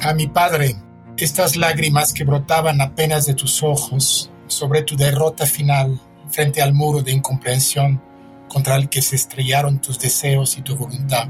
A 0.00 0.14
mi 0.14 0.28
padre, 0.28 0.76
estas 1.16 1.56
lágrimas 1.56 2.12
que 2.12 2.22
brotaban 2.22 2.80
apenas 2.80 3.26
de 3.26 3.34
tus 3.34 3.64
ojos 3.64 4.30
sobre 4.46 4.82
tu 4.82 4.96
derrota 4.96 5.44
final 5.44 6.00
frente 6.30 6.62
al 6.62 6.72
muro 6.72 7.02
de 7.02 7.10
incomprensión 7.10 8.00
contra 8.48 8.76
el 8.76 8.88
que 8.88 9.02
se 9.02 9.16
estrellaron 9.16 9.80
tus 9.80 9.98
deseos 9.98 10.56
y 10.56 10.62
tu 10.62 10.76
voluntad 10.76 11.26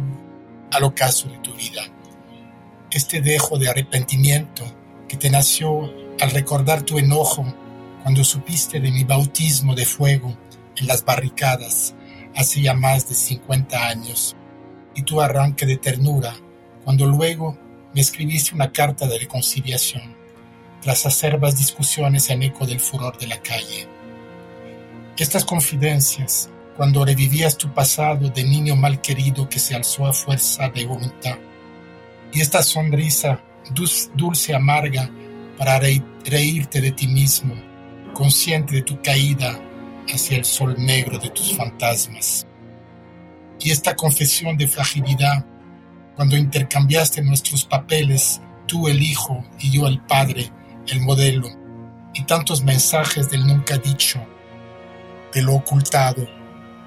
al 0.70 0.84
ocaso 0.84 1.30
de 1.30 1.38
tu 1.38 1.54
vida. 1.54 1.82
Este 2.90 3.22
dejo 3.22 3.58
de 3.58 3.70
arrepentimiento 3.70 4.64
que 5.08 5.16
te 5.16 5.30
nació 5.30 5.90
al 6.20 6.30
recordar 6.30 6.82
tu 6.82 6.98
enojo 6.98 7.46
cuando 8.02 8.22
supiste 8.22 8.80
de 8.80 8.90
mi 8.90 9.04
bautismo 9.04 9.74
de 9.74 9.86
fuego 9.86 10.36
en 10.76 10.86
las 10.86 11.02
barricadas 11.06 11.94
hace 12.36 12.60
ya 12.60 12.74
más 12.74 13.08
de 13.08 13.14
50 13.14 13.88
años, 13.88 14.36
y 14.94 15.02
tu 15.02 15.20
arranque 15.22 15.64
de 15.64 15.78
ternura 15.78 16.34
cuando 16.84 17.06
luego 17.06 17.58
me 17.94 18.00
escribiste 18.00 18.54
una 18.54 18.70
carta 18.70 19.06
de 19.06 19.18
reconciliación 19.18 20.16
tras 20.80 21.06
acerbas 21.06 21.58
discusiones 21.58 22.30
en 22.30 22.42
eco 22.42 22.66
del 22.66 22.80
furor 22.80 23.18
de 23.18 23.26
la 23.26 23.40
calle. 23.42 23.88
Estas 25.16 25.44
confidencias, 25.44 26.48
cuando 26.76 27.04
revivías 27.04 27.56
tu 27.56 27.72
pasado 27.74 28.28
de 28.28 28.44
niño 28.44 28.76
mal 28.76 29.00
querido 29.00 29.48
que 29.48 29.58
se 29.58 29.74
alzó 29.74 30.06
a 30.06 30.12
fuerza 30.12 30.68
de 30.68 30.86
voluntad, 30.86 31.36
y 32.32 32.40
esta 32.40 32.62
sonrisa 32.62 33.40
dulce 34.14 34.54
amarga 34.54 35.10
para 35.56 35.80
reírte 35.80 36.80
de 36.80 36.92
ti 36.92 37.08
mismo, 37.08 37.54
consciente 38.14 38.76
de 38.76 38.82
tu 38.82 39.02
caída 39.02 39.58
hacia 40.08 40.38
el 40.38 40.44
sol 40.44 40.76
negro 40.78 41.18
de 41.18 41.30
tus 41.30 41.56
fantasmas. 41.56 42.46
Y 43.60 43.72
esta 43.72 43.96
confesión 43.96 44.56
de 44.56 44.68
fragilidad, 44.68 45.44
cuando 46.18 46.36
intercambiaste 46.36 47.22
nuestros 47.22 47.64
papeles, 47.64 48.40
tú 48.66 48.88
el 48.88 49.00
hijo 49.00 49.44
y 49.60 49.70
yo 49.70 49.86
el 49.86 50.00
padre, 50.00 50.50
el 50.88 51.00
modelo, 51.00 51.48
y 52.12 52.24
tantos 52.24 52.64
mensajes 52.64 53.30
del 53.30 53.46
nunca 53.46 53.78
dicho, 53.78 54.18
de 55.32 55.42
lo 55.42 55.54
ocultado, 55.54 56.26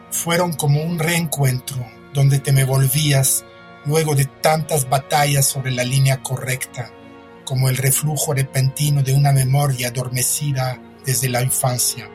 fueron 0.09 0.51
como 0.51 0.83
un 0.83 0.99
reencuentro 0.99 1.77
donde 2.13 2.39
te 2.39 2.51
me 2.51 2.65
volvías 2.65 3.45
luego 3.85 4.15
de 4.15 4.25
tantas 4.25 4.89
batallas 4.89 5.45
sobre 5.45 5.71
la 5.71 5.85
línea 5.85 6.21
correcta, 6.21 6.91
como 7.45 7.69
el 7.69 7.77
reflujo 7.77 8.33
repentino 8.33 9.01
de 9.01 9.13
una 9.13 9.31
memoria 9.31 9.87
adormecida 9.87 10.77
desde 11.05 11.29
la 11.29 11.41
infancia, 11.41 12.09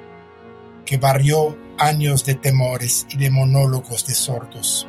que 0.84 0.98
barrió 0.98 1.56
años 1.78 2.27
de 2.27 2.34
temores 2.34 3.06
y 3.09 3.17
de 3.17 3.31
monólogos 3.31 4.06
de 4.06 4.12
sordos. 4.12 4.87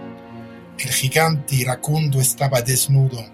El 0.80 0.92
gigante 0.92 1.56
iracundo 1.56 2.22
estaba 2.22 2.61
desnudo 2.61 3.25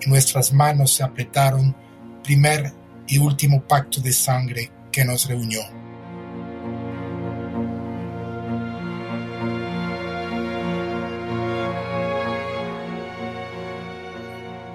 y 0.00 0.08
nuestras 0.08 0.54
manos 0.54 0.94
se 0.94 1.02
apretaron, 1.02 1.76
primer 2.24 2.72
y 3.06 3.18
último 3.18 3.62
pacto 3.62 4.00
de 4.00 4.12
sangre 4.12 4.70
que 4.90 5.04
nos 5.04 5.28
reunió. 5.28 5.60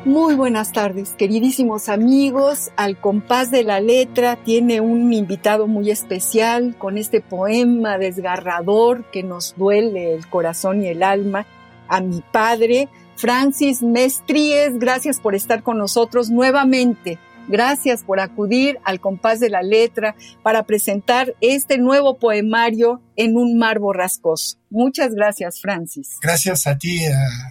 Muy 0.06 0.36
buenas 0.36 0.72
tardes, 0.72 1.16
queridísimos 1.18 1.90
amigos. 1.90 2.70
Al 2.76 3.00
compás 3.00 3.50
de 3.50 3.64
la 3.64 3.80
letra 3.80 4.36
tiene 4.36 4.82
un 4.82 5.14
invitado 5.14 5.66
muy 5.66 5.90
especial 5.90 6.76
con 6.78 7.00
este 7.00 7.22
poema 7.22 7.98
desgarrador 7.98 9.10
que 9.12 9.24
nos 9.24 9.56
duele 9.56 10.14
el 10.14 10.28
corazón 10.28 10.84
y 10.84 10.90
el 10.90 11.02
alma. 11.02 11.48
A 11.88 12.02
mi 12.02 12.22
padre, 12.32 12.90
Francis 13.16 13.82
Mestríes, 13.82 14.80
gracias 14.80 15.20
por 15.20 15.36
estar 15.36 15.64
con 15.64 15.78
nosotros 15.78 16.30
nuevamente. 16.30 17.20
Gracias 17.48 18.04
por 18.04 18.20
acudir 18.20 18.80
al 18.86 19.02
compás 19.02 19.40
de 19.40 19.50
la 19.50 19.62
letra 19.62 20.16
para 20.44 20.64
presentar 20.64 21.36
este 21.42 21.78
nuevo 21.78 22.18
poemario 22.18 23.02
en 23.16 23.36
un 23.36 23.58
mar 23.58 23.80
borrascoso. 23.80 24.58
Muchas 24.70 25.14
gracias, 25.14 25.60
Francis. 25.60 26.18
Gracias 26.22 26.68
a 26.68 26.78
ti, 26.78 27.02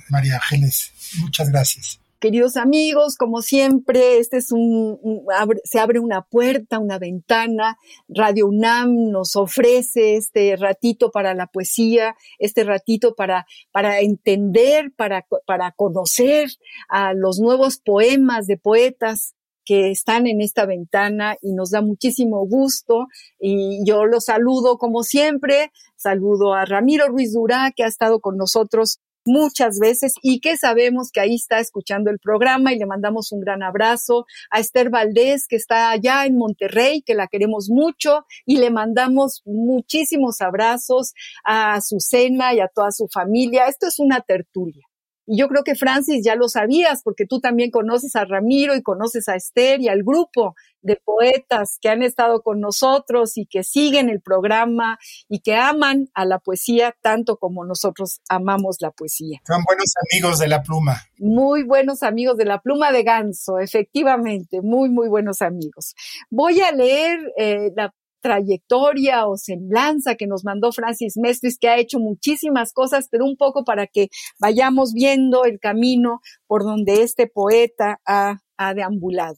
María 0.08 0.36
Ángeles. 0.36 0.92
Muchas 1.20 1.50
gracias. 1.50 2.01
Queridos 2.22 2.56
amigos, 2.56 3.16
como 3.16 3.42
siempre, 3.42 4.18
este 4.18 4.36
es 4.36 4.52
un, 4.52 5.26
se 5.64 5.80
abre 5.80 5.98
una 5.98 6.22
puerta, 6.22 6.78
una 6.78 7.00
ventana. 7.00 7.78
Radio 8.06 8.46
UNAM 8.46 9.10
nos 9.10 9.34
ofrece 9.34 10.14
este 10.14 10.54
ratito 10.54 11.10
para 11.10 11.34
la 11.34 11.48
poesía, 11.48 12.14
este 12.38 12.62
ratito 12.62 13.16
para, 13.16 13.44
para 13.72 13.98
entender, 13.98 14.92
para, 14.94 15.26
para 15.46 15.72
conocer 15.72 16.48
a 16.88 17.12
los 17.12 17.40
nuevos 17.40 17.78
poemas 17.78 18.46
de 18.46 18.56
poetas 18.56 19.34
que 19.64 19.90
están 19.90 20.28
en 20.28 20.40
esta 20.40 20.64
ventana 20.64 21.36
y 21.42 21.54
nos 21.54 21.70
da 21.70 21.82
muchísimo 21.82 22.46
gusto. 22.46 23.08
Y 23.40 23.80
yo 23.84 24.06
los 24.06 24.26
saludo 24.26 24.78
como 24.78 25.02
siempre. 25.02 25.72
Saludo 25.96 26.54
a 26.54 26.66
Ramiro 26.66 27.08
Ruiz 27.08 27.32
Durá, 27.32 27.72
que 27.74 27.82
ha 27.82 27.88
estado 27.88 28.20
con 28.20 28.36
nosotros 28.36 29.00
muchas 29.24 29.78
veces 29.78 30.14
y 30.22 30.40
que 30.40 30.56
sabemos 30.56 31.10
que 31.12 31.20
ahí 31.20 31.34
está 31.34 31.58
escuchando 31.58 32.10
el 32.10 32.18
programa 32.18 32.72
y 32.72 32.78
le 32.78 32.86
mandamos 32.86 33.32
un 33.32 33.40
gran 33.40 33.62
abrazo 33.62 34.26
a 34.50 34.60
Esther 34.60 34.90
Valdés 34.90 35.46
que 35.46 35.56
está 35.56 35.90
allá 35.90 36.26
en 36.26 36.36
Monterrey, 36.36 37.02
que 37.02 37.14
la 37.14 37.28
queremos 37.28 37.68
mucho 37.70 38.26
y 38.46 38.58
le 38.58 38.70
mandamos 38.70 39.42
muchísimos 39.44 40.40
abrazos 40.40 41.14
a 41.44 41.74
Azucena 41.74 42.54
y 42.54 42.60
a 42.60 42.68
toda 42.68 42.90
su 42.90 43.08
familia. 43.08 43.66
Esto 43.66 43.86
es 43.86 43.98
una 43.98 44.20
tertulia. 44.20 44.91
Y 45.26 45.38
yo 45.38 45.48
creo 45.48 45.62
que 45.62 45.74
Francis 45.74 46.24
ya 46.24 46.34
lo 46.34 46.48
sabías 46.48 47.02
porque 47.02 47.26
tú 47.26 47.40
también 47.40 47.70
conoces 47.70 48.16
a 48.16 48.24
Ramiro 48.24 48.74
y 48.74 48.82
conoces 48.82 49.28
a 49.28 49.36
Esther 49.36 49.80
y 49.80 49.88
al 49.88 50.02
grupo 50.02 50.54
de 50.82 50.96
poetas 50.96 51.78
que 51.80 51.88
han 51.88 52.02
estado 52.02 52.42
con 52.42 52.60
nosotros 52.60 53.36
y 53.36 53.46
que 53.46 53.62
siguen 53.62 54.08
el 54.08 54.20
programa 54.20 54.98
y 55.28 55.40
que 55.40 55.54
aman 55.54 56.08
a 56.14 56.24
la 56.24 56.38
poesía 56.40 56.94
tanto 57.00 57.36
como 57.36 57.64
nosotros 57.64 58.20
amamos 58.28 58.78
la 58.80 58.90
poesía. 58.90 59.40
Son 59.46 59.62
buenos 59.64 59.94
amigos 60.10 60.38
de 60.40 60.48
la 60.48 60.62
pluma. 60.62 61.02
Muy 61.18 61.62
buenos 61.62 62.02
amigos 62.02 62.36
de 62.36 62.44
la 62.44 62.60
pluma 62.60 62.90
de 62.90 63.04
ganso, 63.04 63.58
efectivamente, 63.58 64.60
muy, 64.60 64.88
muy 64.88 65.08
buenos 65.08 65.40
amigos. 65.40 65.94
Voy 66.30 66.60
a 66.60 66.72
leer 66.72 67.20
eh, 67.38 67.70
la 67.76 67.94
trayectoria 68.22 69.26
o 69.26 69.36
semblanza 69.36 70.14
que 70.14 70.26
nos 70.26 70.44
mandó 70.44 70.72
Francis 70.72 71.14
Mestris, 71.16 71.58
que 71.58 71.68
ha 71.68 71.78
hecho 71.78 71.98
muchísimas 71.98 72.72
cosas, 72.72 73.08
pero 73.10 73.26
un 73.26 73.36
poco 73.36 73.64
para 73.64 73.86
que 73.86 74.08
vayamos 74.38 74.94
viendo 74.94 75.44
el 75.44 75.58
camino 75.60 76.20
por 76.46 76.62
donde 76.62 77.02
este 77.02 77.26
poeta 77.26 78.00
ha, 78.06 78.38
ha 78.56 78.74
deambulado. 78.74 79.36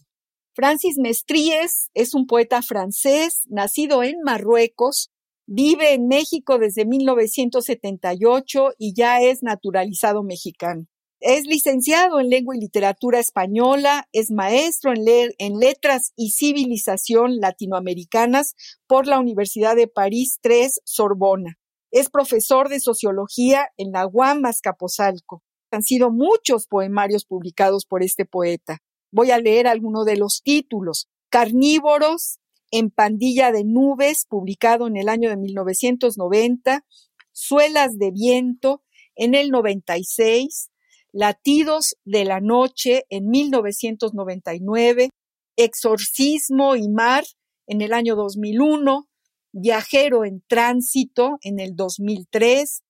Francis 0.55 0.99
Mestries 0.99 1.91
es 1.95 2.15
un 2.15 2.27
poeta 2.27 2.63
francés, 2.63 3.41
nacido 3.49 4.05
en 4.05 4.21
Marruecos, 4.23 5.11
vive 5.47 5.95
en 5.95 6.07
México 6.07 6.59
desde 6.59 6.87
1978 6.87 8.75
y 8.79 8.95
ya 8.95 9.21
es 9.21 9.43
naturalizado 9.43 10.23
mexicano. 10.23 10.87
Es 11.27 11.47
licenciado 11.47 12.21
en 12.21 12.29
Lengua 12.29 12.55
y 12.55 12.61
Literatura 12.61 13.19
Española, 13.19 14.07
es 14.13 14.31
maestro 14.31 14.93
en, 14.93 15.59
Letras 15.59 16.13
y 16.17 16.33
Civilización 16.33 17.39
Latinoamericanas 17.39 18.55
por 18.87 19.07
la 19.07 19.19
Universidad 19.19 19.75
de 19.75 19.89
París 19.89 20.39
III 20.45 20.69
Sorbona. 20.85 21.57
Es 21.91 22.11
profesor 22.11 22.69
de 22.69 22.79
Sociología 22.79 23.69
en 23.79 23.93
la 23.93 24.07
UAM 24.07 24.45
Azcapotzalco. 24.45 25.43
Han 25.71 25.83
sido 25.83 26.11
muchos 26.11 26.67
poemarios 26.67 27.25
publicados 27.25 27.87
por 27.87 28.03
este 28.03 28.27
poeta. 28.27 28.83
Voy 29.11 29.31
a 29.31 29.39
leer 29.39 29.67
algunos 29.67 30.05
de 30.05 30.19
los 30.19 30.43
títulos. 30.43 31.09
Carnívoros 31.31 32.39
en 32.71 32.91
Pandilla 32.91 33.51
de 33.51 33.65
Nubes, 33.65 34.27
publicado 34.29 34.89
en 34.89 34.99
el 34.99 35.09
año 35.09 35.31
de 35.31 35.39
1990. 35.39 36.85
Suelas 37.33 37.97
de 37.97 38.11
Viento 38.11 38.83
en 39.17 39.35
el 39.35 39.49
96. 39.49 40.69
Latidos 41.17 41.95
de 42.05 42.25
la 42.25 42.41
Noche 42.41 43.05
en 43.09 43.29
1999, 43.29 45.11
Exorcismo 45.57 46.75
y 46.75 46.89
Mar 46.89 47.23
en 47.69 47.83
el 47.83 47.93
año 47.93 48.17
2001, 48.17 49.09
Viajero 49.53 50.25
en 50.25 50.43
Tránsito 50.49 51.39
en 51.43 51.61
el 51.61 51.77
2003, 51.77 52.83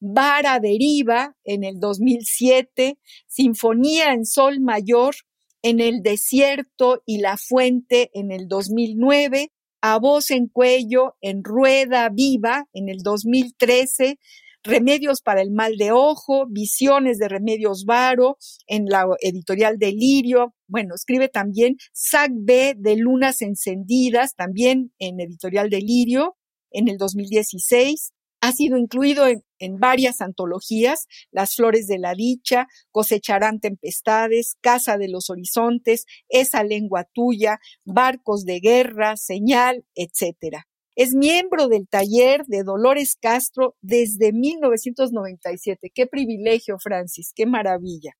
Vara 0.00 0.58
Deriva 0.58 1.36
en 1.44 1.62
el 1.62 1.78
2007, 1.78 2.98
Sinfonía 3.28 4.12
en 4.12 4.26
Sol 4.26 4.58
Mayor 4.58 5.14
en 5.62 5.78
el 5.78 6.02
Desierto 6.02 7.04
y 7.06 7.18
la 7.18 7.36
Fuente 7.36 8.10
en 8.14 8.32
el 8.32 8.48
2009, 8.48 9.52
A 9.82 10.00
Voz 10.00 10.32
en 10.32 10.48
Cuello 10.48 11.14
en 11.20 11.44
Rueda 11.44 12.08
Viva 12.08 12.66
en 12.72 12.88
el 12.88 13.04
2013, 13.04 14.18
Remedios 14.64 15.22
para 15.22 15.42
el 15.42 15.50
mal 15.50 15.76
de 15.76 15.90
ojo, 15.90 16.46
Visiones 16.48 17.18
de 17.18 17.28
Remedios 17.28 17.84
Varo 17.84 18.38
en 18.68 18.86
la 18.86 19.06
editorial 19.20 19.76
Delirio. 19.78 20.54
Bueno, 20.68 20.94
escribe 20.94 21.28
también 21.28 21.76
Sac 21.92 22.30
B 22.32 22.74
de 22.78 22.96
Lunas 22.96 23.42
Encendidas, 23.42 24.36
también 24.36 24.92
en 24.98 25.20
editorial 25.20 25.68
Delirio 25.68 26.36
en 26.70 26.88
el 26.88 26.96
2016. 26.96 28.12
Ha 28.40 28.52
sido 28.52 28.76
incluido 28.76 29.26
en, 29.26 29.44
en, 29.58 29.78
varias 29.78 30.20
antologías, 30.20 31.06
Las 31.30 31.54
Flores 31.56 31.86
de 31.86 31.98
la 31.98 32.14
Dicha, 32.14 32.66
Cosecharán 32.90 33.60
Tempestades, 33.60 34.56
Casa 34.60 34.96
de 34.96 35.08
los 35.08 35.28
Horizontes, 35.30 36.06
Esa 36.28 36.62
Lengua 36.62 37.04
Tuya, 37.12 37.58
Barcos 37.84 38.44
de 38.44 38.60
Guerra, 38.60 39.16
Señal, 39.16 39.84
etcétera. 39.94 40.66
Es 40.94 41.14
miembro 41.14 41.68
del 41.68 41.88
taller 41.88 42.44
de 42.46 42.64
Dolores 42.64 43.16
Castro 43.18 43.76
desde 43.80 44.30
1997. 44.32 45.90
Qué 45.94 46.06
privilegio, 46.06 46.76
Francis, 46.78 47.32
qué 47.34 47.46
maravilla. 47.46 48.12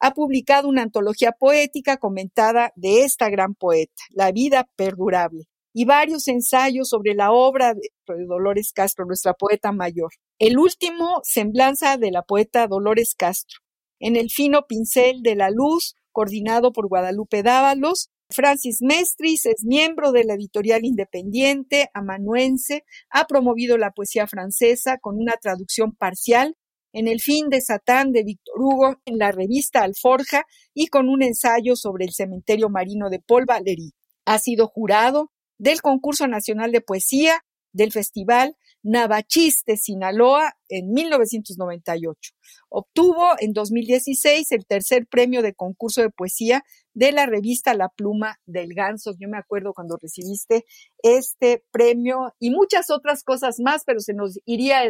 Ha 0.00 0.14
publicado 0.14 0.68
una 0.68 0.82
antología 0.82 1.30
poética 1.30 1.96
comentada 1.96 2.72
de 2.74 3.04
esta 3.04 3.30
gran 3.30 3.54
poeta, 3.54 4.02
La 4.10 4.32
vida 4.32 4.68
perdurable, 4.74 5.44
y 5.72 5.84
varios 5.84 6.26
ensayos 6.26 6.88
sobre 6.88 7.14
la 7.14 7.30
obra 7.30 7.74
de 7.74 8.26
Dolores 8.26 8.72
Castro, 8.72 9.04
nuestra 9.04 9.34
poeta 9.34 9.70
mayor. 9.70 10.10
El 10.40 10.58
último, 10.58 11.20
Semblanza 11.22 11.98
de 11.98 12.10
la 12.10 12.22
poeta 12.22 12.66
Dolores 12.66 13.14
Castro, 13.16 13.60
en 14.00 14.16
el 14.16 14.30
fino 14.30 14.66
pincel 14.66 15.22
de 15.22 15.36
la 15.36 15.50
luz, 15.50 15.94
coordinado 16.10 16.72
por 16.72 16.88
Guadalupe 16.88 17.44
Dávalos, 17.44 18.10
Francis 18.30 18.82
Mestris 18.82 19.46
es 19.46 19.64
miembro 19.64 20.12
de 20.12 20.24
la 20.24 20.34
editorial 20.34 20.84
independiente 20.84 21.88
amanuense, 21.94 22.84
ha 23.08 23.26
promovido 23.26 23.78
la 23.78 23.92
poesía 23.92 24.26
francesa 24.26 24.98
con 24.98 25.16
una 25.16 25.34
traducción 25.40 25.94
parcial 25.94 26.54
en 26.92 27.08
El 27.08 27.20
fin 27.20 27.48
de 27.48 27.60
Satán 27.60 28.12
de 28.12 28.24
Víctor 28.24 28.56
Hugo 28.58 28.96
en 29.06 29.18
la 29.18 29.32
revista 29.32 29.82
Alforja 29.82 30.44
y 30.74 30.88
con 30.88 31.08
un 31.08 31.22
ensayo 31.22 31.74
sobre 31.74 32.04
el 32.04 32.12
cementerio 32.12 32.68
marino 32.68 33.08
de 33.08 33.20
Paul 33.20 33.46
Valéry. 33.46 33.92
Ha 34.26 34.38
sido 34.38 34.66
jurado 34.66 35.30
del 35.58 35.80
concurso 35.80 36.26
nacional 36.26 36.70
de 36.70 36.82
poesía 36.82 37.40
del 37.72 37.92
Festival 37.92 38.56
Navachiste, 38.82 39.76
Sinaloa, 39.76 40.52
en 40.68 40.92
1998. 40.92 42.32
Obtuvo 42.68 43.30
en 43.38 43.52
2016 43.52 44.52
el 44.52 44.66
tercer 44.66 45.06
premio 45.06 45.42
de 45.42 45.54
concurso 45.54 46.02
de 46.02 46.10
poesía 46.10 46.62
de 46.94 47.12
la 47.12 47.26
revista 47.26 47.74
La 47.74 47.88
Pluma 47.88 48.36
del 48.46 48.74
Ganso. 48.74 49.12
Yo 49.18 49.28
me 49.28 49.38
acuerdo 49.38 49.72
cuando 49.74 49.98
recibiste 50.00 50.64
este 51.02 51.64
premio 51.70 52.34
y 52.38 52.50
muchas 52.50 52.90
otras 52.90 53.22
cosas 53.24 53.56
más, 53.60 53.82
pero 53.84 54.00
se 54.00 54.14
nos 54.14 54.38
iría 54.44 54.82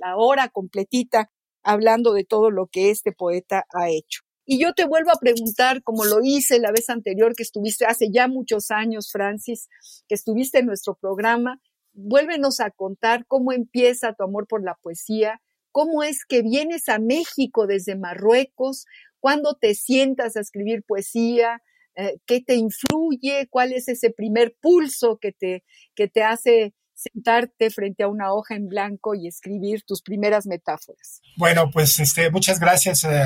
la 0.00 0.16
hora 0.16 0.48
completita 0.48 1.30
hablando 1.62 2.12
de 2.12 2.24
todo 2.24 2.50
lo 2.50 2.66
que 2.66 2.90
este 2.90 3.12
poeta 3.12 3.64
ha 3.74 3.90
hecho. 3.90 4.22
Y 4.50 4.58
yo 4.58 4.72
te 4.72 4.86
vuelvo 4.86 5.10
a 5.10 5.20
preguntar, 5.20 5.82
como 5.82 6.06
lo 6.06 6.20
hice 6.22 6.58
la 6.58 6.72
vez 6.72 6.88
anterior 6.88 7.34
que 7.36 7.42
estuviste, 7.42 7.84
hace 7.84 8.06
ya 8.10 8.28
muchos 8.28 8.70
años, 8.70 9.10
Francis, 9.12 9.68
que 10.08 10.14
estuviste 10.14 10.60
en 10.60 10.66
nuestro 10.66 10.94
programa, 10.94 11.60
vuélvenos 11.98 12.60
a 12.60 12.70
contar 12.70 13.26
cómo 13.26 13.52
empieza 13.52 14.14
tu 14.14 14.24
amor 14.24 14.46
por 14.46 14.62
la 14.62 14.74
poesía, 14.74 15.40
cómo 15.72 16.02
es 16.02 16.24
que 16.24 16.42
vienes 16.42 16.88
a 16.88 16.98
México 16.98 17.66
desde 17.66 17.96
Marruecos, 17.96 18.86
cuándo 19.20 19.56
te 19.60 19.74
sientas 19.74 20.36
a 20.36 20.40
escribir 20.40 20.84
poesía, 20.86 21.60
eh, 21.96 22.18
qué 22.26 22.40
te 22.40 22.54
influye, 22.54 23.48
cuál 23.50 23.72
es 23.72 23.88
ese 23.88 24.10
primer 24.10 24.54
pulso 24.60 25.18
que 25.20 25.32
te, 25.32 25.64
que 25.94 26.08
te 26.08 26.22
hace 26.22 26.74
sentarte 26.94 27.70
frente 27.70 28.02
a 28.02 28.08
una 28.08 28.32
hoja 28.32 28.56
en 28.56 28.68
blanco 28.68 29.14
y 29.14 29.28
escribir 29.28 29.82
tus 29.84 30.02
primeras 30.02 30.46
metáforas. 30.46 31.20
Bueno, 31.36 31.70
pues 31.72 31.98
este, 32.00 32.30
muchas 32.30 32.58
gracias. 32.58 33.04
Eh, 33.04 33.24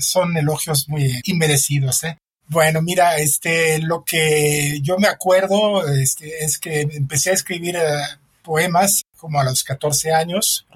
son 0.00 0.36
elogios 0.36 0.88
muy 0.88 1.20
inmerecidos. 1.24 2.04
¿eh? 2.04 2.18
Bueno, 2.48 2.80
mira, 2.80 3.16
este, 3.16 3.80
lo 3.80 4.04
que 4.04 4.80
yo 4.80 4.98
me 4.98 5.08
acuerdo 5.08 5.86
este, 5.88 6.44
es 6.44 6.58
que 6.58 6.82
empecé 6.82 7.30
a 7.30 7.34
escribir 7.34 7.76
eh, 7.76 7.80
poemas 8.42 9.02
como 9.16 9.40
a 9.40 9.44
los 9.44 9.64
14 9.64 10.12
años, 10.12 10.66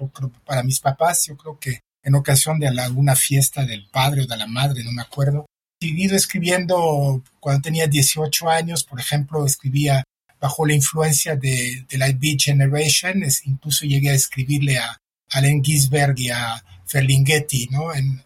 para 0.45 0.63
mis 0.63 0.79
papás, 0.81 1.27
yo 1.27 1.37
creo 1.37 1.59
que 1.59 1.79
en 2.03 2.15
ocasión 2.15 2.59
de 2.59 2.67
alguna 2.67 3.15
fiesta 3.15 3.65
del 3.65 3.87
padre 3.89 4.23
o 4.23 4.27
de 4.27 4.35
la 4.35 4.47
madre, 4.47 4.83
no 4.83 4.91
me 4.91 5.01
acuerdo. 5.01 5.45
He 5.79 5.87
ido 5.87 6.15
escribiendo 6.15 7.23
cuando 7.39 7.61
tenía 7.61 7.87
18 7.87 8.49
años, 8.49 8.83
por 8.83 8.99
ejemplo, 8.99 9.45
escribía 9.45 10.03
bajo 10.39 10.65
la 10.65 10.73
influencia 10.73 11.35
de, 11.35 11.85
de 11.87 11.97
la 11.97 12.07
Beat 12.07 12.41
Generation, 12.41 13.23
es, 13.23 13.45
incluso 13.45 13.85
llegué 13.85 14.09
a 14.09 14.15
escribirle 14.15 14.77
a 14.79 14.97
Allen 15.29 15.63
Ginsberg 15.63 16.19
y 16.19 16.29
a 16.29 16.61
Ferlinghetti, 16.85 17.67
¿no? 17.71 17.93
En, 17.93 18.23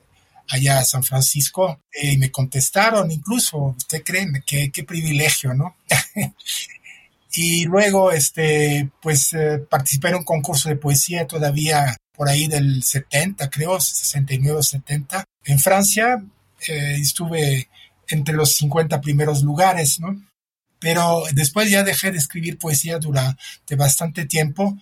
allá 0.49 0.79
a 0.79 0.85
San 0.85 1.03
Francisco 1.03 1.81
eh, 1.91 2.13
y 2.13 2.17
me 2.17 2.31
contestaron 2.31 3.11
incluso, 3.11 3.75
usted 3.77 4.03
cree, 4.03 4.27
qué, 4.45 4.71
qué 4.71 4.83
privilegio, 4.83 5.53
¿no? 5.53 5.77
y 7.33 7.65
luego, 7.65 8.11
este, 8.11 8.89
pues 9.01 9.33
eh, 9.33 9.59
participé 9.69 10.09
en 10.09 10.15
un 10.15 10.23
concurso 10.23 10.69
de 10.69 10.75
poesía 10.75 11.27
todavía 11.27 11.97
por 12.13 12.29
ahí 12.29 12.47
del 12.47 12.83
70, 12.83 13.49
creo, 13.49 13.79
69 13.79 14.63
70. 14.63 15.23
En 15.43 15.59
Francia 15.59 16.23
eh, 16.67 16.97
estuve 16.99 17.69
entre 18.07 18.35
los 18.35 18.55
50 18.55 19.01
primeros 19.01 19.43
lugares, 19.43 19.99
¿no? 19.99 20.21
Pero 20.79 21.23
después 21.33 21.69
ya 21.69 21.83
dejé 21.83 22.11
de 22.11 22.19
escribir 22.19 22.57
poesía 22.59 22.99
durante 22.99 23.75
bastante 23.75 24.25
tiempo 24.25 24.77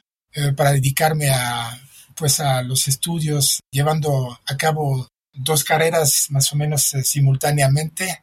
para 0.57 0.71
dedicarme 0.71 1.29
a, 1.29 1.79
pues 2.15 2.39
a 2.39 2.61
los 2.63 2.87
estudios, 2.87 3.59
llevando 3.71 4.39
a 4.45 4.57
cabo 4.57 5.07
dos 5.33 5.63
carreras 5.63 6.27
más 6.29 6.51
o 6.53 6.55
menos 6.55 6.93
eh, 6.93 7.03
simultáneamente 7.03 8.21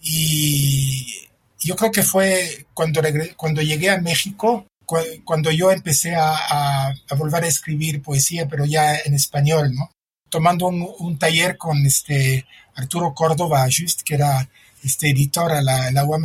y 0.00 1.28
yo 1.60 1.76
creo 1.76 1.92
que 1.92 2.02
fue 2.02 2.66
cuando, 2.74 3.00
cuando 3.36 3.62
llegué 3.62 3.90
a 3.90 4.00
México, 4.00 4.66
cuando 5.24 5.50
yo 5.50 5.70
empecé 5.70 6.14
a, 6.16 6.92
volver 7.16 7.44
a 7.44 7.48
escribir 7.48 8.02
poesía, 8.02 8.48
pero 8.48 8.64
ya 8.64 8.96
en 8.96 9.14
español, 9.14 9.72
¿no? 9.74 9.90
Tomando 10.28 10.66
un, 10.66 11.18
taller 11.18 11.56
con 11.56 11.86
este 11.86 12.46
Arturo 12.74 13.14
Córdoba 13.14 13.66
Just, 13.66 14.02
que 14.02 14.14
era 14.14 14.48
este 14.82 15.10
editor 15.10 15.52
a 15.52 15.62
la, 15.62 15.90
la 15.92 16.04
UAM 16.04 16.24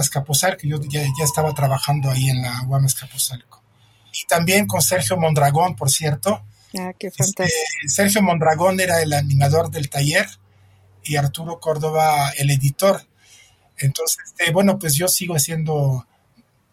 que 0.58 0.68
yo 0.68 0.82
ya, 0.90 1.02
ya, 1.02 1.24
estaba 1.24 1.54
trabajando 1.54 2.10
ahí 2.10 2.30
en 2.30 2.42
la 2.42 2.64
UAM 2.64 2.86
Escaposalco. 2.86 3.62
Y 4.14 4.26
también 4.28 4.66
con 4.66 4.82
Sergio 4.82 5.18
Mondragón, 5.18 5.76
por 5.76 5.92
cierto, 5.92 6.42
Ah, 6.78 6.94
qué 6.98 7.08
este. 7.08 7.48
Sergio 7.88 8.22
Mondragón 8.22 8.80
era 8.80 9.02
el 9.02 9.14
animador 9.14 9.72
del 9.72 9.90
taller 9.90 10.28
y 11.04 11.16
Arturo 11.16 11.60
Córdoba 11.60 12.32
el 12.38 12.50
editor. 12.50 13.02
Entonces, 13.78 14.18
este, 14.26 14.52
bueno, 14.52 14.78
pues 14.78 14.96
yo 14.96 15.08
sigo 15.08 15.40
siendo 15.40 16.08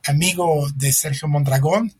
amigo 0.05 0.69
de 0.75 0.93
Sergio 0.93 1.29
Mondragón 1.29 1.93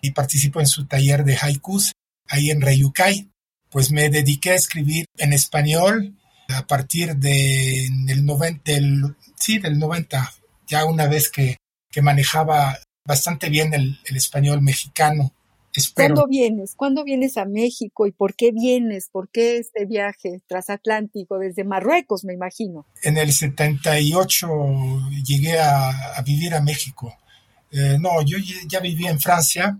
y 0.00 0.12
participo 0.12 0.60
en 0.60 0.66
su 0.66 0.86
taller 0.86 1.24
de 1.24 1.36
haikus 1.40 1.92
ahí 2.28 2.50
en 2.50 2.60
Reyucay. 2.60 3.28
Pues 3.70 3.90
me 3.90 4.08
dediqué 4.08 4.50
a 4.50 4.56
escribir 4.56 5.06
en 5.16 5.32
español 5.32 6.16
a 6.48 6.66
partir 6.66 7.16
de, 7.16 7.88
del 8.04 8.24
90, 8.26 8.72
sí, 9.36 9.58
del 9.58 9.78
90, 9.78 10.32
ya 10.66 10.84
una 10.84 11.06
vez 11.06 11.30
que, 11.30 11.56
que 11.90 12.02
manejaba 12.02 12.78
bastante 13.06 13.48
bien 13.48 13.72
el 13.72 14.16
español 14.16 14.60
mexicano 14.60 15.32
¿Cuándo 15.94 16.26
vienes? 16.26 16.74
¿Cuándo 16.74 17.02
vienes 17.02 17.38
a 17.38 17.46
México 17.46 18.06
y 18.06 18.12
por 18.12 18.34
qué 18.34 18.52
vienes? 18.52 19.08
¿Por 19.10 19.30
qué 19.30 19.56
este 19.56 19.86
viaje 19.86 20.42
transatlántico 20.46 21.38
desde 21.38 21.64
Marruecos, 21.64 22.24
me 22.24 22.34
imagino? 22.34 22.84
En 23.02 23.16
el 23.16 23.32
78 23.32 24.48
llegué 25.24 25.58
a, 25.58 26.20
vivir 26.26 26.54
a 26.54 26.60
México. 26.60 27.16
Eh, 27.70 27.96
no, 27.98 28.20
yo 28.22 28.36
ya 28.68 28.80
vivía 28.80 29.10
en 29.10 29.18
Francia. 29.18 29.78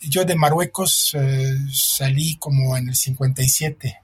Yo 0.00 0.24
de 0.24 0.36
Marruecos 0.36 1.14
eh, 1.14 1.56
salí 1.72 2.36
como 2.36 2.76
en 2.76 2.88
el 2.88 2.94
57. 2.94 4.00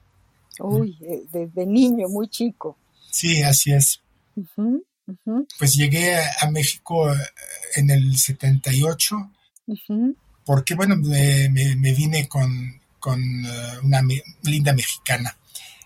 Uy, 0.61 0.97
eh, 1.01 1.23
desde 1.31 1.65
niño, 1.67 2.09
muy 2.09 2.27
chico. 2.27 2.75
Sí, 3.11 3.43
así 3.43 3.71
es. 3.71 4.01
Pues 5.59 5.75
llegué 5.75 6.15
a 6.41 6.49
México 6.49 7.11
en 7.75 7.89
el 7.91 8.17
78 8.17 9.31
porque 10.49 10.73
bueno, 10.73 10.95
me, 10.95 11.47
me, 11.47 11.93
vine 11.93 12.27
con, 12.27 12.81
con 12.97 13.21
eh, 13.21 13.77
una 13.83 14.01
linda 14.41 14.73
mexicana. 14.73 15.37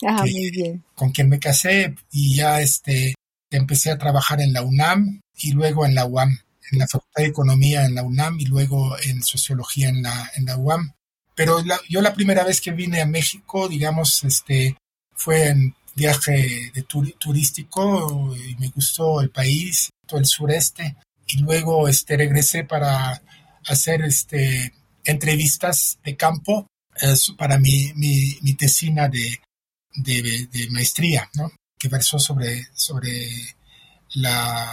Ah, 0.08 0.22
muy 0.22 0.52
bien. 0.52 0.82
Con 0.96 1.12
quien 1.12 1.28
me 1.28 1.38
casé 1.38 1.94
y 2.14 2.38
ya 2.38 2.62
este, 2.62 3.14
empecé 3.52 3.92
a 3.92 3.98
trabajar 3.98 4.40
en 4.40 4.54
la 4.54 4.62
UNAM 4.62 5.20
y 5.36 5.52
luego 5.52 5.86
en 5.86 5.96
la 5.96 6.06
UAM, 6.06 6.40
en 6.72 6.80
la 6.80 6.88
Facultad 6.88 7.24
de 7.24 7.28
Economía 7.28 7.84
en 7.84 7.96
la 7.96 8.04
UNAM 8.04 8.40
y 8.40 8.46
luego 8.46 8.98
en 9.00 9.22
Sociología 9.22 9.90
en 9.90 10.02
la, 10.02 10.32
en 10.38 10.46
la 10.46 10.56
UAM. 10.56 10.94
Pero 11.36 11.62
yo 11.90 12.00
la 12.00 12.14
primera 12.14 12.46
vez 12.46 12.62
que 12.62 12.72
vine 12.72 13.02
a 13.02 13.06
México, 13.06 13.68
digamos, 13.68 14.24
este, 14.24 14.78
fue 15.14 15.50
en 15.50 15.76
viaje 15.94 16.72
de 16.74 16.84
turístico 17.20 18.34
y 18.34 18.56
me 18.56 18.70
gustó 18.70 19.20
el 19.20 19.30
país, 19.30 19.90
todo 20.08 20.22
el 20.22 20.26
sureste. 20.26 20.96
Y 21.28 21.40
luego 21.40 21.90
este, 21.90 22.16
regresé 22.16 22.64
para 22.64 23.22
hacer 23.68 24.02
este, 24.02 24.74
entrevistas 25.04 26.00
de 26.04 26.16
campo 26.16 26.68
para 27.38 27.58
mi, 27.58 27.92
mi, 27.96 28.38
mi 28.42 28.54
tesina 28.54 29.10
de, 29.10 29.40
de, 29.96 30.68
maestría, 30.70 31.30
que 31.78 31.88
versó 31.88 32.20
sobre, 32.20 32.68
sobre 32.74 33.28
la, 34.16 34.72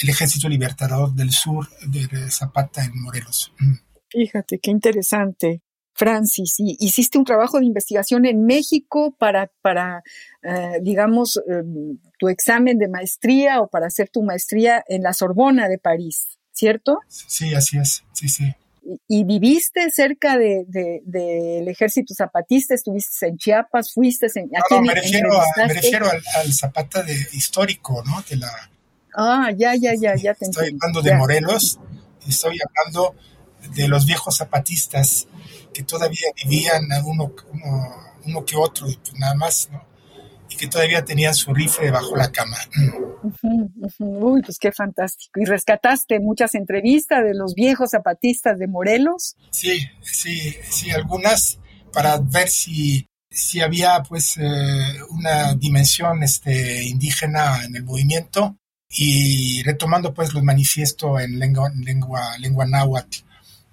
el 0.00 0.08
Ejército 0.08 0.48
Libertador 0.48 1.14
del 1.14 1.30
Sur 1.30 1.68
de 1.86 2.30
Zapata 2.30 2.84
en 2.84 3.00
Morelos. 3.00 3.52
Mm. 3.58 3.74
Fíjate, 4.08 4.58
qué 4.58 4.70
interesante. 4.70 5.62
Francis, 5.94 6.54
y 6.58 6.76
hiciste 6.80 7.18
un 7.18 7.24
trabajo 7.24 7.58
de 7.58 7.66
investigación 7.66 8.24
en 8.24 8.44
México 8.44 9.14
para, 9.18 9.50
para 9.60 10.02
eh, 10.42 10.78
digamos, 10.80 11.38
em, 11.46 11.98
tu 12.18 12.28
examen 12.28 12.78
de 12.78 12.88
maestría 12.88 13.60
o 13.60 13.68
para 13.68 13.86
hacer 13.86 14.08
tu 14.08 14.22
maestría 14.22 14.82
en 14.88 15.02
la 15.02 15.12
Sorbona 15.12 15.68
de 15.68 15.78
París, 15.78 16.38
¿cierto? 16.62 17.00
Sí, 17.08 17.52
así 17.56 17.76
es, 17.78 18.04
sí, 18.12 18.28
sí. 18.28 18.54
¿Y, 19.08 19.24
viviste 19.24 19.90
cerca 19.90 20.38
del 20.38 20.64
de, 20.68 21.02
de, 21.04 21.68
ejército 21.68 22.14
zapatista? 22.14 22.74
¿Estuviste 22.74 23.26
en 23.26 23.36
Chiapas? 23.36 23.92
¿Fuiste 23.92 24.28
en, 24.36 24.48
no, 24.70 24.80
me 24.82 24.94
refiero, 24.94 25.30
me 25.56 25.74
refiero 25.74 26.06
al, 26.08 26.52
Zapata 26.52 27.02
de, 27.02 27.14
histórico, 27.32 28.04
¿no? 28.06 28.22
De 28.28 28.36
la, 28.36 28.48
ah, 29.16 29.50
ya, 29.56 29.74
ya, 29.74 29.94
ya, 29.94 30.14
ya 30.14 30.34
te 30.34 30.44
Estoy 30.44 30.68
hablando 30.68 31.02
de 31.02 31.14
Morelos, 31.14 31.80
estoy 32.28 32.56
hablando 32.64 33.16
de 33.74 33.88
los 33.88 34.06
viejos 34.06 34.36
zapatistas 34.36 35.26
que 35.74 35.82
todavía 35.82 36.28
vivían 36.44 36.84
uno, 37.04 37.34
uno, 37.52 37.96
uno 38.24 38.44
que 38.44 38.56
otro, 38.56 38.86
pues 38.86 39.18
nada 39.18 39.34
más, 39.34 39.68
¿no? 39.72 39.84
Que 40.62 40.68
todavía 40.68 41.04
tenían 41.04 41.34
su 41.34 41.52
rifle 41.52 41.90
bajo 41.90 42.14
la 42.14 42.30
cama. 42.30 42.56
Uy, 43.98 44.42
pues 44.42 44.58
qué 44.60 44.70
fantástico. 44.70 45.40
¿Y 45.40 45.44
rescataste 45.44 46.20
muchas 46.20 46.54
entrevistas 46.54 47.24
de 47.24 47.34
los 47.34 47.56
viejos 47.56 47.90
zapatistas 47.90 48.60
de 48.60 48.68
Morelos? 48.68 49.34
Sí, 49.50 49.88
sí, 50.02 50.54
sí, 50.70 50.92
algunas 50.92 51.58
para 51.92 52.16
ver 52.18 52.48
si, 52.48 53.08
si 53.28 53.60
había 53.60 54.04
pues 54.08 54.36
eh, 54.36 55.02
una 55.10 55.52
dimensión 55.54 56.22
este, 56.22 56.84
indígena 56.84 57.64
en 57.64 57.74
el 57.74 57.82
movimiento 57.82 58.56
y 58.88 59.64
retomando 59.64 60.14
pues 60.14 60.32
los 60.32 60.44
manifiestos 60.44 61.22
en 61.22 61.40
lengua, 61.40 61.72
lengua, 61.74 62.38
lengua 62.38 62.66
náhuatl 62.66 63.18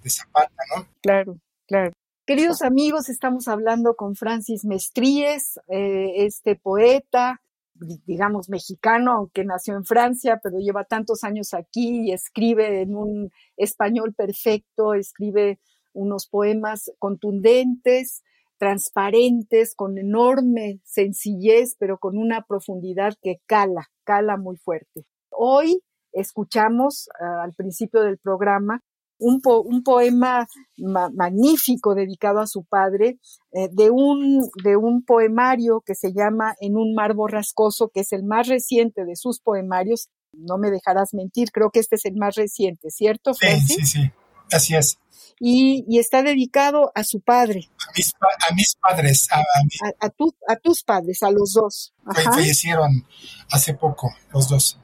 de 0.01 0.09
Zapata, 0.09 0.63
¿no? 0.75 0.87
Claro. 1.03 1.37
Claro. 1.67 1.91
Queridos 2.29 2.61
amigos, 2.61 3.09
estamos 3.09 3.47
hablando 3.47 3.95
con 3.95 4.13
Francis 4.13 4.63
Mestríes, 4.63 5.59
eh, 5.67 6.25
este 6.25 6.55
poeta, 6.55 7.41
digamos 7.73 8.49
mexicano, 8.49 9.13
aunque 9.13 9.43
nació 9.43 9.75
en 9.75 9.83
Francia, 9.83 10.39
pero 10.43 10.59
lleva 10.59 10.83
tantos 10.83 11.23
años 11.23 11.55
aquí 11.55 12.01
y 12.03 12.11
escribe 12.11 12.83
en 12.83 12.95
un 12.95 13.31
español 13.57 14.13
perfecto, 14.13 14.93
escribe 14.93 15.59
unos 15.91 16.27
poemas 16.27 16.91
contundentes, 16.99 18.21
transparentes, 18.59 19.73
con 19.73 19.97
enorme 19.97 20.81
sencillez, 20.83 21.77
pero 21.79 21.97
con 21.97 22.15
una 22.15 22.43
profundidad 22.43 23.15
que 23.23 23.41
cala, 23.47 23.87
cala 24.03 24.37
muy 24.37 24.57
fuerte. 24.57 25.03
Hoy 25.31 25.81
escuchamos 26.11 27.09
ah, 27.19 27.41
al 27.41 27.55
principio 27.55 28.03
del 28.03 28.19
programa 28.19 28.83
un, 29.19 29.41
un 29.43 29.83
poema 29.83 30.47
magnífico 30.77 31.93
dedicado 31.93 32.39
a 32.39 32.47
su 32.47 32.63
padre, 32.63 33.19
eh, 33.51 33.69
de, 33.71 33.89
un, 33.89 34.49
de 34.63 34.77
un 34.77 35.03
poemario 35.03 35.81
que 35.85 35.93
se 35.93 36.13
llama 36.13 36.55
En 36.59 36.77
un 36.77 36.95
mar 36.95 37.13
borrascoso, 37.13 37.89
que 37.89 38.01
es 38.01 38.13
el 38.13 38.23
más 38.23 38.47
reciente 38.47 39.05
de 39.05 39.15
sus 39.15 39.39
poemarios. 39.39 40.09
No 40.31 40.57
me 40.57 40.71
dejarás 40.71 41.13
mentir, 41.13 41.51
creo 41.51 41.69
que 41.69 41.79
este 41.79 41.95
es 41.95 42.05
el 42.05 42.15
más 42.15 42.35
reciente, 42.35 42.91
¿cierto, 42.91 43.33
Francis? 43.33 43.75
Sí, 43.75 43.85
sí, 43.85 44.01
sí, 44.03 44.11
así 44.51 44.75
es. 44.75 44.99
Y, 45.41 45.85
y, 45.87 45.99
está 45.99 46.21
dedicado 46.21 46.91
a 46.95 47.03
su 47.05 47.21
padre. 47.21 47.69
A 47.87 47.91
mis, 47.95 48.13
a 48.49 48.53
mis 48.53 48.75
padres. 48.75 49.27
A, 49.31 49.39
a, 49.39 50.11
a, 50.47 50.55
tus 50.57 50.83
padres, 50.83 51.23
a 51.23 51.31
los 51.31 51.53
dos. 51.53 51.93
Fallecieron 52.13 53.07
hace 53.49 53.73
poco, 53.73 54.13
los 54.33 54.49
dos. 54.49 54.77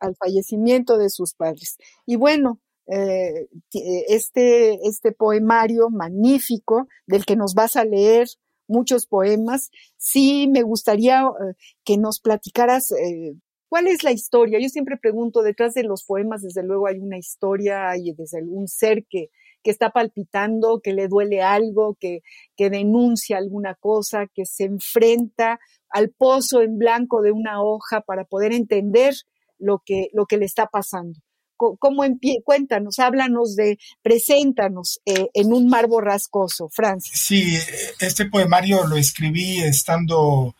al 0.00 0.16
fallecimiento 0.16 0.98
de 0.98 1.08
sus 1.08 1.32
padres. 1.32 1.78
Y 2.04 2.16
bueno, 2.16 2.60
eh, 2.86 3.48
este, 4.08 4.74
este 4.86 5.12
poemario 5.12 5.88
magnífico 5.90 6.88
del 7.06 7.24
que 7.24 7.36
nos 7.36 7.54
vas 7.54 7.76
a 7.76 7.84
leer 7.84 8.28
muchos 8.66 9.06
poemas. 9.06 9.70
Sí, 9.96 10.48
me 10.48 10.62
gustaría 10.62 11.22
eh, 11.22 11.54
que 11.84 11.96
nos 11.96 12.20
platicaras 12.20 12.90
eh, 12.92 13.34
cuál 13.68 13.86
es 13.86 14.04
la 14.04 14.12
historia. 14.12 14.58
Yo 14.60 14.68
siempre 14.68 14.96
pregunto, 14.96 15.42
detrás 15.42 15.74
de 15.74 15.84
los 15.84 16.04
poemas, 16.04 16.42
desde 16.42 16.62
luego 16.62 16.86
hay 16.86 16.98
una 16.98 17.18
historia, 17.18 17.90
hay 17.90 18.12
desde 18.12 18.42
un 18.42 18.68
ser 18.68 19.04
que, 19.08 19.30
que 19.62 19.70
está 19.70 19.90
palpitando, 19.90 20.80
que 20.82 20.92
le 20.92 21.08
duele 21.08 21.42
algo, 21.42 21.96
que, 21.98 22.20
que 22.56 22.70
denuncia 22.70 23.38
alguna 23.38 23.74
cosa, 23.74 24.26
que 24.32 24.44
se 24.44 24.64
enfrenta 24.64 25.58
al 25.88 26.10
pozo 26.10 26.60
en 26.60 26.78
blanco 26.78 27.22
de 27.22 27.32
una 27.32 27.62
hoja 27.62 28.02
para 28.02 28.24
poder 28.24 28.52
entender 28.52 29.14
lo 29.58 29.80
que, 29.84 30.08
lo 30.12 30.26
que 30.26 30.36
le 30.36 30.44
está 30.44 30.66
pasando. 30.66 31.20
¿Cómo 31.56 32.04
Cuéntanos, 32.44 32.98
háblanos 32.98 33.56
de, 33.56 33.78
preséntanos 34.02 35.00
eh, 35.06 35.28
en 35.34 35.52
un 35.52 35.68
mar 35.68 35.86
borrascoso, 35.86 36.68
Francia. 36.68 37.12
Sí, 37.14 37.56
este 38.00 38.26
poemario 38.26 38.86
lo 38.86 38.96
escribí 38.96 39.60
estando 39.60 40.54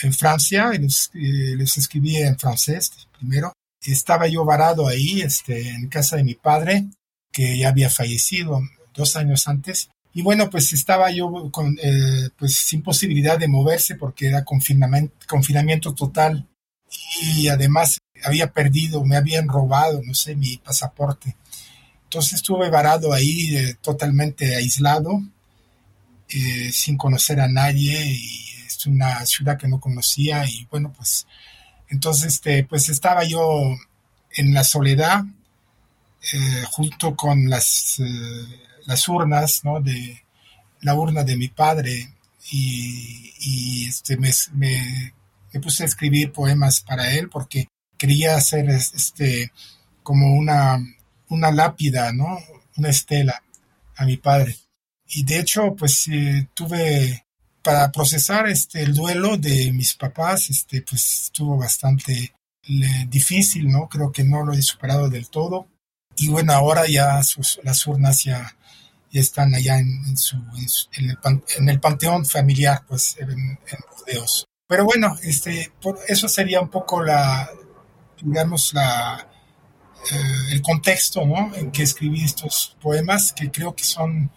en 0.00 0.12
Francia, 0.12 0.70
les, 0.70 1.10
eh, 1.14 1.56
escribí 1.60 2.16
en 2.16 2.38
francés 2.38 2.90
primero. 3.18 3.52
Estaba 3.80 4.26
yo 4.26 4.44
varado 4.44 4.88
ahí, 4.88 5.20
este, 5.20 5.68
en 5.68 5.88
casa 5.88 6.16
de 6.16 6.24
mi 6.24 6.34
padre, 6.34 6.86
que 7.30 7.58
ya 7.58 7.68
había 7.68 7.90
fallecido 7.90 8.60
dos 8.94 9.16
años 9.16 9.46
antes. 9.46 9.90
Y 10.14 10.22
bueno, 10.22 10.48
pues 10.48 10.72
estaba 10.72 11.10
yo 11.10 11.50
con, 11.50 11.76
eh, 11.82 12.30
pues 12.38 12.56
sin 12.56 12.82
posibilidad 12.82 13.38
de 13.38 13.48
moverse 13.48 13.96
porque 13.96 14.28
era 14.28 14.44
confinamiento, 14.44 15.14
confinamiento 15.28 15.92
total. 15.92 16.46
Y 17.20 17.48
además 17.48 17.98
había 18.24 18.52
perdido, 18.52 19.04
me 19.04 19.16
habían 19.16 19.48
robado, 19.48 20.00
no 20.04 20.14
sé, 20.14 20.34
mi 20.34 20.56
pasaporte. 20.58 21.36
Entonces 22.04 22.34
estuve 22.34 22.70
varado 22.70 23.12
ahí 23.12 23.56
eh, 23.56 23.76
totalmente 23.80 24.54
aislado, 24.54 25.20
eh, 26.28 26.70
sin 26.72 26.96
conocer 26.96 27.40
a 27.40 27.48
nadie 27.48 28.04
y 28.06 28.50
es 28.66 28.86
una 28.86 29.26
ciudad 29.26 29.58
que 29.58 29.68
no 29.68 29.80
conocía 29.80 30.44
y 30.48 30.66
bueno, 30.70 30.92
pues 30.96 31.26
entonces 31.88 32.34
este, 32.34 32.64
pues 32.64 32.88
estaba 32.88 33.24
yo 33.24 33.76
en 34.36 34.54
la 34.54 34.64
soledad 34.64 35.24
eh, 36.32 36.64
junto 36.70 37.16
con 37.16 37.50
las, 37.50 38.00
las 38.86 39.08
urnas, 39.08 39.64
¿no? 39.64 39.80
De 39.80 40.22
la 40.82 40.94
urna 40.94 41.24
de 41.24 41.36
mi 41.36 41.48
padre 41.48 42.10
y, 42.50 43.88
este, 43.88 44.16
me, 44.16 44.30
me 44.54 45.60
puse 45.60 45.82
a 45.82 45.86
escribir 45.86 46.32
poemas 46.32 46.80
para 46.80 47.12
él 47.12 47.28
porque 47.28 47.66
quería 47.98 48.36
hacer 48.36 48.68
este 48.68 49.52
como 50.02 50.34
una, 50.34 50.78
una 51.28 51.50
lápida, 51.50 52.12
¿no? 52.12 52.38
Una 52.76 52.90
estela 52.90 53.42
a 53.96 54.04
mi 54.04 54.16
padre. 54.16 54.56
Y 55.06 55.24
de 55.24 55.38
hecho, 55.40 55.74
pues 55.76 56.06
eh, 56.08 56.48
tuve 56.54 57.24
para 57.62 57.90
procesar 57.90 58.46
este 58.48 58.82
el 58.82 58.94
duelo 58.94 59.36
de 59.38 59.72
mis 59.72 59.94
papás, 59.94 60.50
este 60.50 60.82
pues 60.82 61.22
estuvo 61.24 61.56
bastante 61.56 62.34
difícil, 63.08 63.68
¿no? 63.68 63.88
Creo 63.88 64.12
que 64.12 64.24
no 64.24 64.44
lo 64.44 64.52
he 64.52 64.62
superado 64.62 65.08
del 65.08 65.28
todo. 65.28 65.68
Y 66.16 66.28
bueno, 66.28 66.52
ahora 66.52 66.86
ya 66.86 67.22
sus, 67.22 67.60
las 67.62 67.86
urnas 67.86 68.24
ya, 68.24 68.56
ya 69.10 69.20
están 69.20 69.54
allá 69.54 69.78
en, 69.78 70.16
su, 70.16 70.36
en, 70.96 71.10
el, 71.10 71.18
en, 71.58 71.68
el, 71.68 71.80
panteón 71.80 72.24
familiar, 72.24 72.84
pues 72.86 73.16
en, 73.18 73.30
en 73.30 73.78
Burdeos. 73.90 74.46
Pero 74.66 74.84
bueno, 74.84 75.16
este, 75.22 75.72
por 75.82 75.98
eso 76.08 76.28
sería 76.28 76.60
un 76.60 76.70
poco 76.70 77.02
la, 77.02 77.50
digamos, 78.24 78.72
la, 78.74 79.28
eh, 80.10 80.52
el 80.52 80.62
contexto 80.62 81.24
¿no? 81.24 81.54
en 81.54 81.70
que 81.70 81.82
escribí 81.82 82.24
estos 82.24 82.76
poemas, 82.80 83.32
que 83.32 83.50
creo 83.50 83.74
que 83.74 83.84
son 83.84 84.30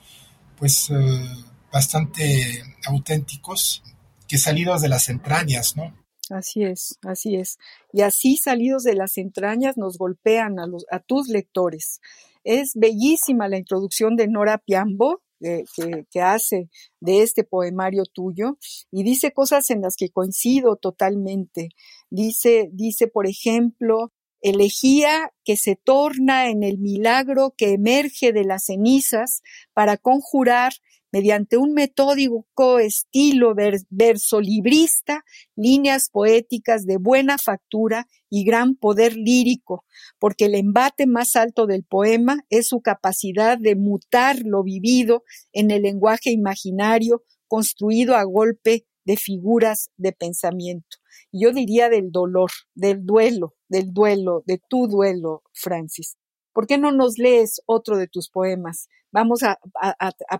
pues 0.57 0.89
eh, 0.89 1.27
bastante 1.71 2.63
auténticos, 2.85 3.83
que 4.27 4.37
salidos 4.37 4.81
de 4.81 4.89
las 4.89 5.09
entrañas, 5.09 5.75
¿no? 5.75 5.93
Así 6.29 6.63
es, 6.63 6.97
así 7.03 7.35
es. 7.35 7.57
Y 7.93 8.01
así 8.01 8.37
salidos 8.37 8.83
de 8.83 8.95
las 8.95 9.17
entrañas 9.17 9.77
nos 9.77 9.97
golpean 9.97 10.59
a, 10.59 10.67
los, 10.67 10.85
a 10.91 10.99
tus 10.99 11.29
lectores. 11.29 12.01
Es 12.43 12.73
bellísima 12.75 13.47
la 13.47 13.57
introducción 13.57 14.15
de 14.15 14.27
Nora 14.27 14.57
Piambo, 14.57 15.21
que, 15.39 16.21
hace 16.21 16.69
de 16.99 17.21
este 17.21 17.43
poemario 17.43 18.03
tuyo 18.05 18.57
y 18.91 19.03
dice 19.03 19.31
cosas 19.31 19.69
en 19.69 19.81
las 19.81 19.95
que 19.95 20.09
coincido 20.09 20.75
totalmente. 20.75 21.69
Dice, 22.09 22.69
dice, 22.71 23.07
por 23.07 23.27
ejemplo, 23.27 24.11
elegía 24.41 25.31
que 25.43 25.57
se 25.57 25.75
torna 25.75 26.49
en 26.49 26.63
el 26.63 26.77
milagro 26.77 27.53
que 27.57 27.73
emerge 27.73 28.33
de 28.33 28.43
las 28.43 28.65
cenizas 28.65 29.41
para 29.73 29.97
conjurar 29.97 30.73
mediante 31.17 31.57
un 31.57 31.73
metódico 31.73 32.77
estilo 32.77 33.55
versolibrista, 33.89 35.23
líneas 35.55 36.09
poéticas 36.11 36.85
de 36.85 36.97
buena 36.97 37.39
factura 37.39 38.05
y 38.29 38.43
gran 38.43 38.75
poder 38.75 39.15
lírico, 39.15 39.83
porque 40.19 40.45
el 40.45 40.53
embate 40.53 41.07
más 41.07 41.35
alto 41.35 41.65
del 41.65 41.83
poema 41.83 42.37
es 42.51 42.67
su 42.67 42.81
capacidad 42.81 43.57
de 43.57 43.75
mutar 43.75 44.37
lo 44.45 44.61
vivido 44.61 45.23
en 45.53 45.71
el 45.71 45.81
lenguaje 45.81 46.29
imaginario 46.29 47.23
construido 47.47 48.15
a 48.15 48.23
golpe 48.23 48.85
de 49.03 49.17
figuras 49.17 49.89
de 49.97 50.11
pensamiento. 50.11 50.97
Yo 51.31 51.51
diría 51.51 51.89
del 51.89 52.11
dolor, 52.11 52.51
del 52.75 53.07
duelo, 53.07 53.55
del 53.69 53.91
duelo, 53.91 54.43
de 54.45 54.61
tu 54.69 54.87
duelo, 54.87 55.41
Francis. 55.51 56.15
¿Por 56.53 56.67
qué 56.67 56.77
no 56.77 56.91
nos 56.91 57.17
lees 57.17 57.59
otro 57.65 57.97
de 57.97 58.07
tus 58.07 58.29
poemas? 58.29 58.87
Vamos 59.17 59.41
a, 59.41 59.57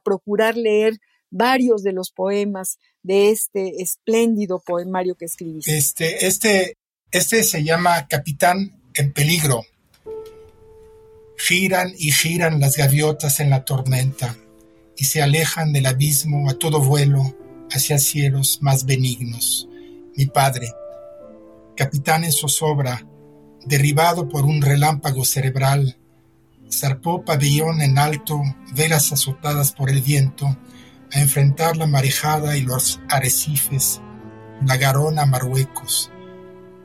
procurar 0.03 0.55
leer 0.55 0.99
varios 1.31 1.81
de 1.81 1.93
los 1.93 2.11
poemas 2.11 2.77
de 3.01 3.31
este 3.31 3.81
espléndido 3.81 4.61
poemario 4.63 5.15
que 5.15 5.25
escribiste. 5.25 5.75
Este, 5.75 6.27
este, 6.27 6.77
este 7.09 7.41
se 7.41 7.63
llama 7.63 8.07
Capitán 8.07 8.79
en 8.93 9.13
peligro. 9.13 9.63
Giran 11.39 11.91
y 11.97 12.11
giran 12.11 12.59
las 12.59 12.77
gaviotas 12.77 13.39
en 13.39 13.49
la 13.49 13.65
tormenta 13.65 14.37
y 14.95 15.05
se 15.05 15.23
alejan 15.23 15.73
del 15.73 15.87
abismo 15.87 16.47
a 16.47 16.53
todo 16.53 16.79
vuelo 16.79 17.35
hacia 17.71 17.97
cielos 17.97 18.59
más 18.61 18.85
benignos. 18.85 19.67
Mi 20.15 20.27
padre, 20.27 20.71
capitán 21.75 22.25
en 22.25 22.31
zozobra, 22.31 23.07
derribado 23.65 24.29
por 24.29 24.45
un 24.45 24.61
relámpago 24.61 25.25
cerebral, 25.25 25.97
zarpó 26.71 27.23
pabellón 27.23 27.81
en 27.81 27.97
alto, 27.97 28.41
velas 28.73 29.11
azotadas 29.11 29.71
por 29.71 29.89
el 29.89 30.01
viento, 30.01 30.57
a 31.13 31.19
enfrentar 31.19 31.77
la 31.77 31.87
marejada 31.87 32.57
y 32.57 32.61
los 32.61 32.99
arrecifes, 33.09 34.01
la 34.65 34.77
Garona 34.77 35.23
a 35.23 35.25
Marruecos 35.25 36.11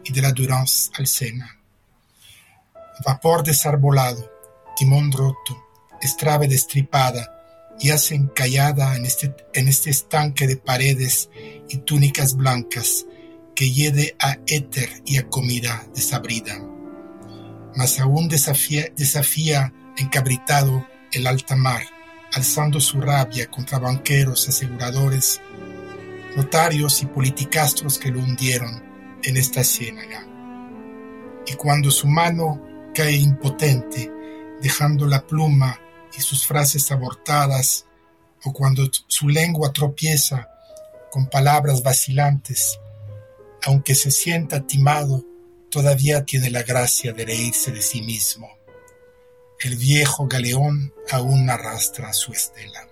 y 0.04 0.12
de 0.12 0.22
la 0.22 0.32
Durance 0.32 0.90
al 0.96 1.06
Sena. 1.06 1.58
Vapor 3.04 3.42
desarbolado, 3.42 4.30
timón 4.76 5.10
roto, 5.12 5.64
estrave 6.00 6.48
destripada, 6.48 7.28
yace 7.80 8.14
encallada 8.14 8.96
en 8.96 9.06
este, 9.06 9.34
en 9.54 9.68
este 9.68 9.90
estanque 9.90 10.46
de 10.46 10.56
paredes 10.56 11.30
y 11.68 11.78
túnicas 11.78 12.36
blancas 12.36 13.06
que 13.54 13.70
hiede 13.70 14.14
a 14.18 14.38
éter 14.46 14.88
y 15.04 15.18
a 15.18 15.28
comida 15.28 15.86
desabrida. 15.94 16.71
Mas 17.76 17.98
aún 18.00 18.28
desafía, 18.28 19.72
encabritado 19.96 20.86
el 21.12 21.26
alta 21.26 21.56
mar, 21.56 21.82
alzando 22.32 22.80
su 22.80 23.00
rabia 23.00 23.50
contra 23.50 23.78
banqueros, 23.78 24.48
aseguradores, 24.48 25.40
notarios 26.36 27.02
y 27.02 27.06
politicastros 27.06 27.98
que 27.98 28.10
lo 28.10 28.20
hundieron 28.20 28.82
en 29.22 29.36
esta 29.36 29.64
ciénaga. 29.64 30.26
Y 31.46 31.54
cuando 31.54 31.90
su 31.90 32.06
mano 32.06 32.62
cae 32.94 33.16
impotente, 33.16 34.10
dejando 34.60 35.06
la 35.06 35.26
pluma 35.26 35.78
y 36.16 36.20
sus 36.20 36.46
frases 36.46 36.90
abortadas, 36.90 37.86
o 38.44 38.52
cuando 38.52 38.88
su 39.06 39.28
lengua 39.28 39.72
tropieza 39.72 40.48
con 41.10 41.26
palabras 41.26 41.82
vacilantes, 41.82 42.78
aunque 43.64 43.94
se 43.94 44.10
sienta 44.10 44.66
timado, 44.66 45.24
todavía 45.72 46.24
tiene 46.24 46.50
la 46.50 46.62
gracia 46.62 47.12
de 47.12 47.24
reírse 47.24 47.72
de 47.72 47.80
sí 47.80 48.02
mismo. 48.02 48.48
El 49.58 49.76
viejo 49.76 50.28
galeón 50.28 50.92
aún 51.10 51.48
arrastra 51.48 52.12
su 52.12 52.32
estela. 52.32 52.88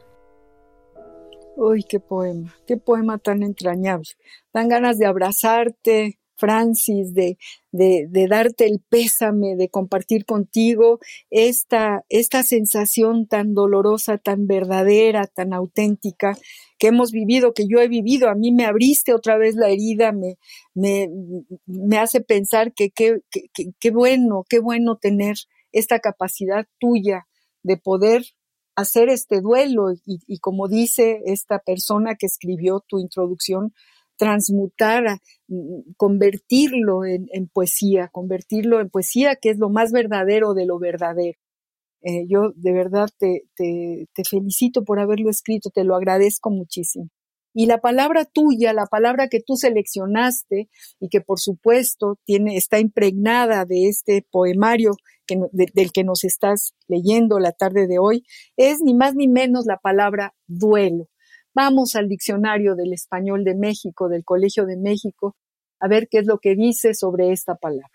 Uy, 1.57 1.85
qué 1.85 2.01
poema, 2.01 2.57
qué 2.67 2.79
poema 2.79 3.19
tan 3.19 3.43
entrañable. 3.43 4.09
Dan 4.55 4.69
ganas 4.69 4.97
de 4.99 5.07
abrazarte, 5.07 6.19
Francis, 6.37 7.13
de, 7.13 7.37
de, 7.71 8.07
de, 8.09 8.27
darte 8.29 8.65
el 8.65 8.81
pésame, 8.89 9.57
de 9.57 9.69
compartir 9.69 10.25
contigo 10.25 11.01
esta, 11.29 12.07
esta 12.09 12.43
sensación 12.45 13.27
tan 13.27 13.53
dolorosa, 13.53 14.17
tan 14.17 14.47
verdadera, 14.47 15.27
tan 15.27 15.53
auténtica 15.53 16.39
que 16.81 16.89
hemos 16.89 17.13
vivido, 17.13 17.53
que 17.55 17.69
yo 17.69 17.79
he 17.79 17.87
vivido. 17.87 18.29
A 18.29 18.35
mí 18.35 18.51
me 18.51 18.65
abriste 18.65 19.15
otra 19.15 19.37
vez 19.39 19.55
la 19.55 19.69
herida, 19.69 20.11
me, 20.11 20.39
me, 20.75 21.09
me 21.67 21.99
hace 21.99 22.21
pensar 22.23 22.73
que 22.73 22.91
qué 22.91 23.91
bueno, 23.93 24.45
qué 24.49 24.59
bueno 24.59 24.97
tener 24.97 25.37
esta 25.71 26.01
capacidad 26.01 26.67
tuya 26.81 27.29
de 27.63 27.77
poder 27.77 28.25
hacer 28.75 29.11
este 29.11 29.41
duelo 29.41 29.93
y, 29.93 30.21
y, 30.27 30.39
como 30.39 30.67
dice 30.67 31.21
esta 31.27 31.59
persona 31.59 32.15
que 32.15 32.27
escribió 32.27 32.83
tu 32.89 32.99
introducción, 32.99 33.75
transmutar, 34.17 35.19
convertirlo 35.97 37.05
en, 37.05 37.49
poesía, 37.49 38.09
convertirlo 38.13 38.81
en 38.81 38.91
poesía, 38.91 39.37
que 39.37 39.51
es 39.51 39.59
lo 39.59 39.71
más 39.71 39.93
verdadero 39.93 40.55
de 40.55 40.67
lo 40.67 40.79
verdadero. 40.79 41.39
Eh, 42.03 42.27
yo 42.29 42.53
de 42.57 42.73
verdad 42.73 43.09
te, 43.19 43.45
felicito 44.29 44.85
por 44.85 45.01
haberlo 45.01 45.31
escrito, 45.31 45.71
te 45.71 45.85
lo 45.85 45.95
agradezco 45.95 46.51
muchísimo. 46.51 47.09
Y 47.53 47.67
la 47.67 47.79
palabra 47.79 48.25
tuya, 48.25 48.73
la 48.73 48.87
palabra 48.87 49.29
que 49.29 49.41
tú 49.41 49.57
seleccionaste 49.57 50.69
y 51.01 51.09
que 51.09 51.21
por 51.21 51.41
supuesto 51.41 52.19
tiene, 52.25 52.57
está 52.57 52.79
impregnada 52.79 53.65
de 53.65 53.89
este 53.89 54.25
poemario 54.31 54.93
del 55.53 55.93
que 55.93 56.05
nos 56.05 56.25
estás 56.25 56.75
leyendo 56.89 57.39
la 57.39 57.53
tarde 57.53 57.87
de 57.87 57.99
hoy, 57.99 58.25
es 58.57 58.81
ni 58.83 58.95
más 58.95 59.15
ni 59.15 59.29
menos 59.29 59.67
la 59.67 59.79
palabra 59.79 60.35
duelo. 60.47 61.09
Vamos 61.55 61.97
al 61.97 62.09
diccionario 62.09 62.77
del 62.77 62.93
español 62.93 63.45
de 63.45 63.55
México, 63.55 64.09
del 64.09 64.25
Colegio 64.25 64.67
de 64.67 64.77
México, 64.77 65.37
a 65.81 65.89
ver 65.89 66.09
qué 66.09 66.19
es 66.19 66.27
lo 66.27 66.39
que 66.39 66.55
dice 66.55 66.95
sobre 66.95 67.33
esta 67.33 67.57
palabra. 67.57 67.91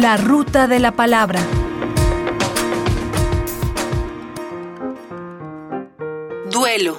La 0.00 0.16
ruta 0.16 0.66
de 0.66 0.78
la 0.78 0.92
palabra. 0.92 1.42
Duelo. 6.50 6.96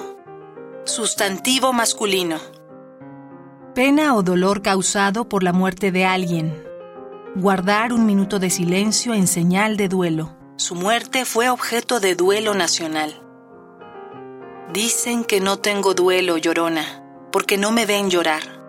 Sustantivo 0.84 1.72
masculino. 1.72 2.38
Pena 3.74 4.14
o 4.14 4.22
dolor 4.22 4.62
causado 4.62 5.28
por 5.28 5.42
la 5.42 5.52
muerte 5.52 5.90
de 5.90 6.04
alguien. 6.04 6.64
Guardar 7.34 7.92
un 7.92 8.06
minuto 8.06 8.38
de 8.38 8.50
silencio 8.50 9.14
en 9.14 9.26
señal 9.26 9.76
de 9.76 9.88
duelo. 9.88 10.36
Su 10.54 10.76
muerte 10.76 11.24
fue 11.24 11.48
objeto 11.48 11.98
de 11.98 12.14
duelo 12.14 12.54
nacional. 12.54 13.20
Dicen 14.72 15.24
que 15.24 15.40
no 15.40 15.56
tengo 15.56 15.94
duelo, 15.94 16.38
llorona, 16.38 17.02
porque 17.32 17.58
no 17.58 17.72
me 17.72 17.84
ven 17.84 18.10
llorar. 18.10 18.61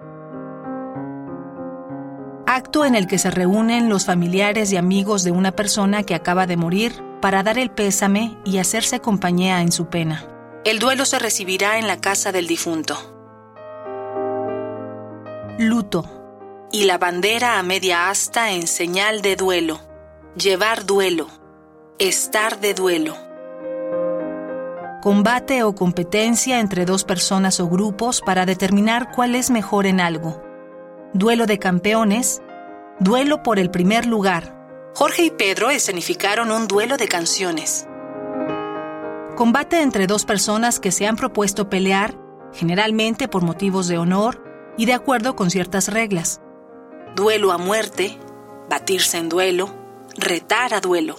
Acto 2.54 2.86
en 2.86 2.94
el 2.94 3.08
que 3.08 3.18
se 3.18 3.32
reúnen 3.32 3.90
los 3.90 4.06
familiares 4.06 4.72
y 4.72 4.78
amigos 4.78 5.24
de 5.24 5.32
una 5.32 5.54
persona 5.54 6.04
que 6.04 6.14
acaba 6.14 6.46
de 6.46 6.56
morir 6.56 6.94
para 7.20 7.42
dar 7.42 7.58
el 7.58 7.72
pésame 7.72 8.38
y 8.46 8.60
hacerse 8.60 9.00
compañía 9.00 9.62
en 9.62 9.72
su 9.72 9.88
pena. 9.88 10.24
El 10.64 10.78
duelo 10.78 11.06
se 11.06 11.18
recibirá 11.18 11.80
en 11.80 11.88
la 11.88 12.00
casa 12.00 12.32
del 12.32 12.46
difunto. 12.46 12.96
Luto. 15.58 16.06
Y 16.72 16.84
la 16.84 17.00
bandera 17.00 17.58
a 17.58 17.64
media 17.64 18.12
asta 18.12 18.52
en 18.52 18.68
señal 18.68 19.24
de 19.24 19.36
duelo. 19.36 19.80
Llevar 20.36 20.86
duelo 20.86 21.30
Estar 21.98 22.60
de 22.60 22.76
duelo. 22.76 23.16
Combate 25.02 25.64
o 25.64 25.74
competencia 25.74 26.60
entre 26.60 26.86
dos 26.86 27.04
personas 27.04 27.60
o 27.60 27.68
grupos 27.68 28.22
para 28.22 28.46
determinar 28.46 29.12
cuál 29.12 29.34
es 29.34 29.50
mejor 29.50 29.88
en 29.88 30.00
algo. 30.00 30.53
Duelo 31.16 31.46
de 31.46 31.60
campeones. 31.60 32.42
Duelo 33.00 33.44
por 33.44 33.60
el 33.60 33.70
primer 33.70 34.08
lugar. 34.08 34.92
Jorge 34.96 35.26
y 35.26 35.30
Pedro 35.30 35.70
escenificaron 35.70 36.50
un 36.50 36.68
duelo 36.68 36.98
de 36.98 37.08
canciones. 37.08 37.88
Combate 39.36 39.84
entre 39.84 40.08
dos 40.08 40.26
personas 40.26 40.80
que 40.80 40.92
se 40.92 41.06
han 41.06 41.16
propuesto 41.16 41.70
pelear, 41.70 42.16
generalmente 42.52 43.28
por 43.28 43.44
motivos 43.44 43.88
de 43.88 44.00
honor 44.00 44.44
y 44.76 44.88
de 44.88 44.94
acuerdo 44.94 45.36
con 45.36 45.52
ciertas 45.52 45.88
reglas. 45.88 46.42
Duelo 47.16 47.52
a 47.52 47.60
muerte, 47.60 48.18
batirse 48.68 49.20
en 49.20 49.30
duelo, 49.30 49.70
retar 50.18 50.74
a 50.74 50.82
duelo. 50.82 51.16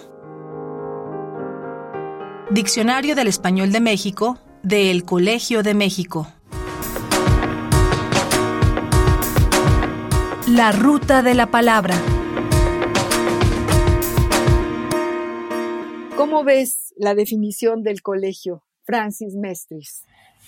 Diccionario 2.51 3.15
del 3.15 3.29
Español 3.29 3.71
de 3.71 3.79
México, 3.79 4.39
del 4.61 5.05
Colegio 5.05 5.63
de 5.63 5.73
México. 5.73 6.27
La 10.55 10.71
ruta 10.71 11.21
de 11.21 11.33
la 11.33 11.51
palabra. 11.51 12.01
¿Cómo 16.15 16.45
ves 16.45 16.93
la 16.95 17.13
definición 17.13 17.83
del 17.83 18.01
colegio, 18.01 18.63
Francis 18.85 19.33
Mestris? 19.35 20.03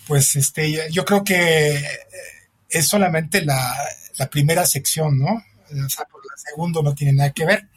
Pues 0.08 0.38
este, 0.38 0.90
yo 0.94 1.04
creo 1.04 1.26
que 1.26 1.86
es 2.70 2.88
solamente 2.88 3.44
la, 3.44 3.76
primera 4.32 4.66
sección, 4.66 5.20
¿no? 5.20 5.44
O 5.86 5.90
sea, 5.90 6.06
por 6.06 6.26
la 6.26 6.38
segunda 6.38 6.82
no 6.82 6.96
tiene 6.96 7.12
nada 7.12 7.34
que 7.34 7.46
ver. 7.46 7.68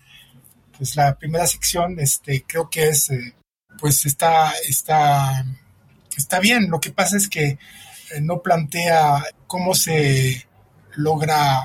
Pues 0.78 0.94
la 0.94 1.18
primera 1.18 1.48
sección, 1.48 1.98
este, 1.98 2.44
creo 2.46 2.70
que 2.70 2.90
es, 2.90 3.10
eh, 3.10 3.34
pues 3.80 4.06
está, 4.06 4.52
está, 4.68 5.44
está 6.16 6.38
bien. 6.38 6.70
Lo 6.70 6.78
que 6.78 6.92
pasa 6.92 7.16
es 7.16 7.28
que 7.28 7.44
eh, 7.48 7.58
no 8.20 8.40
plantea 8.40 9.24
cómo 9.48 9.74
se 9.74 10.46
logra, 10.94 11.64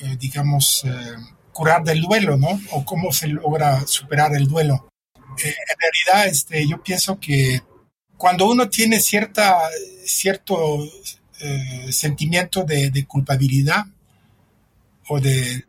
eh, 0.00 0.16
digamos, 0.18 0.84
curar 1.52 1.84
del 1.84 2.00
duelo, 2.02 2.36
¿no? 2.36 2.60
O 2.72 2.84
cómo 2.84 3.12
se 3.12 3.28
logra 3.28 3.86
superar 3.86 4.34
el 4.34 4.46
duelo. 4.46 4.88
en 5.42 5.78
realidad, 5.78 6.26
este, 6.26 6.66
yo 6.66 6.82
pienso 6.82 7.18
que 7.18 7.60
cuando 8.16 8.48
uno 8.48 8.68
tiene 8.68 9.00
cierta, 9.00 9.58
cierto 10.04 10.88
eh, 11.40 11.92
sentimiento 11.92 12.62
de, 12.62 13.04
culpabilidad 13.04 13.84
o 15.08 15.18
de, 15.18 15.66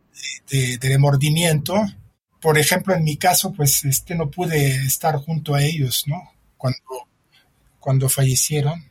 remordimiento. 0.80 1.74
Por 2.40 2.58
ejemplo, 2.58 2.94
en 2.94 3.02
mi 3.02 3.16
caso, 3.16 3.52
pues 3.52 3.84
este, 3.84 4.14
no 4.14 4.30
pude 4.30 4.76
estar 4.86 5.16
junto 5.16 5.52
a 5.52 5.62
ellos, 5.64 6.04
¿no? 6.06 6.30
Cuando, 6.56 7.08
cuando 7.80 8.08
fallecieron, 8.08 8.88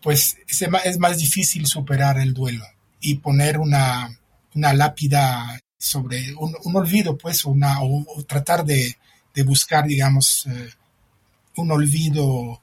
pues 0.00 0.38
es 0.48 0.98
más 0.98 1.18
difícil 1.18 1.66
superar 1.66 2.18
el 2.18 2.32
duelo 2.32 2.64
y 2.98 3.16
poner 3.16 3.58
una, 3.58 4.18
lápida 4.56 5.60
sobre 5.78 6.34
un, 6.34 6.76
olvido, 6.76 7.16
pues, 7.16 7.44
una, 7.44 7.82
o, 7.82 8.04
tratar 8.26 8.64
de, 8.64 8.96
buscar, 9.44 9.86
digamos, 9.86 10.46
eh, 10.46 10.70
un 11.56 11.70
olvido 11.70 12.60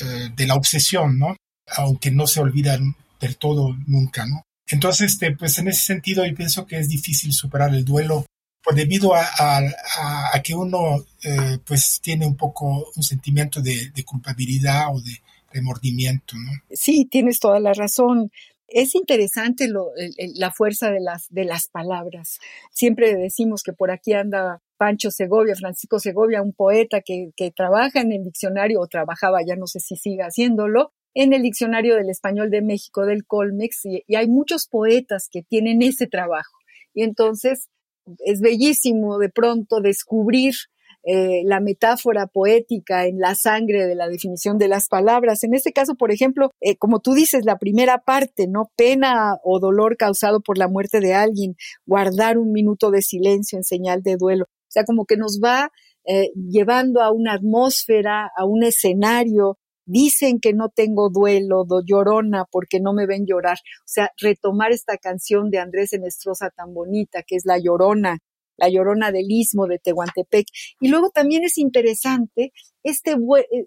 eh, 0.00 0.30
de 0.36 0.46
la 0.46 0.54
obsesión, 0.54 1.18
¿no? 1.18 1.34
aunque 1.66 2.10
no 2.10 2.26
se 2.26 2.40
olvidan 2.40 2.94
del 3.20 3.36
todo 3.36 3.76
nunca, 3.86 4.26
¿no? 4.26 4.42
Entonces, 4.68 5.12
este, 5.12 5.36
pues 5.36 5.58
en 5.58 5.68
ese 5.68 5.84
sentido 5.84 6.24
yo 6.24 6.34
pienso 6.34 6.66
que 6.66 6.78
es 6.78 6.88
difícil 6.88 7.32
superar 7.32 7.74
el 7.74 7.84
duelo 7.84 8.24
pues 8.62 8.76
debido 8.76 9.14
a, 9.14 9.60
que 10.42 10.54
uno 10.54 11.04
eh, 11.22 11.58
pues 11.66 12.00
tiene 12.02 12.26
un 12.26 12.34
poco 12.34 12.90
un 12.96 13.02
sentimiento 13.02 13.60
de, 13.60 13.92
culpabilidad 14.06 14.86
o 14.94 15.02
de 15.02 15.20
remordimiento, 15.52 16.34
¿no? 16.36 16.50
Sí, 16.70 17.06
tienes 17.10 17.38
toda 17.38 17.60
la 17.60 17.74
razón. 17.74 18.30
Es 18.68 18.94
interesante 18.94 19.68
la 20.34 20.52
fuerza 20.52 20.90
de 20.90 21.00
las, 21.00 21.68
palabras. 21.68 22.38
Siempre 22.72 23.14
decimos 23.14 23.62
que 23.62 23.72
por 23.72 23.90
aquí 23.90 24.14
anda 24.14 24.60
Pancho 24.76 25.10
Segovia, 25.10 25.54
Francisco 25.54 25.98
Segovia, 25.98 26.42
un 26.42 26.52
poeta 26.52 27.00
que, 27.00 27.30
que 27.36 27.50
trabaja 27.50 28.00
en 28.00 28.12
el 28.12 28.24
diccionario 28.24 28.80
o 28.80 28.86
trabajaba, 28.86 29.40
ya 29.46 29.56
no 29.56 29.66
sé 29.66 29.80
si 29.80 29.96
sigue 29.96 30.22
haciéndolo, 30.22 30.92
en 31.14 31.32
el 31.32 31.42
Diccionario 31.42 31.94
del 31.94 32.10
Español 32.10 32.50
de 32.50 32.60
México 32.60 33.06
del 33.06 33.24
Colmex 33.24 33.84
y, 33.84 34.02
hay 34.14 34.28
muchos 34.28 34.66
poetas 34.66 35.28
que 35.30 35.42
tienen 35.42 35.80
ese 35.80 36.06
trabajo. 36.06 36.58
Y 36.92 37.02
entonces 37.02 37.68
es 38.18 38.40
bellísimo 38.40 39.18
de 39.18 39.30
pronto 39.30 39.80
descubrir 39.80 40.54
eh, 41.06 41.42
la 41.44 41.60
metáfora 41.60 42.26
poética 42.26 43.06
en 43.06 43.18
la 43.18 43.34
sangre 43.34 43.86
de 43.86 43.94
la 43.94 44.08
definición 44.08 44.58
de 44.58 44.68
las 44.68 44.88
palabras. 44.88 45.44
En 45.44 45.54
este 45.54 45.72
caso, 45.72 45.94
por 45.94 46.10
ejemplo, 46.12 46.50
eh, 46.60 46.76
como 46.76 47.00
tú 47.00 47.12
dices, 47.14 47.44
la 47.44 47.58
primera 47.58 47.98
parte, 47.98 48.46
¿no? 48.48 48.70
Pena 48.76 49.36
o 49.42 49.60
dolor 49.60 49.96
causado 49.96 50.40
por 50.40 50.58
la 50.58 50.68
muerte 50.68 51.00
de 51.00 51.14
alguien, 51.14 51.56
guardar 51.86 52.38
un 52.38 52.52
minuto 52.52 52.90
de 52.90 53.02
silencio 53.02 53.58
en 53.58 53.64
señal 53.64 54.02
de 54.02 54.16
duelo. 54.16 54.44
O 54.44 54.70
sea, 54.74 54.84
como 54.84 55.04
que 55.04 55.16
nos 55.16 55.40
va 55.42 55.70
eh, 56.06 56.30
llevando 56.34 57.02
a 57.02 57.12
una 57.12 57.34
atmósfera, 57.34 58.30
a 58.36 58.44
un 58.44 58.64
escenario 58.64 59.58
Dicen 59.86 60.40
que 60.40 60.54
no 60.54 60.70
tengo 60.70 61.10
duelo, 61.10 61.64
do 61.64 61.82
llorona, 61.84 62.46
porque 62.50 62.80
no 62.80 62.94
me 62.94 63.06
ven 63.06 63.26
llorar. 63.26 63.58
O 63.58 63.86
sea, 63.86 64.10
retomar 64.18 64.72
esta 64.72 64.96
canción 64.96 65.50
de 65.50 65.58
Andrés 65.58 65.92
Enestrosa 65.92 66.48
tan 66.50 66.72
bonita, 66.72 67.22
que 67.22 67.36
es 67.36 67.44
La 67.44 67.58
Llorona, 67.58 68.18
La 68.56 68.68
Llorona 68.68 69.10
del 69.12 69.26
Istmo 69.30 69.66
de 69.66 69.78
Tehuantepec. 69.78 70.46
Y 70.80 70.88
luego 70.88 71.10
también 71.10 71.44
es 71.44 71.58
interesante 71.58 72.52
este, 72.82 73.16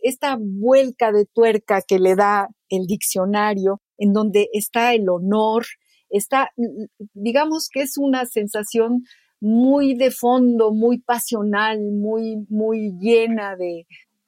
esta 0.03 0.37
vuelca 0.39 1.11
de 1.11 1.25
tuerca 1.25 1.81
que 1.81 1.99
le 1.99 2.15
da 2.15 2.49
el 2.69 2.85
diccionario, 2.85 3.81
en 3.97 4.13
donde 4.13 4.49
está 4.53 4.93
el 4.93 5.09
honor, 5.09 5.65
está, 6.09 6.51
digamos 7.13 7.69
que 7.71 7.81
es 7.81 7.97
una 7.97 8.25
sensación 8.25 9.03
muy 9.39 9.95
de 9.95 10.11
fondo, 10.11 10.71
muy 10.71 10.99
pasional, 10.99 11.79
muy, 11.91 12.45
muy 12.49 12.93
llena 12.99 13.55
de, 13.55 13.85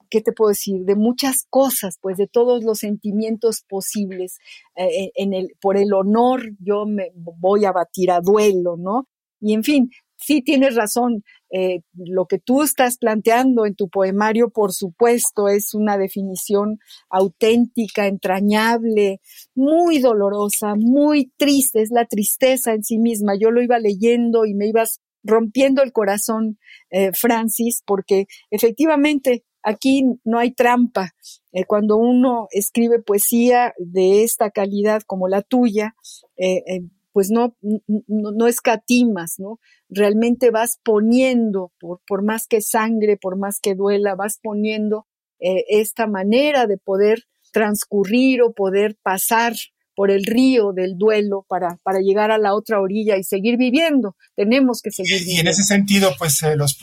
¿qué 0.08 0.20
te 0.20 0.32
puedo 0.32 0.50
decir? 0.50 0.84
De 0.84 0.96
muchas 0.96 1.46
cosas, 1.48 1.98
pues 2.00 2.16
de 2.16 2.26
todos 2.26 2.64
los 2.64 2.78
sentimientos 2.78 3.62
posibles. 3.68 4.38
Eh, 4.76 5.10
en 5.14 5.32
el, 5.32 5.56
por 5.60 5.76
el 5.76 5.92
honor 5.92 6.42
yo 6.60 6.86
me 6.86 7.10
voy 7.14 7.64
a 7.64 7.72
batir 7.72 8.10
a 8.10 8.20
duelo, 8.20 8.76
¿no? 8.76 9.08
Y 9.40 9.54
en 9.54 9.64
fin, 9.64 9.90
sí 10.22 10.42
tienes 10.42 10.74
razón. 10.74 11.24
Eh, 11.52 11.80
lo 11.94 12.26
que 12.26 12.38
tú 12.38 12.62
estás 12.62 12.96
planteando 12.98 13.66
en 13.66 13.74
tu 13.74 13.88
poemario, 13.88 14.50
por 14.50 14.72
supuesto, 14.72 15.48
es 15.48 15.74
una 15.74 15.98
definición 15.98 16.78
auténtica, 17.08 18.06
entrañable, 18.06 19.20
muy 19.54 19.98
dolorosa, 19.98 20.74
muy 20.76 21.32
triste, 21.36 21.82
es 21.82 21.90
la 21.90 22.06
tristeza 22.06 22.72
en 22.72 22.84
sí 22.84 22.98
misma. 22.98 23.34
Yo 23.38 23.50
lo 23.50 23.62
iba 23.62 23.78
leyendo 23.78 24.46
y 24.46 24.54
me 24.54 24.68
ibas 24.68 25.00
rompiendo 25.22 25.82
el 25.82 25.92
corazón, 25.92 26.58
eh, 26.90 27.10
Francis, 27.12 27.82
porque 27.84 28.26
efectivamente 28.50 29.44
Aquí 29.62 30.04
no 30.24 30.38
hay 30.38 30.52
trampa. 30.52 31.10
Eh, 31.52 31.64
cuando 31.66 31.96
uno 31.98 32.48
escribe 32.50 33.02
poesía 33.02 33.74
de 33.76 34.22
esta 34.22 34.50
calidad 34.50 35.02
como 35.06 35.28
la 35.28 35.42
tuya, 35.42 35.94
pues 37.12 37.30
no, 37.30 37.56
no, 38.06 38.46
escatimas, 38.46 39.34
¿no? 39.38 39.58
Realmente 39.88 40.50
vas 40.50 40.78
poniendo, 40.82 41.72
por, 41.78 42.00
por, 42.06 42.22
más 42.22 42.46
que 42.46 42.60
sangre, 42.60 43.16
por 43.16 43.36
más 43.36 43.58
que 43.60 43.74
duela, 43.74 44.14
vas 44.14 44.38
poniendo 44.42 45.06
esta 45.40 46.06
manera 46.06 46.66
de 46.66 46.76
poder 46.76 47.24
transcurrir 47.52 48.42
o 48.42 48.52
poder 48.52 48.96
pasar 49.02 49.54
por 49.94 50.10
el 50.10 50.24
río 50.24 50.72
del 50.72 50.96
duelo 50.96 51.44
para, 51.48 51.76
para 51.82 52.00
llegar 52.00 52.30
a 52.30 52.38
la 52.38 52.54
otra 52.54 52.80
orilla 52.80 53.16
y 53.16 53.24
seguir 53.24 53.56
viviendo. 53.58 54.16
Tenemos 54.34 54.80
que 54.82 54.90
seguir 54.90 55.18
viviendo. 55.20 55.36
Y 55.36 55.40
en 55.40 55.48
ese 55.48 55.62
sentido, 55.62 56.14
pues 56.18 56.40
los, 56.56 56.78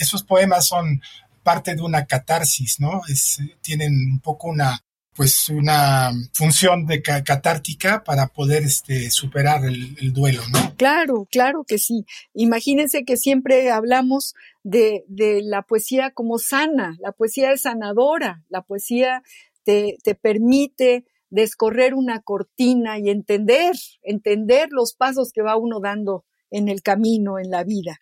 esos 0.00 0.22
poemas 0.22 0.66
son 0.66 1.00
parte 1.42 1.74
de 1.74 1.82
una 1.82 2.04
catarsis, 2.04 2.78
¿no? 2.78 3.00
Es, 3.08 3.38
tienen 3.62 3.94
un 3.94 4.20
poco 4.20 4.48
una, 4.48 4.84
pues 5.18 5.48
una 5.48 6.12
función 6.32 6.86
de 6.86 7.02
catártica 7.02 8.04
para 8.04 8.28
poder 8.28 8.62
este, 8.62 9.10
superar 9.10 9.64
el, 9.64 10.12
duelo, 10.12 10.42
¿no? 10.52 10.76
Claro, 10.76 11.26
claro 11.28 11.64
que 11.66 11.78
sí. 11.78 12.06
Imagínense 12.34 13.02
que 13.04 13.16
siempre 13.16 13.68
hablamos 13.72 14.34
de, 14.62 15.04
de, 15.08 15.42
la 15.42 15.62
poesía 15.62 16.12
como 16.12 16.38
sana, 16.38 16.96
la 17.00 17.10
poesía 17.10 17.50
es 17.50 17.62
sanadora, 17.62 18.44
la 18.48 18.62
poesía 18.62 19.24
te, 19.64 19.96
te 20.04 20.14
permite 20.14 21.04
descorrer 21.30 21.94
una 21.94 22.22
cortina 22.22 23.00
y 23.00 23.10
entender, 23.10 23.74
entender 24.02 24.68
los 24.70 24.94
pasos 24.94 25.32
que 25.32 25.42
va 25.42 25.56
uno 25.56 25.80
dando 25.80 26.26
en 26.52 26.68
el 26.68 26.80
camino, 26.80 27.40
en 27.40 27.50
la 27.50 27.64
vida. 27.64 27.98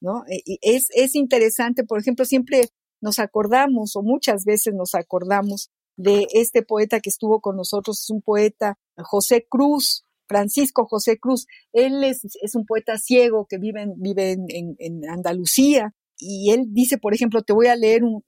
¿No? 0.00 0.24
Y 0.28 0.58
es, 0.62 0.86
es 0.94 1.14
interesante, 1.14 1.84
por 1.84 2.00
ejemplo, 2.00 2.24
siempre 2.24 2.70
nos 3.02 3.18
acordamos 3.18 3.96
o 3.96 4.02
muchas 4.02 4.46
veces 4.46 4.72
nos 4.72 4.94
acordamos 4.94 5.70
de 5.96 6.26
este 6.32 6.62
poeta 6.62 7.00
que 7.00 7.10
estuvo 7.10 7.40
con 7.40 7.56
nosotros, 7.56 8.00
es 8.00 8.10
un 8.10 8.22
poeta 8.22 8.78
José 8.96 9.46
Cruz, 9.48 10.04
Francisco 10.26 10.86
José 10.86 11.18
Cruz. 11.18 11.46
Él 11.72 12.02
es, 12.04 12.22
un 12.54 12.64
poeta 12.66 12.98
ciego 12.98 13.46
que 13.48 13.58
vive, 13.58 13.82
en, 13.82 13.94
vive 14.00 14.36
en, 14.48 15.08
Andalucía 15.08 15.94
y 16.16 16.50
él 16.52 16.66
dice, 16.68 16.96
por 16.98 17.12
ejemplo, 17.12 17.42
te 17.42 17.52
voy 17.52 17.66
a 17.66 17.76
leer 17.76 18.02
un, 18.04 18.22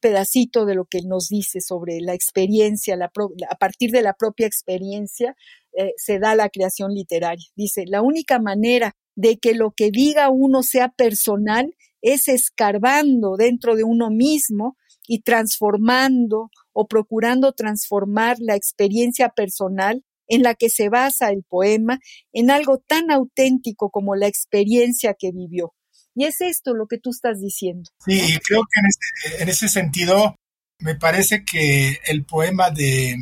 pedacito 0.00 0.64
de 0.66 0.74
lo 0.74 0.84
que 0.84 1.00
nos 1.02 1.28
dice 1.28 1.60
sobre 1.60 2.00
la 2.00 2.14
experiencia, 2.14 2.98
a 3.02 3.56
partir 3.56 3.90
de 3.90 4.02
la 4.02 4.14
propia 4.14 4.46
experiencia 4.46 5.36
eh, 5.72 5.92
se 5.96 6.18
da 6.18 6.34
la 6.34 6.48
creación 6.48 6.92
literaria. 6.92 7.46
Dice, 7.54 7.84
la 7.86 8.02
única 8.02 8.40
manera 8.40 8.96
de 9.14 9.38
que 9.38 9.54
lo 9.54 9.72
que 9.72 9.90
diga 9.90 10.30
uno 10.30 10.62
sea 10.62 10.88
personal 10.88 11.74
es 12.02 12.28
escarbando 12.28 13.36
dentro 13.36 13.76
de 13.76 13.84
uno 13.84 14.10
mismo 14.10 14.76
y 15.12 15.22
transformando 15.22 16.52
o 16.72 16.86
procurando 16.86 17.50
transformar 17.50 18.36
la 18.38 18.54
experiencia 18.54 19.30
personal 19.30 20.04
en 20.28 20.44
la 20.44 20.54
que 20.54 20.70
se 20.70 20.88
basa 20.88 21.30
el 21.30 21.42
poema 21.42 21.98
en 22.32 22.52
algo 22.52 22.78
tan 22.78 23.10
auténtico 23.10 23.90
como 23.90 24.14
la 24.14 24.28
experiencia 24.28 25.16
que 25.18 25.32
vivió. 25.32 25.74
Y 26.14 26.26
es 26.26 26.40
esto 26.40 26.74
lo 26.74 26.86
que 26.86 26.98
tú 26.98 27.10
estás 27.10 27.40
diciendo. 27.40 27.90
Sí, 28.06 28.38
creo 28.46 28.62
que 28.62 29.42
en 29.42 29.48
ese, 29.48 29.68
sentido 29.68 30.36
me 30.78 30.94
parece 30.94 31.44
que 31.44 31.98
el 32.06 32.24
poema 32.24 32.70
de, 32.70 33.16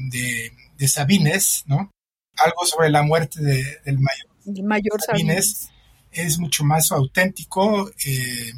Sabines, 0.86 1.64
¿no? 1.64 1.90
Algo 2.36 2.66
sobre 2.66 2.90
la 2.90 3.02
muerte 3.02 3.40
del 3.40 3.98
mayor, 3.98 4.62
mayor 4.62 5.00
Sabines, 5.00 5.70
es 6.12 6.38
mucho 6.38 6.64
más 6.64 6.92
auténtico. 6.92 7.90
Eh, 8.04 8.52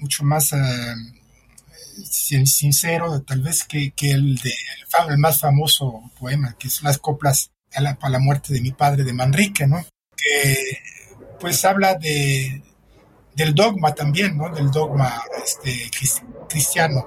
mucho 0.00 0.22
más 0.22 0.52
eh, 0.52 0.56
sincero 2.04 3.22
tal 3.22 3.40
vez 3.42 3.64
que, 3.64 3.92
el, 4.02 4.36
de, 4.36 4.52
el 5.08 5.18
más 5.18 5.40
famoso 5.40 6.10
poema, 6.18 6.56
que 6.58 6.68
es 6.68 6.82
las 6.82 6.98
coplas 6.98 7.50
a 7.74 7.80
la, 7.80 7.98
a 8.00 8.08
la 8.08 8.18
muerte 8.18 8.52
de 8.52 8.60
mi 8.60 8.72
padre 8.72 9.04
de 9.04 9.12
Manrique, 9.12 9.66
¿no? 9.66 9.84
Que 10.16 10.56
pues 11.38 11.64
habla 11.64 11.94
de, 11.94 12.62
del 13.34 13.54
dogma 13.54 13.94
también, 13.94 14.36
¿no? 14.36 14.52
Del 14.52 14.70
dogma 14.70 15.22
este, 15.44 15.90
cristiano. 16.48 17.06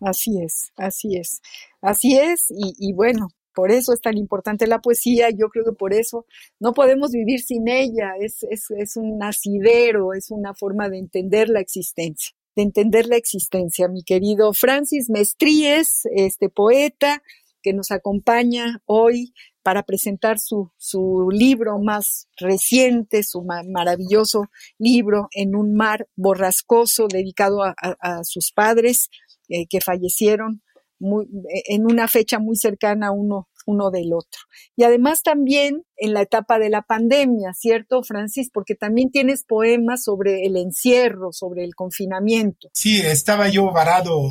Así 0.00 0.40
es, 0.42 0.72
así 0.76 1.16
es, 1.16 1.40
así 1.82 2.16
es, 2.16 2.46
y, 2.50 2.74
y, 2.78 2.92
bueno, 2.92 3.28
por 3.52 3.72
eso 3.72 3.92
es 3.92 4.00
tan 4.00 4.16
importante 4.16 4.68
la 4.68 4.78
poesía, 4.78 5.30
yo 5.30 5.48
creo 5.48 5.64
que 5.64 5.72
por 5.72 5.92
eso 5.92 6.24
no 6.60 6.72
podemos 6.72 7.10
vivir 7.10 7.40
sin 7.40 7.66
ella, 7.66 8.12
es, 8.20 8.44
es, 8.48 8.70
es 8.70 8.96
un 8.96 9.20
asidero, 9.22 10.12
es 10.14 10.30
una 10.30 10.54
forma 10.54 10.88
de 10.88 10.98
entender 10.98 11.48
la 11.48 11.58
existencia, 11.58 12.36
de 12.58 12.64
entender 12.64 13.06
la 13.06 13.16
existencia. 13.16 13.86
Mi 13.86 14.02
querido 14.02 14.52
Francis 14.52 15.08
Mestríes, 15.10 16.02
este 16.10 16.48
poeta 16.48 17.22
que 17.62 17.72
nos 17.72 17.92
acompaña 17.92 18.82
hoy 18.84 19.32
para 19.62 19.84
presentar 19.84 20.40
su, 20.40 20.72
su 20.76 21.28
libro 21.30 21.78
más 21.78 22.26
reciente, 22.36 23.22
su 23.22 23.44
maravilloso 23.44 24.46
libro 24.76 25.28
En 25.30 25.54
un 25.54 25.76
mar 25.76 26.08
borrascoso, 26.16 27.06
dedicado 27.06 27.62
a, 27.62 27.76
a, 27.80 27.94
a 28.00 28.24
sus 28.24 28.50
padres 28.50 29.08
eh, 29.48 29.66
que 29.68 29.80
fallecieron 29.80 30.60
en 30.98 31.86
una 31.86 32.08
fecha 32.08 32.40
muy 32.40 32.56
cercana 32.56 33.12
uno, 33.12 33.48
uno 33.68 33.90
del 33.90 34.14
otro. 34.14 34.40
Y 34.76 34.84
además 34.84 35.22
también 35.22 35.84
en 35.96 36.14
la 36.14 36.22
etapa 36.22 36.58
de 36.58 36.70
la 36.70 36.82
pandemia, 36.82 37.52
¿cierto, 37.52 38.02
Francis? 38.02 38.48
Porque 38.52 38.74
también 38.74 39.10
tienes 39.10 39.44
poemas 39.44 40.04
sobre 40.04 40.46
el 40.46 40.56
encierro, 40.56 41.32
sobre 41.32 41.64
el 41.64 41.74
confinamiento. 41.74 42.70
Sí, 42.72 43.00
estaba 43.00 43.48
yo 43.48 43.70
varado 43.70 44.30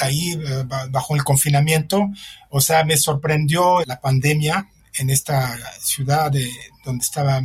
ahí 0.00 0.32
eh, 0.32 0.64
bajo 0.90 1.16
el 1.16 1.22
confinamiento, 1.22 2.08
o 2.50 2.60
sea, 2.60 2.84
me 2.84 2.96
sorprendió 2.96 3.84
la 3.84 4.00
pandemia 4.00 4.70
en 4.94 5.10
esta 5.10 5.54
ciudad 5.80 6.30
de, 6.30 6.48
donde 6.84 7.04
estaba 7.04 7.42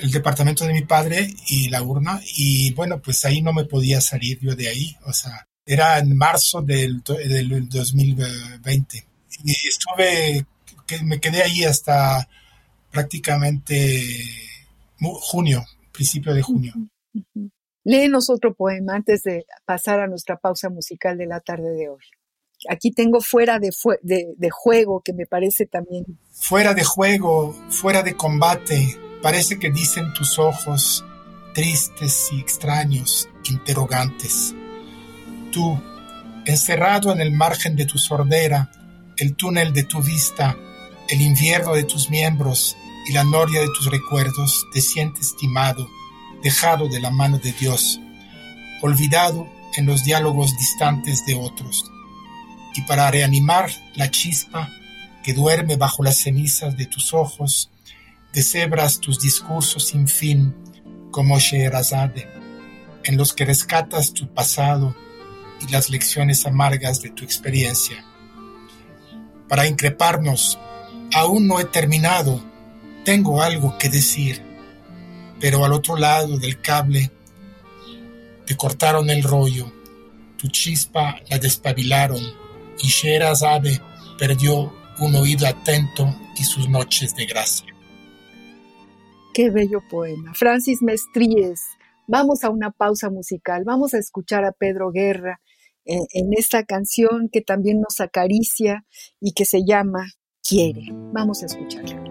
el 0.00 0.10
departamento 0.10 0.64
de 0.64 0.72
mi 0.72 0.82
padre 0.82 1.34
y 1.48 1.68
la 1.68 1.82
urna 1.82 2.20
y 2.36 2.72
bueno, 2.74 3.02
pues 3.02 3.24
ahí 3.24 3.42
no 3.42 3.52
me 3.52 3.64
podía 3.64 4.00
salir 4.00 4.38
yo 4.40 4.54
de 4.54 4.68
ahí, 4.68 4.96
o 5.04 5.12
sea, 5.12 5.46
era 5.66 5.98
en 5.98 6.16
marzo 6.16 6.62
del, 6.62 7.02
del 7.02 7.68
2020 7.68 9.08
y 9.44 9.52
estuve, 9.52 10.46
que 10.86 11.02
me 11.02 11.20
quedé 11.20 11.42
ahí 11.42 11.64
hasta 11.64 12.28
prácticamente 12.90 14.14
junio, 15.00 15.64
principio 15.92 16.34
de 16.34 16.42
junio. 16.42 16.74
Léenos 17.84 18.28
otro 18.30 18.54
poema 18.54 18.94
antes 18.94 19.22
de 19.22 19.46
pasar 19.64 20.00
a 20.00 20.06
nuestra 20.06 20.36
pausa 20.36 20.68
musical 20.68 21.16
de 21.16 21.26
la 21.26 21.40
tarde 21.40 21.70
de 21.70 21.88
hoy. 21.88 22.02
Aquí 22.68 22.90
tengo 22.90 23.20
fuera 23.20 23.58
de, 23.60 23.70
de, 24.02 24.34
de, 24.36 24.50
juego, 24.50 25.00
que 25.00 25.12
me 25.12 25.26
parece 25.26 25.66
también. 25.66 26.04
Fuera 26.32 26.74
de 26.74 26.82
juego, 26.82 27.52
fuera 27.70 28.02
de 28.02 28.14
combate, 28.14 28.98
parece 29.22 29.60
que 29.60 29.70
dicen 29.70 30.12
tus 30.12 30.40
ojos, 30.40 31.04
tristes 31.54 32.30
y 32.32 32.40
extraños, 32.40 33.28
interrogantes. 33.48 34.54
Tú, 35.52 35.80
encerrado 36.46 37.12
en 37.12 37.20
el 37.20 37.32
margen 37.32 37.76
de 37.76 37.86
tu 37.86 37.96
sordera, 37.96 38.70
el 39.18 39.34
túnel 39.34 39.72
de 39.72 39.84
tu 39.84 40.00
vista, 40.02 40.56
el 41.08 41.20
invierno 41.20 41.74
de 41.74 41.84
tus 41.84 42.10
miembros 42.10 42.76
y 43.08 43.12
la 43.12 43.24
noria 43.24 43.60
de 43.60 43.68
tus 43.68 43.90
recuerdos, 43.90 44.66
te 44.72 44.80
sientes 44.80 45.28
estimado, 45.28 45.88
dejado 46.42 46.88
de 46.88 47.00
la 47.00 47.10
mano 47.10 47.38
de 47.38 47.52
Dios, 47.52 48.00
olvidado 48.82 49.48
en 49.76 49.86
los 49.86 50.04
diálogos 50.04 50.56
distantes 50.56 51.24
de 51.26 51.34
otros 51.34 51.90
y 52.74 52.82
para 52.82 53.10
reanimar 53.10 53.70
la 53.96 54.10
chispa 54.10 54.70
que 55.24 55.32
duerme 55.32 55.76
bajo 55.76 56.04
las 56.04 56.18
cenizas 56.18 56.76
de 56.76 56.86
tus 56.86 57.12
ojos, 57.12 57.70
deshebras 58.32 59.00
tus 59.00 59.18
discursos 59.18 59.88
sin 59.88 60.06
fin 60.06 60.54
como 61.10 61.40
Sheherazade, 61.40 62.28
en 63.02 63.16
los 63.16 63.32
que 63.32 63.44
rescatas 63.44 64.12
tu 64.12 64.32
pasado 64.32 64.94
y 65.60 65.72
las 65.72 65.90
lecciones 65.90 66.46
amargas 66.46 67.02
de 67.02 67.10
tu 67.10 67.24
experiencia. 67.24 68.04
Para 69.48 69.66
increparnos, 69.66 70.58
aún 71.14 71.46
no 71.46 71.58
he 71.58 71.64
terminado, 71.64 72.40
tengo 73.04 73.42
algo 73.42 73.78
que 73.78 73.88
decir, 73.88 74.42
pero 75.40 75.64
al 75.64 75.72
otro 75.72 75.96
lado 75.96 76.38
del 76.38 76.60
cable 76.60 77.10
te 78.44 78.56
cortaron 78.56 79.08
el 79.10 79.22
rollo, 79.22 79.72
tu 80.36 80.48
chispa 80.48 81.16
la 81.30 81.38
despabilaron. 81.38 82.22
Y 82.80 82.88
Sherazade 82.88 83.80
perdió 84.18 84.72
un 85.00 85.14
oído 85.16 85.46
atento 85.46 86.14
y 86.36 86.44
sus 86.44 86.68
noches 86.68 87.14
de 87.16 87.26
gracia. 87.26 87.66
Qué 89.34 89.50
bello 89.50 89.80
poema. 89.90 90.32
Francis 90.34 90.80
Mestríes, 90.82 91.60
vamos 92.06 92.44
a 92.44 92.50
una 92.50 92.70
pausa 92.70 93.10
musical, 93.10 93.64
vamos 93.64 93.94
a 93.94 93.98
escuchar 93.98 94.44
a 94.44 94.52
Pedro 94.52 94.90
Guerra 94.90 95.40
en, 95.88 96.32
esta 96.34 96.64
canción 96.64 97.28
que 97.32 97.40
también 97.40 97.80
nos 97.80 98.00
acaricia 98.00 98.84
y 99.20 99.32
que 99.32 99.44
se 99.44 99.64
llama 99.64 100.04
Quiere. 100.46 100.88
Vamos 101.12 101.42
a 101.42 101.46
escucharla. 101.46 102.02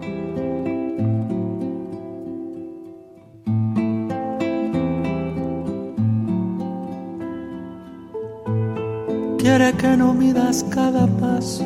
Quiere 9.38 9.72
que 9.78 9.96
no 9.96 10.12
midas 10.12 10.64
cada 10.64 11.06
paso. 11.18 11.64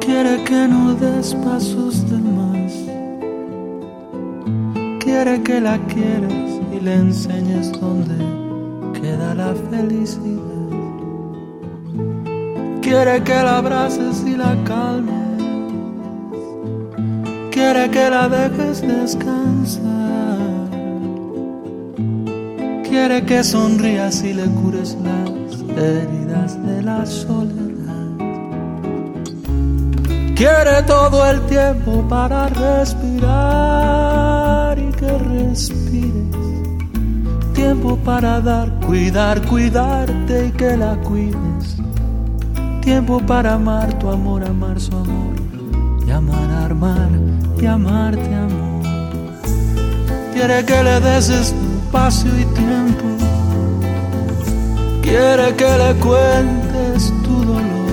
Quiere 0.00 0.42
que 0.44 0.68
no 0.68 0.94
des 0.94 1.34
pasos 1.34 2.10
de 2.10 2.18
más. 2.18 2.72
Quiere 5.00 5.42
que 5.42 5.60
la 5.60 5.78
quieras 5.86 6.60
y 6.72 6.80
le 6.80 6.94
enseñes 6.94 7.70
dónde 7.72 8.45
queda 9.00 9.34
la 9.34 9.54
felicidad. 9.70 10.70
Quiere 12.80 13.22
que 13.24 13.34
la 13.34 13.58
abraces 13.58 14.24
y 14.26 14.36
la 14.36 14.56
calmes. 14.64 15.42
Quiere 17.50 17.90
que 17.90 18.10
la 18.10 18.28
dejes 18.28 18.82
descansar. 18.82 19.86
Quiere 22.88 23.24
que 23.24 23.42
sonrías 23.42 24.22
y 24.22 24.32
le 24.34 24.46
cures 24.60 24.96
las 25.02 25.30
heridas 25.76 26.64
de 26.64 26.82
la 26.82 27.04
soledad. 27.06 27.66
Quiere 30.34 30.82
todo 30.86 31.26
el 31.30 31.40
tiempo 31.46 32.06
para 32.08 32.48
respirar 32.48 33.58
y 34.78 34.92
que 34.92 35.18
respires. 35.18 36.45
Tiempo 37.56 37.96
para 37.96 38.42
dar, 38.42 38.70
cuidar, 38.80 39.40
cuidarte 39.48 40.48
y 40.48 40.50
que 40.50 40.76
la 40.76 40.94
cuides. 40.96 41.76
Tiempo 42.82 43.18
para 43.18 43.54
amar 43.54 43.98
tu 43.98 44.10
amor, 44.10 44.44
amar 44.44 44.78
su 44.78 44.94
amor. 44.94 45.34
Y 46.06 46.10
amar, 46.10 46.50
armar 46.50 47.08
y 47.58 47.64
amarte 47.64 48.34
amor. 48.34 48.84
Quiere 50.34 50.66
que 50.66 50.82
le 50.82 51.00
des 51.00 51.30
espacio 51.30 52.30
y 52.38 52.44
tiempo. 52.44 53.06
Quiere 55.00 55.56
que 55.56 55.78
le 55.78 55.94
cuentes 55.94 57.10
tu 57.24 57.42
dolor. 57.42 57.86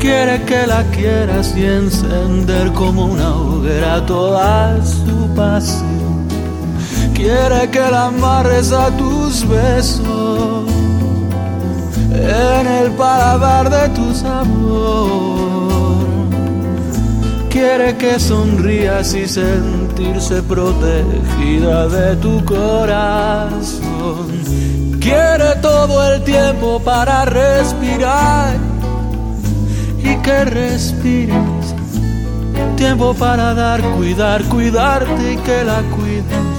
Quiere 0.00 0.42
que 0.42 0.66
la 0.66 0.82
quieras 0.90 1.54
y 1.56 1.64
encender 1.66 2.72
como 2.72 3.06
una 3.06 3.32
hoguera 3.36 4.04
toda 4.06 4.84
su 4.84 5.28
pasión. 5.36 5.93
Quiere 7.14 7.70
que 7.70 7.90
la 7.90 8.06
amarres 8.06 8.72
a 8.72 8.90
tus 8.90 9.48
besos 9.48 10.68
en 12.12 12.66
el 12.66 12.90
paladar 12.92 13.70
de 13.70 13.88
tu 13.90 14.14
sabor. 14.14 15.64
Quiere 17.48 17.96
que 17.96 18.18
sonrías 18.18 19.14
y 19.14 19.28
sentirse 19.28 20.42
protegida 20.42 21.86
de 21.86 22.16
tu 22.16 22.44
corazón. 22.44 23.84
Quiere 25.00 25.54
todo 25.62 26.12
el 26.12 26.24
tiempo 26.24 26.80
para 26.80 27.24
respirar 27.24 28.56
y 30.02 30.16
que 30.16 30.44
respires. 30.46 31.74
Tiempo 32.76 33.14
para 33.14 33.54
dar, 33.54 33.80
cuidar, 33.96 34.42
cuidarte 34.44 35.34
y 35.34 35.36
que 35.36 35.64
la 35.64 35.80
cuides 35.96 36.53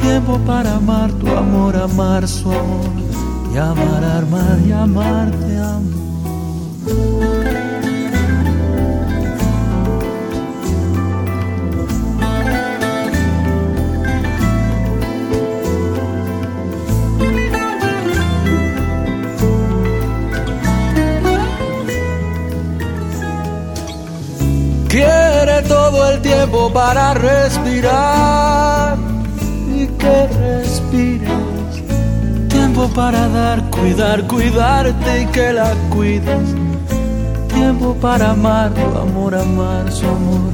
tiempo 0.00 0.38
para 0.46 0.76
amar 0.76 1.12
tu 1.12 1.28
amor, 1.28 1.76
amar 1.76 2.26
su 2.26 2.50
amor 2.50 2.90
y 3.52 3.56
amar, 3.56 4.04
armar 4.04 4.58
y 4.66 4.72
amarte, 4.72 5.58
amor. 5.58 6.00
Quiere 24.88 25.62
todo 25.68 26.10
el 26.10 26.20
tiempo 26.20 26.72
para 26.72 27.14
respirar 27.14 28.49
Tiempo 30.90 32.88
para 32.94 33.28
dar, 33.28 33.70
cuidar, 33.70 34.26
cuidarte 34.26 35.22
y 35.22 35.26
que 35.26 35.52
la 35.52 35.72
cuides. 35.88 36.54
Tiempo 37.48 37.94
para 37.94 38.30
amar, 38.30 38.72
tu 38.74 38.98
amor, 38.98 39.34
amar, 39.34 39.90
su 39.92 40.06
amor. 40.06 40.52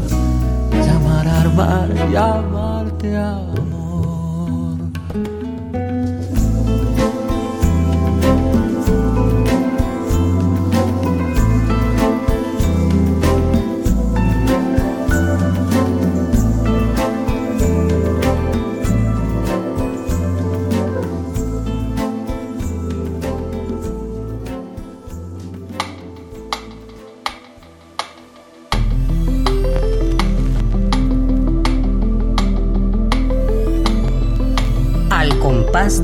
Llamar, 0.84 1.26
armar, 1.28 2.10
llamarte 2.10 3.16
a. 3.16 3.75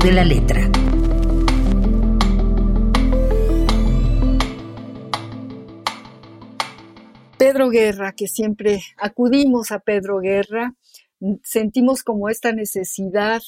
de 0.03 0.11
la 0.11 0.25
letra. 0.25 0.69
Pedro 7.37 7.69
Guerra, 7.69 8.11
que 8.11 8.27
siempre 8.27 8.81
acudimos 8.97 9.71
a 9.71 9.79
Pedro 9.79 10.19
Guerra, 10.19 10.75
sentimos 11.41 12.03
como 12.03 12.27
esta 12.27 12.51
necesidad 12.51 13.41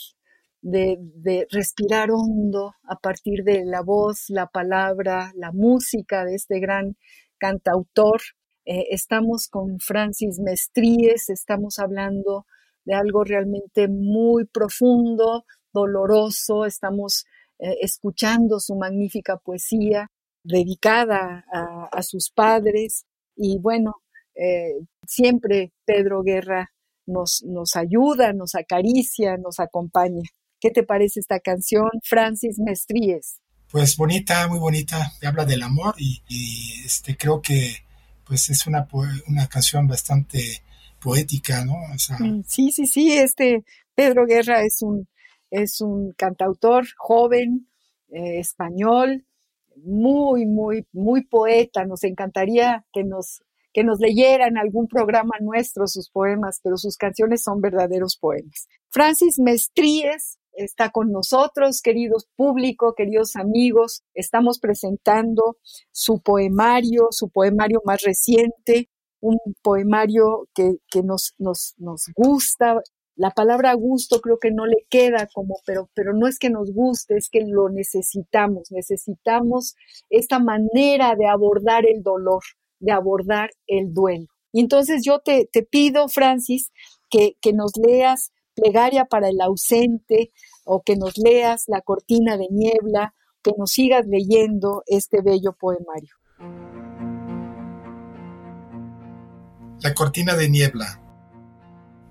de, 0.62 1.46
respirar 1.52 2.10
hondo 2.12 2.74
a 2.84 2.96
partir 3.00 3.44
de 3.44 3.65
la 3.65 3.82
voz, 3.82 4.30
la 4.30 4.48
palabra, 4.48 5.34
la 5.36 5.52
música 5.52 6.24
de 6.24 6.36
este 6.36 6.60
gran 6.60 6.96
cantautor. 7.38 8.22
Eh, 8.65 8.86
estamos 8.91 9.50
con 9.50 9.80
Francis 9.80 10.39
Mestríes, 10.39 11.30
estamos 11.30 11.80
hablando 11.80 12.46
de 12.86 12.94
algo 12.94 13.26
realmente 13.26 13.89
muy 13.89 14.46
profundo, 14.46 15.44
doloroso, 15.75 16.65
estamos 16.65 17.25
eh, 17.59 17.75
escuchando 17.81 18.59
su 18.59 18.75
magnífica 18.75 19.38
poesía 19.38 20.09
dedicada 20.43 21.43
a, 21.51 22.01
sus 22.03 22.29
padres 22.29 23.05
y 23.35 23.57
bueno, 23.59 23.95
eh, 24.35 24.75
siempre 25.07 25.71
Pedro 25.85 26.21
Guerra 26.21 26.71
nos, 27.07 27.43
nos 27.43 27.75
ayuda, 27.75 28.31
nos 28.31 28.53
acaricia, 28.55 29.38
nos 29.38 29.59
acompaña. 29.59 30.21
¿Qué 30.59 30.69
te 30.69 30.83
parece 30.83 31.19
esta 31.19 31.39
canción, 31.39 31.89
Francis 32.03 32.59
Mestríes? 32.59 33.39
Pues 33.71 33.97
bonita, 33.97 34.47
muy 34.47 34.59
bonita, 34.59 35.11
habla 35.23 35.45
del 35.45 35.63
amor 35.63 35.95
y, 35.97 36.21
este, 36.85 37.17
creo 37.17 37.41
que 37.41 37.83
pues 38.23 38.49
es 38.49 38.65
una, 38.67 38.88
una 39.27 39.47
canción 39.47 39.88
bastante 39.88 40.61
poética, 40.99 41.65
¿no? 41.65 41.75
Mm, 42.19 42.43
sí, 42.47 42.71
sí, 42.71 42.85
sí, 42.85 43.13
este 43.13 43.63
Pedro 43.95 44.25
Guerra 44.25 44.61
es 44.63 44.81
un, 44.81 45.07
es 45.56 45.80
un 45.82 46.12
cantautor 46.18 46.86
joven, 46.98 47.68
eh, 48.10 48.39
español, 48.39 49.26
muy, 49.78 50.46
muy, 50.46 50.86
muy 50.91 51.26
poeta. 51.26 51.86
Nos 51.86 52.04
encantaría 52.04 52.86
que 52.91 53.04
nos, 53.04 53.41
que 53.74 53.84
nos 53.84 54.00
leyeran 54.00 54.58
algún 54.58 54.88
programa 54.88 55.38
nuestro 55.39 55.88
sus 55.88 56.10
poemas, 56.10 56.60
pero 56.62 56.78
sus 56.78 56.98
canciones 56.98 57.44
son 57.44 57.62
verdaderos 57.62 58.18
poemas. 58.18 58.68
Francis 58.89 59.39
Mestríes 59.39 60.39
está 60.54 60.89
con 60.91 61.12
nosotros, 61.12 61.82
queridos 61.82 62.28
público, 62.36 62.94
queridos 62.94 63.36
amigos. 63.36 64.04
Estamos 64.13 64.60
presentando 64.60 65.58
su 65.91 66.22
poemario, 66.22 67.08
su 67.12 67.30
poemario 67.30 67.82
más 67.86 68.02
reciente, 68.04 68.89
un 69.22 69.38
poemario 69.62 70.48
que, 70.54 70.76
que 70.89 71.02
nos, 71.02 71.34
nos, 71.38 71.76
nos 71.78 72.04
gusta, 72.15 72.82
la 73.15 73.32
palabra 73.32 73.73
gusto 73.73 74.19
creo 74.19 74.38
que 74.39 74.51
no 74.51 74.65
le 74.65 74.86
queda 74.89 75.28
como, 75.34 75.56
pero, 75.65 75.89
pero 75.93 76.13
no 76.13 76.28
es 76.28 76.38
que 76.38 76.49
nos 76.49 76.71
guste, 76.73 77.15
es 77.15 77.30
que 77.30 77.45
lo 77.47 77.69
necesitamos, 77.69 78.71
necesitamos 78.71 79.75
esta 80.10 80.39
manera 80.39 81.15
de 81.15 81.28
abordar 81.28 81.86
el 81.86 82.04
dolor, 82.04 82.43
de 82.80 82.91
abordar 82.91 83.51
el 83.67 83.93
duelo. 83.93 84.28
Y 84.51 84.60
entonces 84.60 85.04
yo 85.06 85.19
te, 85.19 85.49
te 85.51 85.63
pido, 85.63 86.10
Francis, 86.10 86.71
que, 87.10 87.38
que 87.41 87.54
nos 87.54 87.71
leas 87.78 88.32
Plegaria 88.56 89.04
para 89.04 89.28
el 89.28 89.41
ausente 89.41 90.32
o 90.63 90.82
que 90.82 90.95
nos 90.95 91.17
leas 91.17 91.65
La 91.67 91.82
cortina 91.82 92.38
de 92.38 92.47
niebla, 92.49 93.13
que 93.43 93.51
nos 93.58 93.71
sigas 93.71 94.08
leyendo 94.08 94.84
este 94.88 95.21
bello 95.21 95.54
poemario. 95.60 96.15
La 99.82 99.93
cortina 99.93 100.36
de 100.36 100.49
niebla 100.49 101.05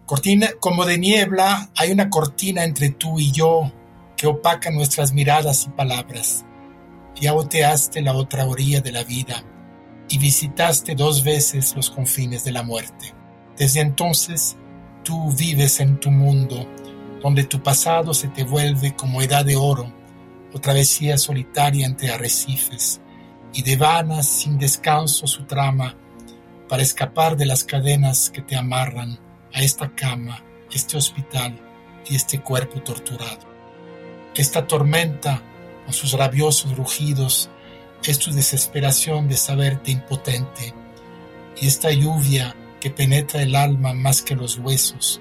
Cortina, 0.07 0.51
como 0.61 0.85
de 0.85 0.99
niebla, 0.99 1.71
hay 1.77 1.91
una 1.91 2.11
cortina 2.11 2.63
entre 2.65 2.91
tú 2.91 3.19
y 3.19 3.33
yo 3.33 3.73
que 4.19 4.27
opaca 4.27 4.71
nuestras 4.71 5.15
miradas 5.15 5.65
y 5.67 5.71
palabras. 5.71 6.45
Ya 7.19 7.33
oteaste 7.33 8.03
la 8.03 8.13
otra 8.13 8.45
orilla 8.45 8.83
de 8.83 8.93
la 8.93 9.03
vida 9.03 9.43
y 10.11 10.19
visitaste 10.19 10.95
dos 10.95 11.25
veces 11.25 11.75
los 11.75 11.91
confines 11.91 12.45
de 12.45 12.53
la 12.53 12.63
muerte. 12.63 13.15
Desde 13.57 13.81
entonces, 13.81 14.59
tú 15.05 15.33
vives 15.33 15.81
en 15.81 15.99
tu 15.99 16.11
mundo, 16.11 16.69
donde 17.23 17.45
tu 17.45 17.63
pasado 17.63 18.13
se 18.13 18.29
te 18.29 18.45
vuelve 18.45 18.95
como 18.95 19.23
edad 19.23 19.47
de 19.47 19.57
oro 19.57 19.91
o 20.53 20.61
travesía 20.61 21.17
solitaria 21.17 21.87
entre 21.87 22.11
arrecifes, 22.11 23.01
y 23.55 23.63
devanas 23.63 24.29
sin 24.29 24.59
descanso 24.59 25.27
su 25.27 25.45
trama 25.45 25.97
para 26.69 26.83
escapar 26.83 27.39
de 27.39 27.47
las 27.47 27.65
cadenas 27.65 28.29
que 28.29 28.43
te 28.43 28.55
amarran 28.55 29.24
a 29.55 29.63
esta 29.63 29.95
cama, 29.95 30.43
este 30.73 30.97
hospital 30.97 31.59
y 32.07 32.17
este 32.17 32.41
cuerpo 32.41 32.81
torturado. 32.83 33.55
Esta 34.35 34.67
tormenta, 34.67 35.43
con 35.85 35.95
sus 35.95 36.13
rabiosos 36.13 36.77
rugidos, 36.77 37.49
es 38.05 38.19
tu 38.19 38.33
desesperación 38.33 39.29
de 39.29 39.37
saberte 39.37 39.93
impotente, 39.93 40.75
y 41.61 41.67
esta 41.67 41.91
lluvia 41.91 42.55
que 42.81 42.91
penetra 42.91 43.43
el 43.43 43.55
alma 43.55 43.95
más 43.95 44.23
que 44.23 44.35
los 44.35 44.59
huesos, 44.59 45.21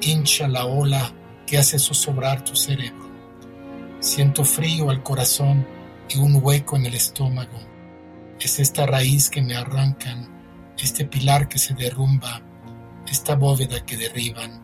hincha 0.00 0.48
la 0.48 0.64
ola 0.64 1.12
que 1.46 1.58
hace 1.58 1.78
zozobrar 1.78 2.42
tu 2.42 2.56
cerebro. 2.56 3.04
Siento 4.00 4.44
frío 4.44 4.90
al 4.90 5.02
corazón 5.02 5.66
y 6.08 6.18
un 6.18 6.40
hueco 6.42 6.76
en 6.76 6.86
el 6.86 6.94
estómago. 6.94 7.58
Es 8.40 8.58
esta 8.58 8.84
raíz 8.86 9.30
que 9.30 9.42
me 9.42 9.54
arrancan, 9.54 10.28
este 10.78 11.04
pilar 11.04 11.48
que 11.48 11.58
se 11.58 11.74
derrumba, 11.74 12.42
esta 13.08 13.36
bóveda 13.36 13.84
que 13.84 13.96
derriban 13.96 14.62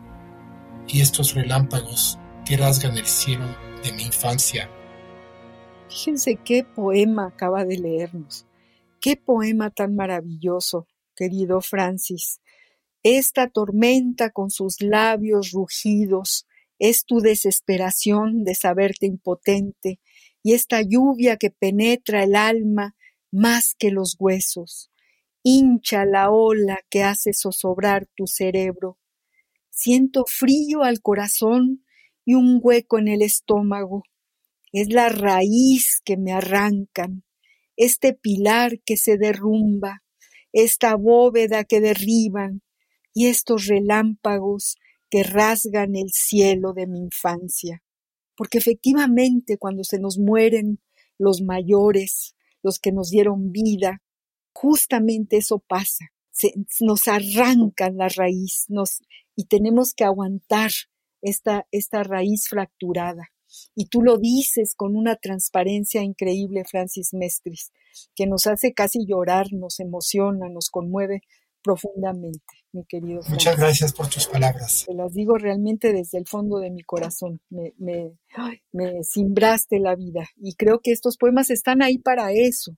y 0.87 1.01
estos 1.01 1.33
relámpagos 1.33 2.19
que 2.45 2.57
rasgan 2.57 2.97
el 2.97 3.05
cielo 3.05 3.45
de 3.83 3.91
mi 3.93 4.03
infancia. 4.03 4.69
Fíjense 5.89 6.37
qué 6.43 6.63
poema 6.63 7.27
acaba 7.27 7.65
de 7.65 7.77
leernos. 7.77 8.45
Qué 8.99 9.17
poema 9.17 9.71
tan 9.71 9.95
maravilloso, 9.95 10.87
querido 11.15 11.61
Francis. 11.61 12.39
Esta 13.03 13.49
tormenta 13.49 14.29
con 14.29 14.51
sus 14.51 14.81
labios 14.81 15.51
rugidos 15.51 16.45
es 16.77 17.05
tu 17.05 17.19
desesperación 17.19 18.43
de 18.43 18.55
saberte 18.55 19.05
impotente 19.05 19.99
y 20.43 20.53
esta 20.53 20.81
lluvia 20.81 21.37
que 21.37 21.51
penetra 21.51 22.23
el 22.23 22.35
alma 22.35 22.95
más 23.31 23.75
que 23.77 23.91
los 23.91 24.15
huesos 24.19 24.90
hincha 25.43 26.05
la 26.05 26.31
ola 26.31 26.79
que 26.89 27.03
hace 27.03 27.33
zozobrar 27.33 28.07
tu 28.15 28.27
cerebro. 28.27 28.97
Siento 29.69 30.25
frío 30.27 30.83
al 30.83 31.01
corazón 31.01 31.85
y 32.25 32.35
un 32.35 32.59
hueco 32.61 32.99
en 32.99 33.07
el 33.07 33.21
estómago. 33.21 34.03
Es 34.71 34.93
la 34.93 35.09
raíz 35.09 36.01
que 36.03 36.17
me 36.17 36.31
arrancan, 36.31 37.23
este 37.75 38.13
pilar 38.13 38.79
que 38.85 38.95
se 38.97 39.17
derrumba, 39.17 40.03
esta 40.53 40.95
bóveda 40.95 41.63
que 41.63 41.81
derriban 41.81 42.61
y 43.13 43.27
estos 43.27 43.67
relámpagos 43.67 44.77
que 45.09 45.23
rasgan 45.23 45.95
el 45.95 46.09
cielo 46.11 46.73
de 46.73 46.87
mi 46.87 46.99
infancia. 46.99 47.83
Porque 48.35 48.57
efectivamente 48.57 49.57
cuando 49.57 49.83
se 49.83 49.99
nos 49.99 50.17
mueren 50.17 50.79
los 51.17 51.41
mayores, 51.41 52.35
los 52.63 52.79
que 52.79 52.91
nos 52.91 53.09
dieron 53.09 53.51
vida, 53.51 54.01
justamente 54.53 55.37
eso 55.37 55.59
pasa. 55.59 56.05
nos 56.79 57.07
arrancan 57.07 57.97
la 57.97 58.09
raíz 58.09 58.65
nos, 58.67 59.01
y 59.35 59.45
tenemos 59.45 59.93
que 59.93 60.03
aguantar 60.03 60.71
esta, 61.21 61.67
esta 61.71 62.03
raíz 62.03 62.47
fracturada. 62.47 63.29
Y 63.75 63.87
tú 63.87 64.01
lo 64.01 64.17
dices 64.17 64.75
con 64.75 64.95
una 64.95 65.17
transparencia 65.17 66.01
increíble, 66.01 66.63
Francis 66.69 67.13
Mestris, 67.13 67.71
que 68.15 68.25
nos 68.25 68.47
hace 68.47 68.73
casi 68.73 69.05
llorar, 69.05 69.47
nos 69.51 69.79
emociona, 69.79 70.47
nos 70.49 70.69
conmueve 70.69 71.21
profundamente. 71.61 72.41
mi 72.71 72.85
querido. 72.85 73.21
Muchas 73.29 73.57
gracias 73.57 73.93
por 73.93 74.07
tus 74.07 74.27
palabras. 74.27 74.85
Te 74.87 74.93
las 74.93 75.13
digo 75.13 75.37
realmente 75.37 75.91
desde 75.91 76.17
el 76.17 76.27
fondo 76.27 76.59
de 76.59 76.71
mi 76.71 76.81
corazón. 76.83 77.41
Me, 77.49 77.73
me, 77.77 78.13
me 78.71 79.03
simbraste 79.03 79.79
la 79.79 79.95
vida 79.95 80.27
y 80.37 80.55
creo 80.55 80.79
que 80.79 80.91
estos 80.91 81.17
poemas 81.17 81.49
están 81.49 81.81
ahí 81.81 81.97
para 81.97 82.31
eso, 82.31 82.77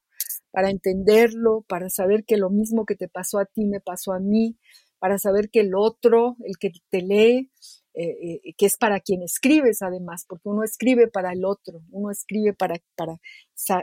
para 0.54 0.70
entenderlo, 0.70 1.66
para 1.68 1.90
saber 1.90 2.26
que 2.26 2.38
lo 2.38 2.52
mismo 2.52 2.86
que 2.86 2.96
te 2.96 3.10
pasó 3.10 3.40
a 3.40 3.46
ti 3.46 3.66
me 3.66 3.82
pasó 3.82 4.14
a 4.14 4.20
mí, 4.20 4.56
para 5.00 5.18
saber 5.18 5.50
que 5.50 5.62
el 5.62 5.72
otro, 5.76 6.38
el 6.46 6.58
que 6.60 6.72
te 6.90 7.02
lee, 7.02 7.52
eh, 7.96 8.40
eh, 8.46 8.54
que 8.56 8.68
es 8.68 8.78
para 8.78 9.00
quien 9.00 9.24
escribes 9.24 9.82
además, 9.82 10.26
porque 10.30 10.50
uno 10.50 10.64
escribe 10.64 11.08
para 11.08 11.34
el 11.34 11.44
otro, 11.44 11.82
uno 11.90 12.12
escribe 12.12 12.54
para, 12.54 12.76
para 12.96 13.20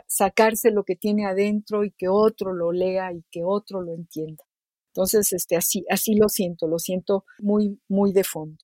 sacarse 0.07 0.71
lo 0.71 0.85
que 0.85 0.95
tiene 0.95 1.25
adentro 1.25 1.83
y 1.83 1.91
que 1.91 2.07
otro 2.07 2.53
lo 2.53 2.71
lea 2.71 3.11
y 3.11 3.23
que 3.29 3.43
otro 3.43 3.81
lo 3.81 3.93
entienda. 3.93 4.45
Entonces, 4.93 5.33
este, 5.33 5.57
así, 5.57 5.85
así 5.89 6.15
lo 6.15 6.29
siento, 6.29 6.67
lo 6.67 6.79
siento 6.79 7.25
muy, 7.39 7.81
muy 7.89 8.13
de 8.13 8.23
fondo. 8.23 8.57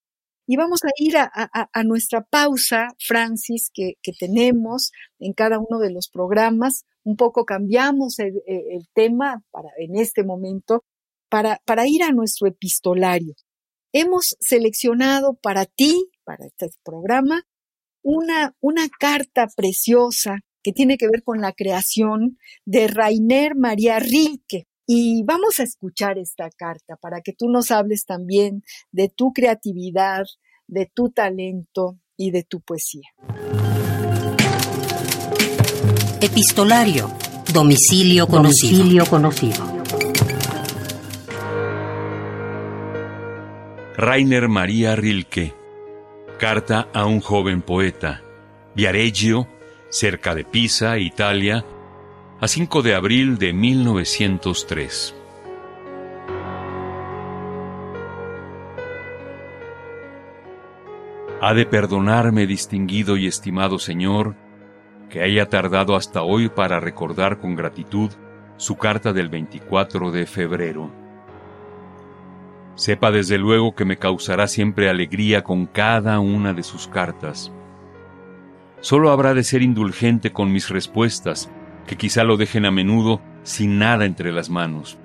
Y 0.47 0.55
vamos 0.55 0.79
a 0.85 0.89
ir 0.97 1.17
a, 1.17 1.83
nuestra 1.83 2.23
pausa, 2.23 2.87
Francis, 2.99 3.69
que, 3.73 3.95
tenemos 4.17 4.91
en 5.19 5.33
cada 5.33 5.59
uno 5.59 5.79
de 5.79 5.91
los 5.91 6.09
programas. 6.09 6.85
Un 7.03 7.17
poco 7.17 7.45
cambiamos 7.45 8.17
el, 8.19 8.33
tema 8.93 9.43
para, 9.51 9.69
en 9.77 9.97
este 9.97 10.23
momento 10.23 10.83
para, 11.29 11.59
ir 11.85 12.03
a 12.03 12.11
nuestro 12.11 12.47
epistolario 12.47 13.35
hemos 13.93 14.35
seleccionado 14.39 15.35
para 15.35 15.65
ti, 15.65 16.09
para 16.23 16.45
este 16.45 16.69
programa, 16.83 17.43
una, 18.03 18.55
una 18.59 18.87
carta 18.89 19.47
preciosa 19.55 20.39
que 20.63 20.71
tiene 20.71 20.97
que 20.97 21.07
ver 21.07 21.23
con 21.23 21.41
la 21.41 21.53
creación 21.53 22.37
de 22.65 22.87
Rainer 22.87 23.55
María 23.55 23.99
Rilke. 23.99 24.67
Y 24.89 25.23
vamos 25.23 25.59
a 25.59 25.63
escuchar 25.63 26.17
esta 26.17 26.49
carta 26.49 26.95
para 26.95 27.19
que 27.19 27.33
tú 27.33 27.49
nos 27.49 27.71
hables 27.71 28.05
también 28.05 28.63
de 28.93 29.09
tu 29.09 29.33
creatividad, 29.33 30.23
de 30.65 30.89
tu 30.91 31.09
talento 31.09 31.99
y 32.15 32.31
de 32.31 32.43
tu 32.43 32.61
poesía. 32.61 33.09
Epistolario. 36.21 37.11
Domicilio 37.53 38.27
conocido. 38.27 38.77
Domicilio 38.77 39.05
conocido. 39.07 39.83
Rainer 43.97 44.47
María 44.47 44.95
Rilke. 44.95 45.53
Carta 46.39 46.87
a 46.93 47.05
un 47.05 47.19
joven 47.19 47.61
poeta. 47.61 48.21
Viareggio, 48.73 49.49
cerca 49.89 50.33
de 50.33 50.45
Pisa, 50.45 50.97
Italia, 50.97 51.65
a 52.39 52.47
5 52.47 52.83
de 52.83 52.93
abril 52.93 53.39
de 53.39 53.51
1903. 53.51 55.15
Ha 61.41 61.53
de 61.55 61.65
perdonarme, 61.65 62.45
distinguido 62.45 63.17
y 63.17 63.25
estimado 63.25 63.79
Señor, 63.79 64.35
que 65.09 65.23
haya 65.23 65.47
tardado 65.47 65.95
hasta 65.95 66.21
hoy 66.21 66.47
para 66.49 66.79
recordar 66.79 67.39
con 67.39 67.55
gratitud 67.55 68.11
su 68.57 68.75
carta 68.77 69.13
del 69.13 69.29
24 69.29 70.11
de 70.11 70.27
febrero. 70.27 70.91
Sepa 72.75 73.09
desde 73.09 73.39
luego 73.39 73.73
que 73.73 73.85
me 73.85 73.97
causará 73.97 74.47
siempre 74.47 74.91
alegría 74.91 75.43
con 75.43 75.65
cada 75.65 76.19
una 76.19 76.53
de 76.53 76.61
sus 76.61 76.87
cartas. 76.87 77.51
Solo 78.79 79.09
habrá 79.09 79.33
de 79.33 79.43
ser 79.43 79.63
indulgente 79.63 80.31
con 80.31 80.51
mis 80.51 80.69
respuestas, 80.69 81.49
que 81.87 81.95
quizá 81.95 82.23
lo 82.23 82.37
dejen 82.37 82.65
a 82.65 82.71
menudo 82.71 83.21
sin 83.43 83.79
nada 83.79 84.05
entre 84.05 84.31
las 84.31 84.49
manos. 84.49 84.99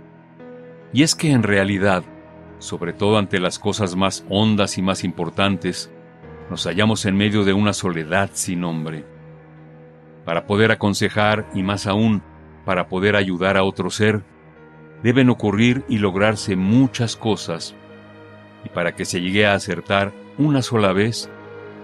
Y 0.92 1.02
es 1.04 1.14
que 1.14 1.30
en 1.30 1.42
realidad, 1.42 2.04
sobre 2.58 2.92
todo 2.92 3.16
ante 3.16 3.40
las 3.40 3.58
cosas 3.58 3.96
más 3.96 4.26
hondas 4.28 4.76
y 4.76 4.82
más 4.82 5.04
importantes, 5.04 5.90
nos 6.50 6.66
hallamos 6.66 7.06
en 7.06 7.16
medio 7.16 7.44
de 7.44 7.54
una 7.54 7.72
soledad 7.72 8.30
sin 8.34 8.60
nombre. 8.60 9.06
Para 10.26 10.46
poder 10.46 10.70
aconsejar 10.70 11.48
y 11.54 11.62
más 11.62 11.86
aún 11.86 12.22
para 12.64 12.88
poder 12.88 13.16
ayudar 13.16 13.56
a 13.56 13.64
otro 13.64 13.90
ser, 13.90 14.22
deben 15.02 15.30
ocurrir 15.30 15.84
y 15.88 15.98
lograrse 15.98 16.56
muchas 16.56 17.16
cosas, 17.16 17.74
y 18.64 18.68
para 18.68 18.94
que 18.94 19.04
se 19.04 19.20
llegue 19.20 19.46
a 19.46 19.54
acertar 19.54 20.12
una 20.38 20.62
sola 20.62 20.92
vez, 20.92 21.28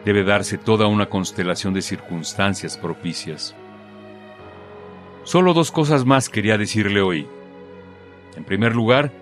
debe 0.05 0.23
darse 0.23 0.57
toda 0.57 0.87
una 0.87 1.07
constelación 1.07 1.75
de 1.75 1.83
circunstancias 1.83 2.77
propicias. 2.77 3.57
Solo 5.29 5.53
dos 5.53 5.71
cosas 5.71 6.07
más 6.07 6.31
quería 6.31 6.57
decirle 6.57 7.03
hoy. 7.03 7.27
En 8.35 8.45
primer 8.45 8.75
lugar, 8.75 9.13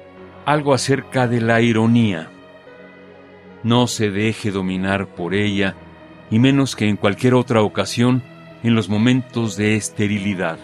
algo 0.44 0.72
acerca 0.72 1.26
de 1.26 1.40
la 1.40 1.60
ironía. 1.60 2.30
No 3.64 3.88
se 3.88 4.12
deje 4.12 4.52
dominar 4.52 5.08
por 5.08 5.34
ella, 5.34 5.74
y 6.30 6.38
menos 6.38 6.76
que 6.76 6.88
en 6.88 6.96
cualquier 6.96 7.34
otra 7.34 7.62
ocasión 7.62 8.22
en 8.62 8.76
los 8.76 8.88
momentos 8.88 9.56
de 9.56 9.74
esterilidad 9.74 10.60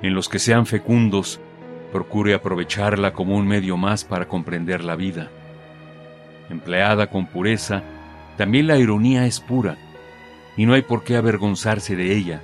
en 0.00 0.14
los 0.14 0.28
que 0.28 0.38
sean 0.38 0.66
fecundos, 0.66 1.40
procure 1.90 2.34
aprovecharla 2.34 3.14
como 3.14 3.36
un 3.36 3.48
medio 3.48 3.78
más 3.78 4.04
para 4.04 4.28
comprender 4.28 4.84
la 4.84 4.94
vida. 4.94 5.30
Empleada 6.50 7.08
con 7.08 7.26
pureza, 7.26 7.82
también 8.36 8.66
la 8.66 8.78
ironía 8.78 9.24
es 9.24 9.40
pura, 9.40 9.78
y 10.58 10.66
no 10.66 10.74
hay 10.74 10.82
por 10.82 11.02
qué 11.02 11.16
avergonzarse 11.16 11.96
de 11.96 12.14
ella. 12.14 12.42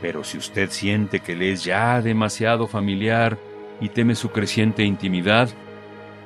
Pero 0.00 0.24
si 0.24 0.38
usted 0.38 0.70
siente 0.70 1.20
que 1.20 1.36
le 1.36 1.52
es 1.52 1.64
ya 1.64 2.00
demasiado 2.00 2.66
familiar 2.66 3.38
y 3.80 3.90
teme 3.90 4.14
su 4.14 4.30
creciente 4.30 4.84
intimidad, 4.84 5.50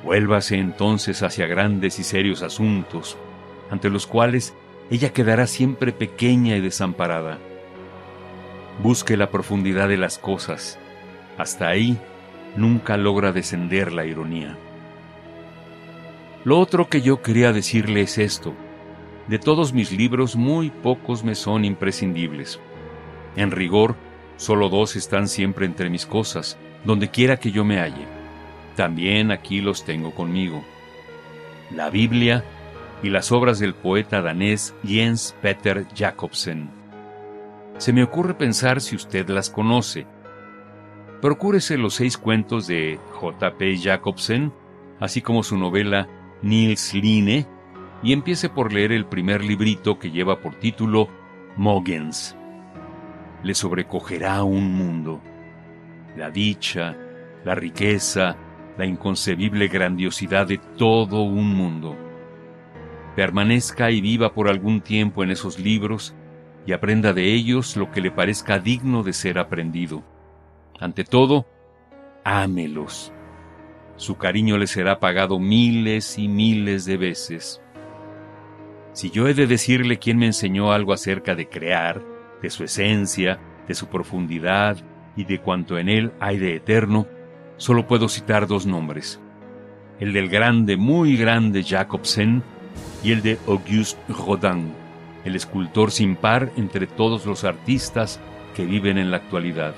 vuélvase 0.05 0.57
entonces 0.57 1.23
hacia 1.23 1.47
grandes 1.47 1.99
y 1.99 2.05
serios 2.05 2.43
asuntos, 2.43 3.17
ante 3.71 3.91
los 3.91 4.07
cuales 4.07 4.55
ella 4.91 5.13
quedará 5.13 5.47
siempre 5.47 5.93
pequeña 5.93 6.57
y 6.57 6.61
desamparada. 6.61 7.39
Busque 8.83 9.17
la 9.17 9.31
profundidad 9.31 9.89
de 9.89 9.97
las 9.97 10.19
cosas. 10.19 10.79
Hasta 11.39 11.69
ahí 11.69 11.99
nunca 12.57 12.97
logra 12.97 13.33
descender 13.33 13.93
la 13.93 14.05
ironía. 14.05 14.57
Lo 16.45 16.59
otro 16.59 16.89
que 16.89 17.01
yo 17.01 17.23
quería 17.23 17.53
decirle 17.53 18.03
es 18.03 18.19
esto. 18.19 18.53
De 19.29 19.39
todos 19.39 19.73
mis 19.73 19.91
libros 19.91 20.37
muy 20.37 20.71
pocos 20.71 21.25
me 21.25 21.35
son 21.35 21.65
imprescindibles. 21.65 22.61
En 23.37 23.51
rigor, 23.51 23.97
solo 24.37 24.69
dos 24.69 24.97
están 24.97 25.29
siempre 25.29 25.67
entre 25.67 25.91
mis 25.91 26.07
cosas, 26.07 26.59
donde 26.85 27.11
quiera 27.11 27.39
que 27.39 27.51
yo 27.51 27.65
me 27.65 27.81
halle. 27.81 28.07
También 28.77 29.31
aquí 29.31 29.61
los 29.61 29.85
tengo 29.85 30.15
conmigo. 30.15 30.65
La 31.71 31.91
Biblia 31.91 32.45
y 33.03 33.11
las 33.11 33.33
obras 33.33 33.59
del 33.59 33.75
poeta 33.75 34.23
danés 34.23 34.75
Jens 34.85 35.35
Peter 35.41 35.87
Jacobsen 35.95 36.85
se 37.79 37.93
me 37.93 38.03
ocurre 38.03 38.35
pensar 38.35 38.81
si 38.81 38.95
usted 38.95 39.29
las 39.29 39.51
conoce. 39.51 40.07
Procúrese 41.21 41.77
los 41.77 41.95
seis 41.95 42.17
cuentos 42.17 42.67
de 42.67 42.99
J.P. 43.13 43.79
Jacobsen, 43.79 44.53
así 45.01 45.23
como 45.23 45.43
su 45.43 45.57
novela 45.57 46.09
Nils 46.43 46.95
Line, 46.95 47.47
y 48.03 48.13
empiece 48.13 48.49
por 48.49 48.73
leer 48.73 48.93
el 48.93 49.07
primer 49.07 49.43
librito 49.43 49.99
que 49.99 50.11
lleva 50.11 50.41
por 50.41 50.55
título 50.57 51.09
Mogens. 51.57 52.37
Le 53.45 53.55
sobrecogerá 53.55 54.43
un 54.43 54.73
mundo. 54.73 55.21
La 56.17 56.31
dicha, 56.31 56.97
la 57.45 57.55
riqueza, 57.55 58.37
la 58.79 58.87
inconcebible 58.87 59.69
grandiosidad 59.69 60.47
de 60.47 60.59
todo 60.79 61.23
un 61.23 61.55
mundo. 61.55 61.95
Permanezca 63.15 63.91
y 63.91 64.01
viva 64.01 64.33
por 64.33 64.49
algún 64.49 64.81
tiempo 64.81 65.23
en 65.23 65.31
esos 65.31 65.59
libros 65.59 66.15
y 66.67 66.73
aprenda 66.73 67.13
de 67.13 67.35
ellos 67.35 67.77
lo 67.77 67.91
que 67.91 68.01
le 68.01 68.11
parezca 68.11 68.59
digno 68.59 69.03
de 69.03 69.13
ser 69.13 69.39
aprendido. 69.39 70.03
Ante 70.81 71.05
todo, 71.05 71.47
ámelos. 72.25 73.13
Su 73.97 74.17
cariño 74.17 74.57
le 74.57 74.67
será 74.67 74.99
pagado 75.01 75.39
miles 75.39 76.19
y 76.19 76.29
miles 76.29 76.87
de 76.87 76.97
veces. 76.97 77.61
Si 78.93 79.11
yo 79.11 79.29
he 79.29 79.35
de 79.35 79.47
decirle 79.47 79.99
quién 79.99 80.17
me 80.17 80.27
enseñó 80.27 80.73
algo 80.73 80.95
acerca 80.95 81.35
de 81.35 81.49
crear, 81.49 82.14
de 82.45 82.51
su 82.51 82.63
esencia, 82.63 83.39
de 83.67 83.75
su 83.75 83.87
profundidad 83.89 84.77
y 85.17 85.25
de 85.25 85.41
cuanto 85.41 85.79
en 85.79 85.89
él 85.89 86.13
hay 86.21 86.39
de 86.39 86.55
eterno, 86.55 87.07
solo 87.57 87.87
puedo 87.87 88.09
citar 88.09 88.47
dos 88.47 88.67
nombres. 88.67 89.19
El 89.99 90.13
del 90.13 90.29
grande, 90.29 90.77
muy 90.77 91.17
grande 91.17 91.65
Jacobsen 91.65 92.43
y 93.03 93.13
el 93.13 93.23
de 93.23 93.39
Auguste 93.47 93.99
Rodin 94.09 94.75
el 95.25 95.37
escultor 95.37 95.91
sin 95.91 96.17
par 96.17 96.53
entre 96.57 96.87
todos 96.87 97.25
los 97.25 97.45
artistas 97.45 98.21
que 98.55 98.67
viven 98.67 98.99
en 98.99 99.11
la 99.11 99.17
actualidad. 99.17 99.75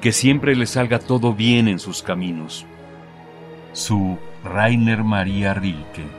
Que 0.00 0.12
siempre 0.12 0.54
le 0.54 0.66
salga 0.66 1.00
todo 1.00 1.34
bien 1.34 1.66
en 1.66 1.80
sus 1.80 2.04
caminos. 2.04 2.66
Su 3.72 4.16
Rainer 4.44 5.02
María 5.02 5.54
Rilke. 5.54 6.17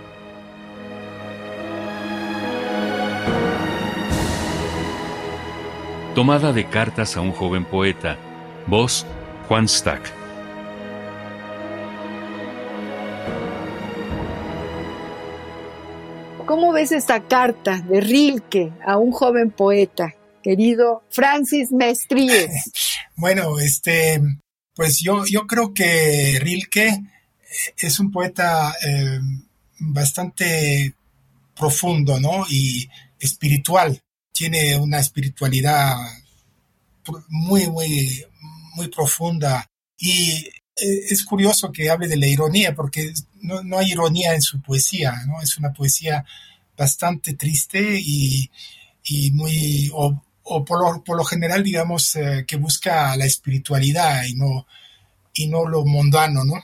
tomada 6.20 6.52
de 6.52 6.68
cartas 6.68 7.16
a 7.16 7.22
un 7.22 7.32
joven 7.32 7.64
poeta, 7.64 8.18
voz 8.68 9.06
Juan 9.48 9.70
Stack. 9.70 10.12
¿Cómo 16.46 16.74
ves 16.74 16.92
esta 16.92 17.26
carta 17.26 17.80
de 17.80 18.02
Rilke 18.02 18.74
a 18.86 18.98
un 18.98 19.14
joven 19.14 19.50
poeta, 19.50 20.14
querido 20.44 21.04
Francis 21.10 21.72
Mestríes? 21.72 22.52
Bueno, 23.16 23.58
este, 23.58 24.22
pues 24.76 25.00
yo, 25.00 25.26
yo 25.26 25.48
creo 25.48 25.74
que 25.74 26.38
Rilke 26.42 26.88
eh, 26.90 27.02
es 27.78 27.98
un 28.02 28.12
poeta 28.12 28.74
eh, 28.86 29.20
bastante 29.80 30.96
profundo, 31.58 32.20
¿no? 32.20 32.44
Y 32.50 32.90
espiritual. 33.22 34.02
Tiene 34.40 34.78
una 34.78 35.00
espiritualidad 35.00 35.98
muy, 37.28 37.68
muy, 37.68 38.24
muy 38.76 38.88
profunda. 38.88 39.70
Y 39.98 40.32
eh, 40.32 41.06
es 41.10 41.26
curioso 41.26 41.74
que 41.74 41.90
hable 41.90 42.08
de 42.08 42.16
la 42.16 42.26
ironía, 42.26 42.74
porque 42.74 43.12
no, 43.42 43.62
no 43.64 43.78
hay 43.80 43.92
ironía 43.92 44.34
en 44.34 44.42
su 44.42 44.62
poesía, 44.62 45.14
¿no? 45.28 45.42
Es 45.42 45.58
una 45.58 45.74
poesía 45.74 46.24
bastante 46.78 47.34
triste 47.34 48.00
y, 48.00 48.50
y 49.04 49.32
muy, 49.32 49.92
o, 49.94 50.24
o 50.44 50.64
por, 50.64 50.80
lo, 50.80 51.04
por, 51.04 51.18
lo, 51.18 51.26
general, 51.26 51.62
digamos, 51.62 52.16
eh, 52.16 52.46
que 52.48 52.56
busca 52.56 53.18
la 53.18 53.26
espiritualidad 53.26 54.24
y 54.24 54.36
no, 54.36 54.68
y 55.34 55.48
no 55.48 55.68
lo 55.68 55.84
mundano, 55.84 56.46
¿no? 56.46 56.64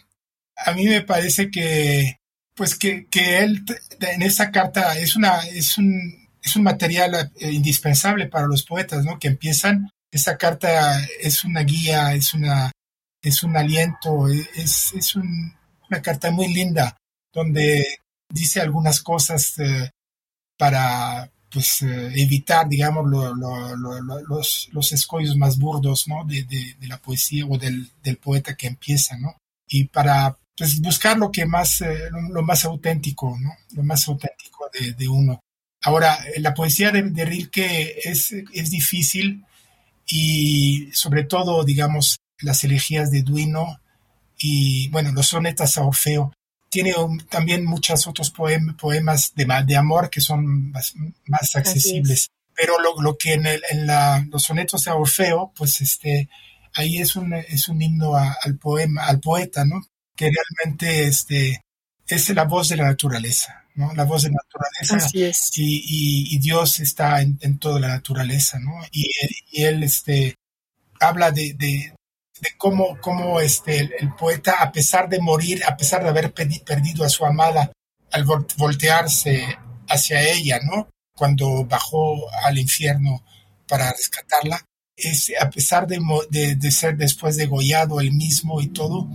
A 0.55 0.71
mí 0.71 0.85
me 0.85 1.01
parece 1.01 1.51
que, 1.51 2.21
pues 2.53 2.75
que, 2.77 3.07
que 3.07 3.39
él 3.39 3.65
en 3.99 4.21
esta 4.21 4.49
carta 4.49 4.97
es 4.97 5.17
una, 5.17 5.39
es 5.47 5.77
un, 5.77 6.24
es 6.45 6.55
un 6.55 6.63
material 6.63 7.31
eh, 7.39 7.51
indispensable 7.51 8.27
para 8.27 8.45
los 8.45 8.63
poetas, 8.63 9.03
¿no? 9.03 9.17
Que 9.17 9.27
empiezan, 9.27 9.89
esta 10.11 10.37
carta 10.37 11.03
es 11.19 11.43
una 11.43 11.61
guía, 11.61 12.13
es 12.13 12.35
una, 12.35 12.71
es 13.21 13.41
un 13.41 13.57
aliento, 13.57 14.27
es, 14.27 14.93
es 14.93 15.15
un, 15.15 15.53
una 15.89 16.01
carta 16.03 16.29
muy 16.29 16.53
linda, 16.53 16.95
donde 17.33 17.83
dice 18.29 18.61
algunas 18.61 19.01
cosas 19.01 19.57
eh, 19.57 19.89
para 20.55 21.31
pues 21.51 21.81
eh, 21.81 22.11
evitar, 22.15 22.69
digamos, 22.69 23.09
lo, 23.09 23.33
lo, 23.33 23.75
lo, 23.75 23.99
los, 24.21 24.69
los 24.71 24.91
escollos 24.91 25.35
más 25.35 25.57
burdos, 25.57 26.07
¿no? 26.07 26.25
De, 26.25 26.43
de, 26.43 26.87
la 26.87 27.01
poesía 27.01 27.45
o 27.47 27.57
del, 27.57 27.89
del, 28.03 28.17
poeta 28.17 28.55
que 28.55 28.67
empieza, 28.67 29.17
¿no? 29.17 29.35
Y 29.67 29.85
para 29.85 30.37
pues, 30.55 30.79
buscar 30.79 31.17
lo 31.17 31.31
que 31.31 31.45
más, 31.47 31.81
lo, 32.29 32.43
más 32.43 32.65
auténtico, 32.65 33.35
¿no? 33.39 33.51
Lo 33.71 33.83
más 33.83 34.07
auténtico 34.07 34.69
de 34.71 35.07
uno. 35.07 35.39
Ahora, 35.85 36.17
la 36.37 36.55
poesía 36.55 36.89
de, 36.89 37.03
de 37.03 37.25
Rilke 37.25 37.99
es, 38.03 38.31
es 38.31 38.71
difícil 38.71 39.45
y 40.07 40.89
sobre 40.93 41.23
todo, 41.23 41.63
digamos, 41.63 42.17
las 42.39 42.63
elegías 42.63 43.11
de 43.11 43.21
Duino 43.21 43.79
y, 44.37 44.89
bueno, 44.89 45.11
los 45.11 45.27
sonetas 45.27 45.77
a 45.77 45.83
Orfeo. 45.83 46.33
Tiene 46.69 46.93
también 47.29 47.65
muchos 47.65 48.07
otros 48.07 48.31
poemas 48.31 49.33
de, 49.35 49.45
de, 49.65 49.75
amor 49.75 50.09
que 50.09 50.21
son 50.21 50.71
más, 50.71 50.93
más 51.27 51.55
accesibles. 51.55 52.29
Pero 52.55 52.79
lo, 52.81 52.99
lo, 52.99 53.15
que 53.15 53.33
en, 53.33 53.45
el, 53.45 53.61
en 53.69 53.85
la, 53.85 54.25
los 54.31 54.41
sonetos 54.41 54.87
a 54.87 54.95
Orfeo, 54.95 55.53
pues 55.55 55.81
este, 55.81 56.29
ahí 56.73 56.97
es 56.97 57.15
un, 57.15 57.31
es 57.33 57.69
un 57.69 57.79
himno 57.79 58.15
a, 58.15 58.35
al 58.41 58.57
poema, 58.57 59.05
al 59.05 59.19
poeta, 59.19 59.65
¿no? 59.65 59.87
Que 60.15 60.31
realmente 60.31 61.03
este, 61.07 61.61
es 62.07 62.29
la 62.29 62.45
voz 62.45 62.69
de 62.69 62.77
la 62.77 62.85
naturaleza, 62.85 63.64
¿no? 63.75 63.93
La 63.93 64.05
voz 64.05 64.23
de 64.23 64.29
la 64.29 64.37
naturaleza. 64.43 65.07
Así 65.07 65.23
es. 65.23 65.51
Y, 65.57 65.77
y, 65.85 66.35
y 66.35 66.39
Dios 66.39 66.79
está 66.79 67.21
en, 67.21 67.37
en, 67.41 67.59
toda 67.59 67.79
la 67.79 67.89
naturaleza, 67.89 68.59
¿no? 68.59 68.73
Y, 68.91 69.07
y 69.51 69.63
él 69.63 69.83
este, 69.83 70.35
habla 70.99 71.31
de, 71.31 71.53
de, 71.53 71.93
de 72.41 72.49
cómo, 72.57 72.97
cómo 73.01 73.39
este, 73.39 73.79
el, 73.79 73.93
el, 73.99 74.15
poeta, 74.15 74.55
a 74.59 74.71
pesar 74.71 75.09
de 75.09 75.19
morir, 75.19 75.63
a 75.65 75.77
pesar 75.77 76.03
de 76.03 76.09
haber 76.09 76.33
perdido 76.33 77.03
a 77.03 77.09
su 77.09 77.25
amada, 77.25 77.71
al 78.11 78.25
voltearse 78.57 79.57
hacia 79.87 80.21
ella, 80.21 80.59
¿no? 80.63 80.89
Cuando 81.15 81.65
bajó 81.65 82.29
al 82.43 82.57
infierno 82.57 83.23
para 83.67 83.91
rescatarla, 83.91 84.63
es, 84.95 85.31
a 85.39 85.49
pesar 85.49 85.87
de, 85.87 85.99
de, 86.29 86.55
de 86.55 86.71
ser 86.71 86.97
después 86.97 87.35
degollado 87.35 87.99
él 87.99 88.13
mismo 88.13 88.61
y 88.61 88.67
todo, 88.67 89.09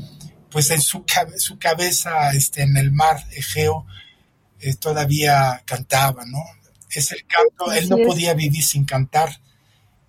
pues 0.51 0.71
en 0.71 0.81
su, 0.81 1.05
su 1.39 1.59
cabeza 1.59 2.31
este, 2.33 2.63
en 2.63 2.77
el 2.77 2.93
mar 2.93 3.25
Egeo 3.31 3.87
eh, 4.61 4.75
todavía 4.75 5.63
cantaba, 5.65 6.25
¿no? 6.25 6.39
Es 6.91 7.13
el 7.13 7.25
canto, 7.27 7.73
él 7.73 7.89
no 7.89 7.97
podía 7.99 8.35
vivir 8.35 8.65
sin 8.65 8.85
cantar 8.85 9.31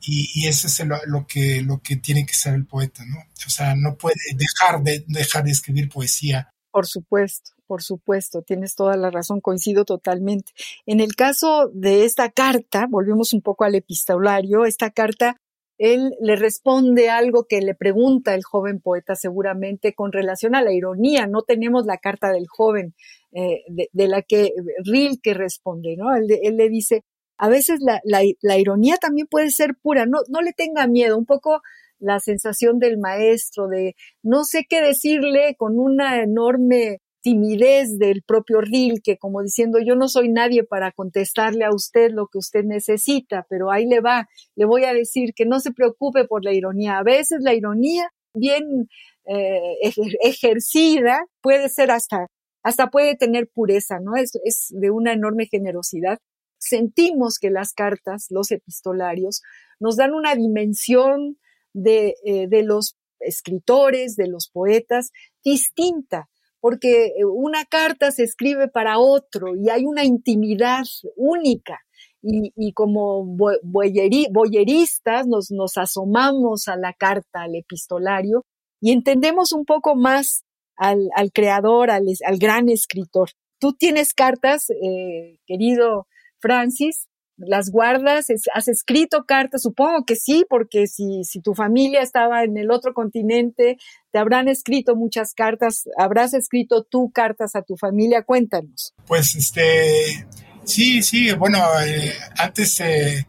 y, 0.02 0.30
y 0.34 0.48
eso 0.48 0.68
es 0.68 0.80
lo, 0.86 0.98
lo, 1.06 1.28
que, 1.28 1.62
lo 1.62 1.82
que 1.82 1.96
tiene 1.96 2.26
que 2.26 2.34
ser 2.34 2.56
el 2.56 2.66
poeta, 2.66 3.06
¿no? 3.06 3.18
O 3.46 3.50
sea, 3.50 3.76
no 3.76 3.96
puede 3.96 4.16
dejar 4.36 4.82
de, 4.82 5.04
dejar 5.08 5.44
de 5.44 5.52
escribir 5.52 5.90
poesía. 5.90 6.50
Por 6.72 6.88
supuesto, 6.88 7.52
por 7.68 7.84
supuesto, 7.84 8.42
tienes 8.42 8.76
toda 8.76 8.98
la 8.98 9.12
razón, 9.12 9.42
coincido 9.42 9.86
totalmente. 9.86 10.54
En 10.86 11.02
el 11.02 11.16
caso 11.16 11.70
de 11.74 12.06
esta 12.06 12.30
carta, 12.32 12.88
volvemos 12.90 13.34
un 13.34 13.42
poco 13.42 13.64
al 13.64 13.76
epistolario, 13.76 14.66
esta 14.66 14.90
carta 14.90 15.36
él 15.82 16.16
le 16.22 16.36
responde 16.36 17.10
algo 17.10 17.46
que 17.50 17.60
le 17.60 17.74
pregunta 17.74 18.36
el 18.36 18.44
joven 18.44 18.80
poeta 18.80 19.16
seguramente 19.16 19.96
con 19.96 20.12
relación 20.12 20.54
a 20.54 20.62
la 20.62 20.72
ironía. 20.72 21.26
No 21.26 21.42
tenemos 21.42 21.88
la 21.88 21.98
carta 21.98 22.32
del 22.32 22.46
joven 22.48 22.94
eh, 23.32 23.64
de, 23.68 24.08
la 24.08 24.22
que 24.22 24.54
Rilke 24.86 25.34
responde, 25.34 25.96
¿no? 25.98 26.16
Él, 26.16 26.28
le 26.28 26.70
dice, 26.70 27.04
a 27.36 27.50
veces 27.50 27.80
la, 27.82 28.60
ironía 28.60 28.98
también 28.98 29.26
puede 29.26 29.50
ser 29.50 29.74
pura, 29.82 30.06
no 30.06 30.42
le 30.44 30.54
tenga 30.54 30.86
miedo, 30.86 31.18
un 31.18 31.26
poco 31.26 31.62
la 31.98 32.20
sensación 32.20 32.78
del 32.78 33.00
maestro 33.00 33.68
de 33.68 33.96
no 34.22 34.44
sé 34.44 34.66
qué 34.70 34.82
decirle 34.82 35.56
con 35.58 35.80
una 35.80 36.22
enorme 36.22 37.00
timidez 37.22 37.98
del 38.00 38.24
propio 38.24 38.62
Rilke, 38.62 39.18
como 39.18 39.42
diciendo 39.42 39.80
yo 39.80 39.96
no 39.96 40.08
soy 40.08 40.30
nadie 40.30 40.64
para 40.64 40.92
contestarle 40.92 41.66
a 41.66 41.74
usted 41.74 42.12
lo 42.12 42.28
que 42.28 42.40
usted 42.40 42.64
necesita, 42.64 43.46
pero 43.50 43.72
ahí 43.72 43.86
le 43.86 44.02
va, 44.02 44.28
le 44.56 44.66
voy 44.66 44.86
a 44.86 44.94
decir 44.94 45.34
que 45.36 45.46
no 45.46 45.60
se 45.60 45.72
preocupe 45.72 46.26
por 46.26 46.44
la 46.44 46.54
ironía. 46.54 46.98
A 46.98 47.04
veces 47.04 47.40
la 47.42 47.54
ironía 47.54 48.10
bien 48.34 48.90
eh, 49.26 49.78
ejercida 50.24 51.26
puede 51.42 51.70
ser 51.70 51.92
hasta, 51.92 52.28
hasta 52.64 52.90
puede 52.90 53.16
tener 53.16 53.50
pureza, 53.54 54.00
¿no? 54.00 54.16
Es, 54.16 54.32
es 54.44 54.68
de 54.70 54.90
una 54.92 55.14
enorme 55.14 55.46
generosidad. 55.46 56.20
Sentimos 56.58 57.38
que 57.40 57.50
las 57.50 57.74
cartas, 57.74 58.28
los 58.30 58.52
epistolarios, 58.52 59.42
nos 59.80 59.96
dan 59.98 60.14
una 60.14 60.36
dimensión 60.36 61.38
de, 61.74 62.16
eh, 62.26 62.48
de 62.48 62.64
los 62.64 62.96
escritores, 63.20 64.16
de 64.16 64.28
los 64.28 64.50
poetas, 64.50 65.12
distinta 65.44 66.28
porque 66.62 67.08
eh, 67.08 67.26
una 67.26 67.66
carta 67.66 68.12
se 68.12 68.24
escribe 68.24 68.70
para 68.70 69.00
otro 69.00 69.56
y 69.56 69.70
hay 69.70 69.86
una 69.86 70.06
intimidad 70.06 70.84
única. 71.16 71.80
Y, 72.24 72.54
y 72.56 72.74
como 72.74 73.26
boyeristas 73.64 75.26
nos, 75.26 75.50
nos 75.50 75.78
asomamos 75.78 76.68
a 76.68 76.78
la 76.78 76.94
carta, 76.94 77.42
al 77.42 77.56
epistolario, 77.56 78.46
y 78.80 78.92
entendemos 78.92 79.52
un 79.54 79.66
poco 79.66 79.96
más 79.96 80.44
al, 80.76 81.10
al 81.16 81.32
creador, 81.32 81.90
al, 81.90 82.06
al, 82.26 82.38
gran 82.38 82.70
escritor. 82.70 83.30
Tú 83.60 83.74
tienes 83.74 84.14
cartas, 84.14 84.70
eh, 84.70 85.38
querido 85.48 86.08
Francis, 86.40 87.08
las 87.38 87.72
guardas, 87.72 88.28
has 88.54 88.68
escrito 88.68 89.26
cartas, 89.26 89.64
supongo 89.64 90.06
que 90.06 90.16
sí, 90.16 90.46
porque 90.50 90.88
si, 90.88 91.24
si 91.24 91.42
tu 91.42 91.54
familia 91.54 92.02
estaba 92.02 92.44
en 92.44 92.58
el 92.58 92.72
otro 92.72 92.94
continente, 92.94 93.78
te 94.12 94.20
habrán 94.20 94.48
escrito 94.48 94.96
muchas 94.96 95.34
cartas, 95.34 95.86
habrás 95.98 96.34
escrito 96.34 96.84
tú 96.84 97.12
cartas 97.12 97.56
a 97.56 97.62
tu 97.62 97.78
familia, 97.78 98.24
cuéntanos. 98.24 98.94
Pues 99.08 99.36
este, 99.36 100.28
sí, 100.64 101.02
sí, 101.02 101.32
bueno, 101.34 101.60
eh, 101.86 102.14
antes 102.38 102.80
eh, 102.82 103.26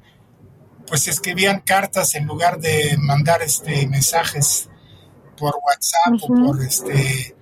pues 0.87 1.09
escribían 1.09 1.61
cartas 1.61 2.15
en 2.15 2.27
lugar 2.27 2.59
de 2.61 2.97
mandar 2.99 3.43
este 3.43 3.87
mensajes 3.89 4.69
por 5.39 5.55
WhatsApp 5.65 6.23
uh 6.23 6.35
-huh. 6.35 6.43
o 6.43 6.47
por 6.47 6.63
este, 6.63 7.35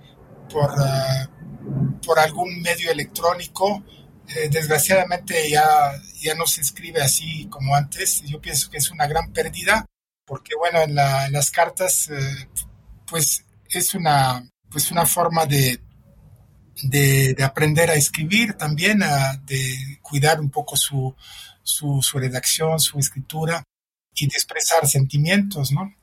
por, 0.49 0.71
uh, 0.71 1.99
por 2.05 2.19
algún 2.19 2.61
medio 2.61 2.91
electrónico 2.91 3.83
eh, 4.35 4.49
desgraciadamente 4.49 5.49
ya, 5.49 5.63
ya 6.21 6.35
no 6.35 6.45
se 6.45 6.61
escribe 6.61 7.01
así 7.01 7.47
como 7.49 7.75
antes. 7.75 8.21
Yo 8.23 8.39
pienso 8.39 8.69
que 8.69 8.77
es 8.77 8.91
una 8.91 9.07
gran 9.07 9.31
pérdida 9.33 9.85
porque, 10.25 10.55
bueno, 10.55 10.81
en, 10.81 10.95
la, 10.95 11.29
las 11.29 11.51
cartas, 11.51 12.09
eh, 12.09 12.47
pues 13.05 13.45
es 13.69 13.93
una, 13.93 14.47
pues 14.69 14.91
una 14.91 15.05
forma 15.05 15.45
de, 15.45 15.81
de, 16.83 17.33
de, 17.33 17.43
aprender 17.43 17.89
a 17.89 17.95
escribir 17.95 18.53
también, 18.53 19.03
a, 19.03 19.35
de 19.45 19.99
cuidar 20.01 20.39
un 20.39 20.49
poco 20.49 20.77
su, 20.77 21.15
su, 21.63 22.01
su, 22.01 22.19
redacción, 22.19 22.79
su 22.79 22.97
escritura 22.99 23.63
y 24.15 24.27
de 24.27 24.35
expresar 24.35 24.87
sentimientos, 24.87 25.71
¿no? 25.71 25.93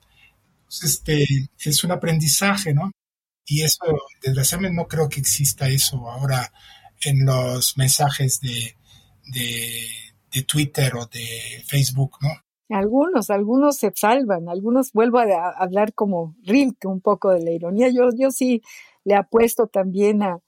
Este, 0.82 1.24
es 1.58 1.84
un 1.84 1.92
aprendizaje, 1.92 2.74
¿no? 2.74 2.90
Y 3.46 3.62
eso, 3.62 3.84
desgraciadamente, 4.22 4.76
no 4.76 4.86
creo 4.86 5.08
que 5.08 5.20
exista 5.20 5.68
eso 5.68 6.10
ahora 6.10 6.52
en 7.02 7.24
los 7.24 7.76
mensajes 7.76 8.40
de, 8.40 8.74
de, 9.32 10.42
Twitter 10.44 10.94
o 10.94 11.06
de 11.06 11.62
Facebook, 11.66 12.16
¿no? 12.20 12.28
Algunos, 12.70 13.30
algunos 13.30 13.76
se 13.76 13.90
salvan, 13.94 14.48
algunos 14.48 14.92
vuelvo 14.92 15.18
a, 15.18 15.24
a 15.24 15.50
hablar 15.58 15.94
como 15.94 16.36
Rilke 16.44 16.86
un 16.86 17.00
poco 17.00 17.30
de 17.30 17.42
la 17.42 17.50
ironía. 17.50 17.88
Yo, 17.88 18.10
yo 18.16 18.30
sí 18.30 18.62
le 19.04 19.14
apuesto 19.14 19.66
también 19.66 20.22
a, 20.22 20.38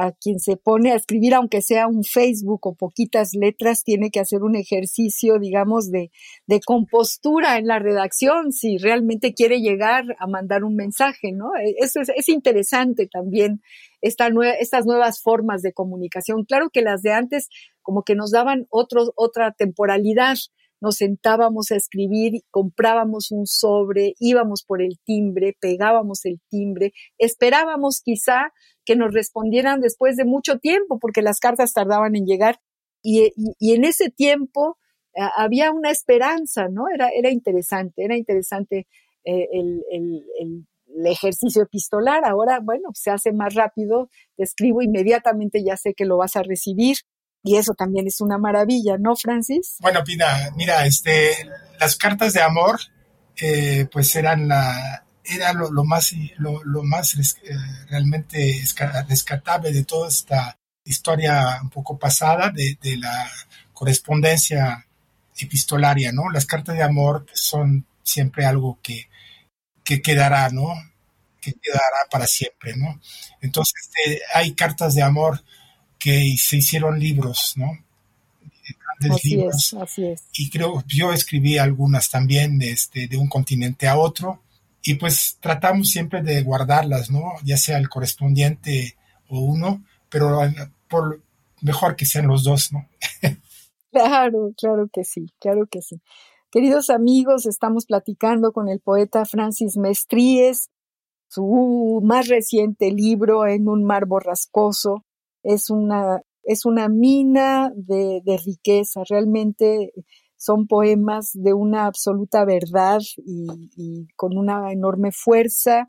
a 0.00 0.12
quien 0.12 0.38
se 0.38 0.56
pone 0.56 0.92
a 0.92 0.94
escribir, 0.94 1.34
aunque 1.34 1.60
sea 1.60 1.88
un 1.88 2.04
Facebook 2.04 2.64
o 2.68 2.76
poquitas 2.76 3.30
letras, 3.34 3.82
tiene 3.82 4.12
que 4.12 4.20
hacer 4.20 4.44
un 4.44 4.54
ejercicio, 4.54 5.40
digamos, 5.40 5.90
de, 5.90 6.12
de 6.46 6.60
compostura 6.60 7.58
en 7.58 7.66
la 7.66 7.80
redacción 7.80 8.52
si 8.52 8.78
realmente 8.78 9.34
quiere 9.34 9.60
llegar 9.60 10.04
a 10.20 10.28
mandar 10.28 10.62
un 10.62 10.76
mensaje, 10.76 11.32
¿no? 11.32 11.50
E, 11.56 11.74
eso 11.78 12.00
es, 12.00 12.10
es 12.14 12.28
interesante 12.28 13.08
también 13.08 13.60
esta 14.00 14.28
estas 14.60 14.86
nuevas 14.86 15.20
formas 15.20 15.62
de 15.62 15.72
comunicación. 15.72 16.44
Claro 16.44 16.70
que 16.70 16.82
las 16.82 17.02
de 17.02 17.12
antes 17.12 17.48
como 17.82 18.04
que 18.04 18.14
nos 18.14 18.30
daban 18.30 18.68
otros, 18.70 19.10
otra 19.16 19.50
temporalidad, 19.50 20.36
nos 20.80 20.96
sentábamos 20.96 21.72
a 21.72 21.76
escribir, 21.76 22.42
comprábamos 22.52 23.32
un 23.32 23.46
sobre, 23.46 24.14
íbamos 24.20 24.62
por 24.62 24.80
el 24.80 24.98
timbre, 25.04 25.56
pegábamos 25.60 26.24
el 26.24 26.40
timbre, 26.48 26.92
esperábamos 27.18 28.00
quizá 28.04 28.52
que 28.88 28.96
nos 28.96 29.12
respondieran 29.12 29.82
después 29.82 30.16
de 30.16 30.24
mucho 30.24 30.60
tiempo, 30.60 30.98
porque 30.98 31.20
las 31.20 31.40
cartas 31.40 31.74
tardaban 31.74 32.16
en 32.16 32.24
llegar, 32.24 32.58
y, 33.02 33.34
en 33.60 33.84
ese 33.84 34.08
tiempo 34.08 34.78
había 35.36 35.72
una 35.72 35.90
esperanza, 35.90 36.68
¿no? 36.70 36.84
Era, 36.92 37.10
era 37.14 37.30
interesante, 37.30 38.02
era 38.02 38.16
interesante 38.16 38.86
eh, 39.24 39.46
el, 39.52 39.84
el, 39.92 40.66
ejercicio 41.04 41.62
epistolar. 41.62 42.24
Ahora, 42.24 42.60
bueno, 42.60 42.88
se 42.94 43.10
hace 43.10 43.30
más 43.32 43.54
rápido, 43.54 44.08
te 44.36 44.44
escribo 44.44 44.80
inmediatamente, 44.80 45.62
ya 45.62 45.76
sé 45.76 45.92
que 45.92 46.06
lo 46.06 46.16
vas 46.16 46.36
a 46.36 46.42
recibir. 46.42 46.96
Y 47.44 47.56
eso 47.56 47.74
también 47.74 48.06
es 48.06 48.22
una 48.22 48.38
maravilla, 48.38 48.96
¿no, 48.98 49.16
Francis? 49.16 49.76
Bueno, 49.80 50.02
Pina, 50.02 50.50
mira, 50.56 50.86
este, 50.86 51.34
las 51.78 51.96
cartas 51.96 52.32
de 52.32 52.40
amor, 52.40 52.80
eh, 53.40 53.86
pues 53.92 54.16
eran 54.16 54.48
la, 54.48 55.04
era 55.28 55.52
lo, 55.52 55.84
más, 55.84 56.12
lo, 56.38 56.82
más 56.82 57.14
eh, 57.14 57.54
realmente 57.88 58.62
rescatable 59.08 59.72
de 59.72 59.84
toda 59.84 60.08
esta 60.08 60.58
historia 60.84 61.58
un 61.62 61.70
poco 61.70 61.98
pasada 61.98 62.50
de, 62.50 62.96
la 62.96 63.30
correspondencia 63.72 64.86
epistolaria, 65.36 66.12
¿no? 66.12 66.30
Las 66.30 66.46
cartas 66.46 66.76
de 66.76 66.82
amor 66.82 67.26
son 67.32 67.86
siempre 68.02 68.44
algo 68.44 68.78
que, 68.82 69.08
que 69.84 70.02
quedará, 70.02 70.48
¿no? 70.50 70.74
Que 71.40 71.52
quedará 71.52 72.08
para 72.10 72.26
siempre, 72.26 72.76
¿no? 72.76 73.00
Entonces, 73.40 73.90
eh, 74.06 74.20
hay 74.34 74.54
cartas 74.54 74.94
de 74.94 75.02
amor 75.02 75.44
que 75.98 76.36
se 76.38 76.56
hicieron 76.56 76.98
libros, 76.98 77.52
¿no? 77.56 77.78
Grandes 79.00 79.18
así 79.18 79.28
libros. 79.30 79.72
Es, 79.72 79.74
así 79.74 80.06
es. 80.06 80.24
Y 80.32 80.50
creo, 80.50 80.82
yo 80.86 81.12
escribí 81.12 81.58
algunas 81.58 82.10
también 82.10 82.58
de, 82.58 82.70
este, 82.70 83.06
de 83.06 83.16
un 83.16 83.28
continente 83.28 83.86
a 83.86 83.96
otro, 83.96 84.42
y 84.88 84.94
pues 84.94 85.36
tratamos 85.42 85.90
siempre 85.90 86.22
de 86.22 86.42
guardarlas, 86.42 87.10
¿no? 87.10 87.34
Ya 87.44 87.58
sea 87.58 87.76
el 87.76 87.90
correspondiente 87.90 88.96
o 89.28 89.38
uno, 89.40 89.84
pero 90.08 90.40
por 90.88 91.20
mejor 91.60 91.94
que 91.94 92.06
sean 92.06 92.26
los 92.26 92.42
dos, 92.42 92.72
¿no? 92.72 92.88
claro, 93.92 94.50
claro 94.56 94.88
que 94.90 95.04
sí, 95.04 95.26
claro 95.40 95.66
que 95.70 95.82
sí. 95.82 96.00
Queridos 96.50 96.88
amigos, 96.88 97.44
estamos 97.44 97.84
platicando 97.84 98.52
con 98.52 98.70
el 98.70 98.80
poeta 98.80 99.26
Francis 99.26 99.76
Mestríes, 99.76 100.70
su 101.28 102.00
más 102.02 102.26
reciente 102.28 102.90
libro 102.90 103.46
En 103.46 103.68
un 103.68 103.84
mar 103.84 104.06
borrascoso, 104.06 105.04
es 105.42 105.68
una, 105.68 106.22
es 106.44 106.64
una 106.64 106.88
mina 106.88 107.70
de, 107.76 108.22
de 108.24 108.38
riqueza, 108.38 109.02
realmente 109.06 109.92
son 110.38 110.66
poemas 110.66 111.30
de 111.34 111.52
una 111.52 111.86
absoluta 111.86 112.44
verdad 112.44 113.00
y, 113.26 114.06
con 114.16 114.38
una 114.38 114.72
enorme 114.72 115.10
fuerza 115.12 115.88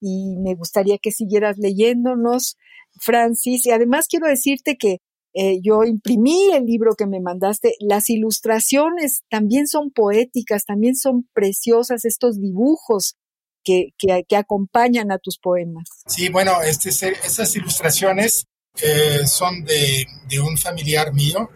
y 0.00 0.36
me 0.38 0.54
gustaría 0.54 0.98
que 0.98 1.12
siguieras 1.12 1.58
leyéndonos, 1.58 2.56
Francis. 2.98 3.66
Y 3.66 3.70
además 3.70 4.06
quiero 4.08 4.26
decirte 4.26 4.76
que 4.76 4.98
eh, 5.34 5.60
yo 5.62 5.84
imprimí 5.84 6.50
el 6.52 6.64
libro 6.64 6.94
que 6.96 7.06
me 7.06 7.20
mandaste. 7.20 7.74
Las 7.78 8.10
ilustraciones 8.10 9.22
también 9.28 9.68
son 9.68 9.90
poéticas, 9.90 10.64
también 10.64 10.96
son 10.96 11.28
preciosas 11.34 12.04
estos 12.04 12.40
dibujos 12.40 13.16
que, 13.62 13.90
que, 13.98 14.36
acompañan 14.36 15.12
a 15.12 15.18
tus 15.18 15.38
poemas. 15.38 15.84
Sí, 16.06 16.30
bueno, 16.30 16.62
este, 16.62 16.88
estas 16.88 17.54
ilustraciones 17.54 18.46
eh, 18.82 19.26
son 19.26 19.64
de, 19.64 20.06
un 20.42 20.56
familiar 20.56 21.12
mío 21.12 21.50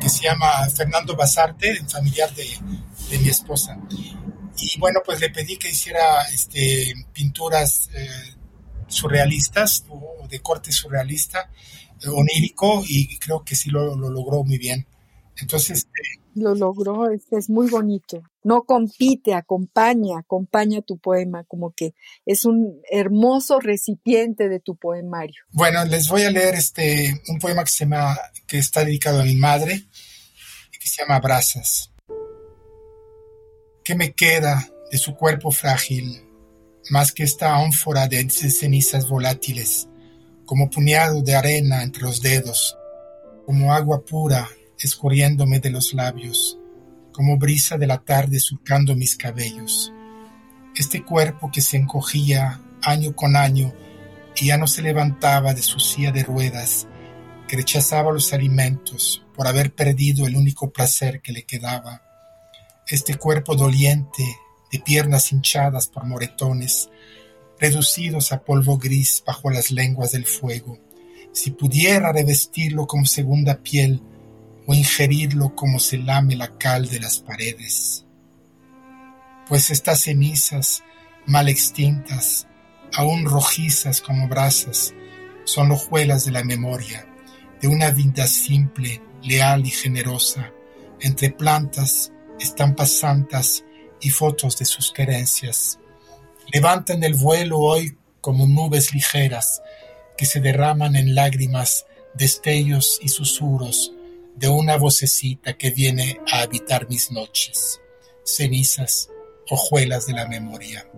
que 0.00 0.08
se 0.08 0.24
llama 0.24 0.68
Fernando 0.74 1.16
Basarte, 1.16 1.76
familiar 1.86 2.32
de, 2.34 2.46
mi 3.18 3.28
esposa. 3.28 3.78
Y 4.56 4.78
bueno, 4.78 5.00
pues 5.04 5.20
le 5.20 5.30
pedí 5.30 5.56
que 5.56 5.70
hiciera 5.70 6.22
este, 6.32 6.94
pinturas 7.12 7.90
eh, 7.94 8.08
surrealistas 8.86 9.84
o 9.88 10.26
de 10.28 10.40
corte 10.40 10.72
surrealista, 10.72 11.50
onírico, 12.06 12.82
y 12.86 13.18
creo 13.18 13.44
que 13.44 13.56
sí 13.56 13.70
lo, 13.70 13.96
lo 13.96 14.10
logró 14.10 14.44
muy 14.44 14.58
bien. 14.58 14.86
Entonces... 15.36 15.78
Este, 15.78 16.18
lo 16.34 16.54
logró, 16.54 17.10
es, 17.10 17.22
es, 17.32 17.50
muy 17.50 17.68
bonito. 17.68 18.22
No 18.48 18.64
compite, 18.64 19.34
acompaña, 19.34 20.20
acompaña 20.20 20.80
tu 20.80 20.96
poema, 20.96 21.44
como 21.44 21.74
que 21.74 21.94
es 22.24 22.46
un 22.46 22.80
hermoso 22.90 23.60
recipiente 23.60 24.48
de 24.48 24.58
tu 24.58 24.74
poemario. 24.74 25.42
Bueno, 25.50 25.84
les 25.84 26.08
voy 26.08 26.22
a 26.22 26.30
leer 26.30 26.54
este 26.54 27.20
un 27.28 27.38
poema 27.38 27.62
que 27.62 27.70
se 27.70 27.84
llama, 27.84 28.18
que 28.46 28.56
está 28.56 28.86
dedicado 28.86 29.20
a 29.20 29.24
mi 29.24 29.34
madre, 29.34 29.74
y 30.72 30.78
que 30.78 30.88
se 30.88 31.02
llama 31.02 31.20
Brasas. 31.20 31.92
¿Qué 33.84 33.94
me 33.94 34.14
queda 34.14 34.66
de 34.90 34.96
su 34.96 35.14
cuerpo 35.14 35.50
frágil, 35.50 36.18
más 36.88 37.12
que 37.12 37.24
esta 37.24 37.54
ánfora 37.54 38.08
de 38.08 38.30
cenizas 38.30 39.10
volátiles, 39.10 39.90
como 40.46 40.70
puñado 40.70 41.20
de 41.20 41.34
arena 41.36 41.82
entre 41.82 42.04
los 42.04 42.22
dedos, 42.22 42.78
como 43.44 43.74
agua 43.74 44.02
pura 44.06 44.48
escurriéndome 44.78 45.60
de 45.60 45.68
los 45.68 45.92
labios, 45.92 46.57
como 47.18 47.36
brisa 47.36 47.76
de 47.76 47.88
la 47.88 47.98
tarde 47.98 48.38
surcando 48.38 48.94
mis 48.94 49.16
cabellos. 49.16 49.92
Este 50.76 51.02
cuerpo 51.02 51.50
que 51.52 51.60
se 51.60 51.76
encogía 51.76 52.62
año 52.80 53.16
con 53.16 53.34
año 53.34 53.74
y 54.36 54.46
ya 54.46 54.56
no 54.56 54.68
se 54.68 54.82
levantaba 54.82 55.52
de 55.52 55.60
su 55.60 55.80
silla 55.80 56.12
de 56.12 56.22
ruedas, 56.22 56.86
que 57.48 57.56
rechazaba 57.56 58.12
los 58.12 58.32
alimentos 58.32 59.26
por 59.34 59.48
haber 59.48 59.74
perdido 59.74 60.28
el 60.28 60.36
único 60.36 60.70
placer 60.70 61.20
que 61.20 61.32
le 61.32 61.42
quedaba. 61.42 62.02
Este 62.86 63.16
cuerpo 63.16 63.56
doliente, 63.56 64.22
de 64.70 64.78
piernas 64.78 65.32
hinchadas 65.32 65.88
por 65.88 66.04
moretones, 66.04 66.88
reducidos 67.58 68.30
a 68.30 68.44
polvo 68.44 68.78
gris 68.78 69.24
bajo 69.26 69.50
las 69.50 69.72
lenguas 69.72 70.12
del 70.12 70.24
fuego. 70.24 70.78
Si 71.32 71.50
pudiera 71.50 72.12
revestirlo 72.12 72.86
con 72.86 73.06
segunda 73.06 73.56
piel, 73.56 74.04
o 74.70 74.74
ingerirlo 74.74 75.54
como 75.54 75.80
se 75.80 75.96
lame 75.96 76.36
la 76.36 76.58
cal 76.58 76.90
de 76.90 77.00
las 77.00 77.20
paredes. 77.20 78.04
Pues 79.48 79.70
estas 79.70 80.02
cenizas, 80.02 80.84
mal 81.24 81.48
extintas, 81.48 82.46
aún 82.92 83.24
rojizas 83.24 84.02
como 84.02 84.28
brasas, 84.28 84.92
son 85.44 85.72
hojuelas 85.72 86.26
de 86.26 86.32
la 86.32 86.44
memoria, 86.44 87.06
de 87.62 87.68
una 87.68 87.90
vida 87.92 88.26
simple, 88.26 89.00
leal 89.22 89.64
y 89.64 89.70
generosa, 89.70 90.52
entre 91.00 91.30
plantas, 91.30 92.12
estampas 92.38 92.92
santas 92.92 93.64
y 94.02 94.10
fotos 94.10 94.58
de 94.58 94.66
sus 94.66 94.92
querencias. 94.92 95.78
Levantan 96.52 97.02
el 97.04 97.14
vuelo 97.14 97.58
hoy 97.58 97.96
como 98.20 98.46
nubes 98.46 98.92
ligeras 98.92 99.62
que 100.18 100.26
se 100.26 100.40
derraman 100.40 100.94
en 100.94 101.14
lágrimas, 101.14 101.86
destellos 102.14 102.98
y 103.00 103.08
susurros 103.08 103.94
de 104.38 104.48
una 104.48 104.76
vocecita 104.76 105.54
que 105.54 105.70
viene 105.70 106.20
a 106.32 106.42
habitar 106.42 106.88
mis 106.88 107.10
noches, 107.10 107.80
cenizas, 108.24 109.10
hojuelas 109.50 110.06
de 110.06 110.12
la 110.12 110.28
memoria. 110.28 110.88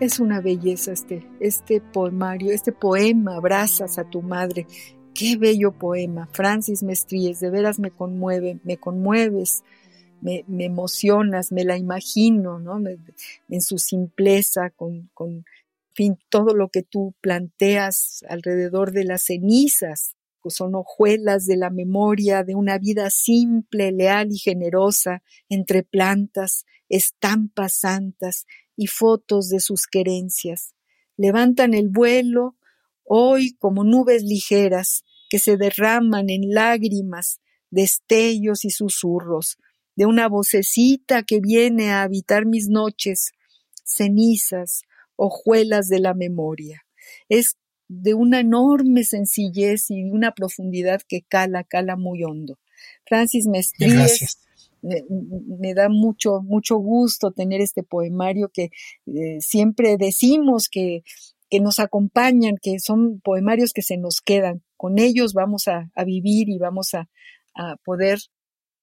Es 0.00 0.18
una 0.18 0.40
belleza 0.40 0.92
este, 0.92 1.26
este 1.40 1.80
poemario, 1.80 2.52
este 2.52 2.72
poema, 2.72 3.36
Abrazas 3.36 3.98
a 3.98 4.08
tu 4.08 4.22
madre. 4.22 4.66
Qué 5.12 5.36
bello 5.36 5.72
poema. 5.72 6.28
Francis 6.32 6.82
Mestríes, 6.82 7.40
de 7.40 7.50
veras 7.50 7.78
me 7.78 7.90
conmueve, 7.90 8.60
me 8.64 8.78
conmueves 8.78 9.62
me, 10.46 10.64
emocionas, 10.64 11.52
me 11.52 11.64
la 11.64 11.76
imagino, 11.76 12.58
¿no? 12.58 12.80
en 13.48 13.60
su 13.62 13.78
simpleza, 13.78 14.70
con, 14.70 15.10
con 15.14 15.44
todo 16.28 16.54
lo 16.54 16.68
que 16.68 16.82
tú 16.82 17.14
planteas 17.20 18.24
alrededor 18.28 18.92
de 18.92 19.04
las 19.04 19.22
cenizas, 19.22 20.16
pues 20.42 20.56
son 20.56 20.74
hojuelas 20.74 21.46
de 21.46 21.56
la 21.56 21.70
memoria 21.70 22.44
de 22.44 22.54
una 22.54 22.78
vida 22.78 23.10
simple, 23.10 23.92
leal 23.92 24.30
y 24.30 24.38
generosa, 24.38 25.22
entre 25.48 25.82
plantas, 25.82 26.66
estampas 26.88 27.74
santas 27.74 28.46
y 28.76 28.88
fotos 28.88 29.48
de 29.48 29.60
sus 29.60 29.86
querencias. 29.86 30.74
Levantan 31.16 31.72
el 31.72 31.88
vuelo 31.88 32.56
hoy 33.04 33.56
como 33.58 33.82
nubes 33.82 34.22
ligeras 34.22 35.04
que 35.30 35.38
se 35.38 35.56
derraman 35.56 36.30
en 36.30 36.52
lágrimas, 36.52 37.40
destellos 37.70 38.64
y 38.64 38.70
susurros, 38.70 39.58
de 39.96 40.06
una 40.06 40.28
vocecita 40.28 41.22
que 41.22 41.40
viene 41.40 41.90
a 41.90 42.02
habitar 42.02 42.46
mis 42.46 42.68
noches, 42.68 43.32
cenizas, 43.82 44.82
hojuelas 45.16 45.88
de 45.88 46.00
la 46.00 46.14
memoria. 46.14 46.84
Es 47.28 47.56
de 47.88 48.14
una 48.14 48.40
enorme 48.40 49.04
sencillez 49.04 49.90
y 49.90 50.04
de 50.04 50.10
una 50.10 50.32
profundidad 50.32 51.00
que 51.08 51.22
cala, 51.22 51.64
cala 51.64 51.96
muy 51.96 52.22
hondo. 52.24 52.58
Francis 53.06 53.46
Mestríes, 53.46 54.38
me, 54.82 55.74
da 55.74 55.88
mucho, 55.88 56.42
mucho 56.42 56.76
gusto 56.76 57.30
tener 57.32 57.60
este 57.60 57.82
poemario 57.82 58.50
que 58.52 58.70
eh, 59.06 59.40
siempre 59.40 59.96
decimos 59.96 60.68
que, 60.68 61.02
que 61.48 61.60
nos 61.60 61.78
acompañan, 61.78 62.56
que 62.60 62.78
son 62.78 63.20
poemarios 63.20 63.72
que 63.72 63.82
se 63.82 63.96
nos 63.96 64.20
quedan. 64.20 64.62
Con 64.76 64.98
ellos 64.98 65.32
vamos 65.32 65.68
a, 65.68 65.90
vivir 66.04 66.48
y 66.48 66.58
vamos 66.58 66.94
a, 66.94 67.08
a 67.54 67.76
poder 67.84 68.18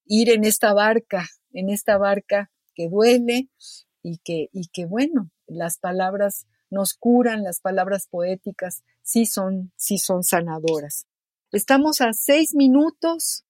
ir 0.06 0.30
en 0.30 0.44
esta 0.44 0.74
barca, 0.74 1.28
en 1.52 1.70
esta 1.70 1.98
barca 1.98 2.52
que 2.76 2.90
duele 2.90 3.50
y 4.02 4.18
que, 4.18 4.50
y 4.52 4.68
que 4.68 4.86
bueno, 4.86 5.32
las 5.48 5.78
palabras 5.78 6.48
nos 6.70 6.94
curan, 6.94 7.44
las 7.44 7.60
palabras 7.60 8.08
poéticas 8.10 8.84
sí 9.02 9.26
son, 9.26 9.72
sí 9.76 9.98
son 9.98 10.24
sanadoras. 10.24 11.06
Estamos 11.52 12.02
a 12.02 12.14
seis 12.14 12.56
minutos 12.56 13.46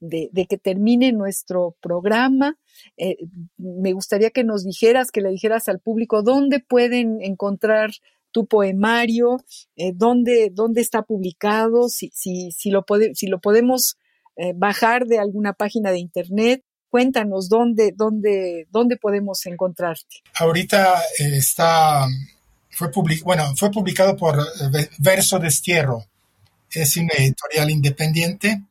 de, 0.00 0.30
que 0.48 0.58
termine 0.58 1.12
nuestro 1.12 1.76
programa. 1.80 2.58
Eh, 2.96 3.16
me 3.56 3.92
gustaría 3.92 4.30
que 4.30 4.42
nos 4.42 4.64
dijeras, 4.64 5.10
que 5.10 5.20
le 5.20 5.30
dijeras 5.30 5.68
al 5.68 5.78
público 5.78 6.22
dónde 6.22 6.60
pueden 6.60 7.20
encontrar 7.22 7.90
tu 8.32 8.46
poemario, 8.46 9.44
eh, 9.76 9.92
dónde, 9.94 10.50
dónde 10.50 10.80
está 10.80 11.02
publicado, 11.02 11.88
si, 11.88 12.10
si, 12.14 12.50
si, 12.52 12.70
lo, 12.70 12.84
si 13.12 13.26
lo 13.26 13.40
podemos 13.40 13.98
eh, 14.36 14.52
bajar 14.54 15.06
de 15.06 15.18
alguna 15.18 15.52
página 15.52 15.90
de 15.90 15.98
internet. 15.98 16.62
Cuéntanos 16.90 17.48
dónde, 17.48 17.92
dónde, 17.96 18.66
dónde 18.70 18.96
podemos 18.96 19.44
encontrarte. 19.46 20.22
Ahorita 20.34 21.00
está, 21.18 22.06
fue, 22.70 22.90
bueno, 23.24 23.54
fue 23.56 23.70
publicado 23.70 24.16
por 24.16 24.38
Verso 24.98 25.38
Destierro. 25.38 26.04
Es 26.70 26.96
una 26.96 27.12
editorial 27.16 27.70
independiente 27.70 28.62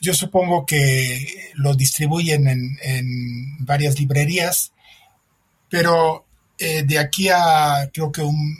yo 0.00 0.14
supongo 0.14 0.66
que 0.66 1.52
lo 1.54 1.74
distribuyen 1.74 2.46
en, 2.48 3.64
varias 3.64 3.98
librerías, 3.98 4.72
pero 5.70 6.26
eh, 6.58 6.82
de 6.82 6.98
aquí 6.98 7.28
a 7.28 7.90
creo 7.92 8.12
que 8.12 8.22
un, 8.22 8.56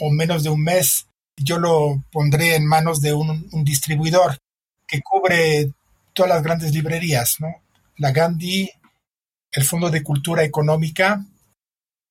o 0.00 0.10
menos 0.10 0.42
de 0.42 0.50
un 0.50 0.62
mes 0.62 1.06
yo 1.36 1.58
lo 1.58 2.02
pondré 2.10 2.56
en 2.56 2.66
manos 2.66 3.00
de 3.00 3.12
un, 3.12 3.48
distribuidor 3.64 4.38
que 4.92 5.00
cubre 5.00 5.72
todas 6.12 6.28
las 6.28 6.42
grandes 6.42 6.74
librerías, 6.74 7.36
¿no? 7.40 7.48
La 7.96 8.12
Gandhi, 8.12 8.68
el 9.50 9.64
Fondo 9.64 9.88
de 9.88 10.02
Cultura 10.02 10.44
Económica 10.44 11.24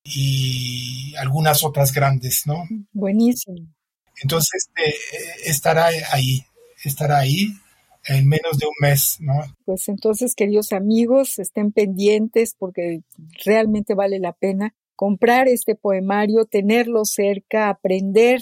y 0.04 1.14
algunas 1.18 1.64
otras 1.64 1.94
grandes, 1.94 2.48
¿no? 2.48 2.64
Buenísimo. 2.92 3.68
Entonces 4.24 4.70
eh, 4.84 4.96
estará 5.46 5.90
ahí, 6.12 6.44
estará 6.84 7.20
ahí 7.20 7.50
en 8.08 8.28
menos 8.28 8.58
de 8.58 8.66
un 8.66 8.74
mes, 8.80 9.18
¿no? 9.20 9.34
Pues 9.66 9.88
entonces, 9.88 10.34
queridos 10.34 10.72
amigos, 10.72 11.38
estén 11.38 11.72
pendientes 11.72 12.56
porque 12.58 13.04
realmente 13.46 13.94
vale 13.94 14.18
la 14.18 14.34
pena 14.34 14.74
comprar 14.96 15.48
este 15.48 15.76
poemario, 15.76 16.46
tenerlo 16.46 17.06
cerca, 17.06 17.70
aprender 17.70 18.42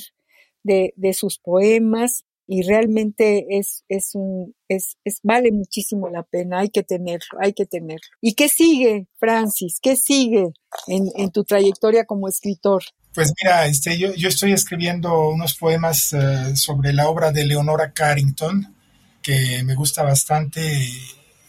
de, 0.64 0.94
de 0.96 1.14
sus 1.14 1.40
poemas 1.40 2.24
y 2.52 2.64
realmente 2.64 3.46
es, 3.50 3.84
es 3.90 4.16
un, 4.16 4.56
es, 4.68 4.98
es, 5.04 5.20
vale 5.22 5.52
muchísimo 5.52 6.10
la 6.10 6.24
pena, 6.24 6.62
hay 6.62 6.70
que 6.70 6.82
tenerlo, 6.82 7.38
hay 7.40 7.54
que 7.54 7.68
tenerlo. 7.68 8.08
¿Y 8.22 8.34
qué 8.34 8.50
sigue, 8.50 9.06
Francis? 9.20 9.78
¿Qué 9.80 9.96
sigue 9.96 10.48
en, 10.88 11.12
en 11.16 11.30
tu 11.30 11.44
trayectoria 11.44 12.06
como 12.06 12.28
escritor? 12.28 12.82
Pues 13.14 13.32
mira, 13.40 13.68
este, 13.68 14.00
yo, 14.00 14.16
yo 14.16 14.30
estoy 14.30 14.54
escribiendo 14.54 15.30
unos 15.30 15.54
poemas 15.54 16.12
uh, 16.14 16.56
sobre 16.56 16.92
la 16.92 17.08
obra 17.08 17.32
de 17.32 17.46
Leonora 17.46 17.94
Carrington, 17.94 18.76
que 19.22 19.62
me 19.64 19.76
gusta 19.76 20.02
bastante 20.02 20.62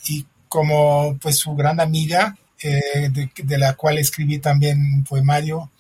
y 0.07 0.27
como 0.49 1.17
pues 1.19 1.39
su 1.39 1.55
gran 1.55 1.81
amiga, 1.81 2.37
eh, 2.63 3.09
de, 3.09 3.59
la 3.59 3.73
cual 3.73 3.97
escribí 3.97 4.39
también 4.39 4.79
un 4.81 5.05
poemario 5.05 5.71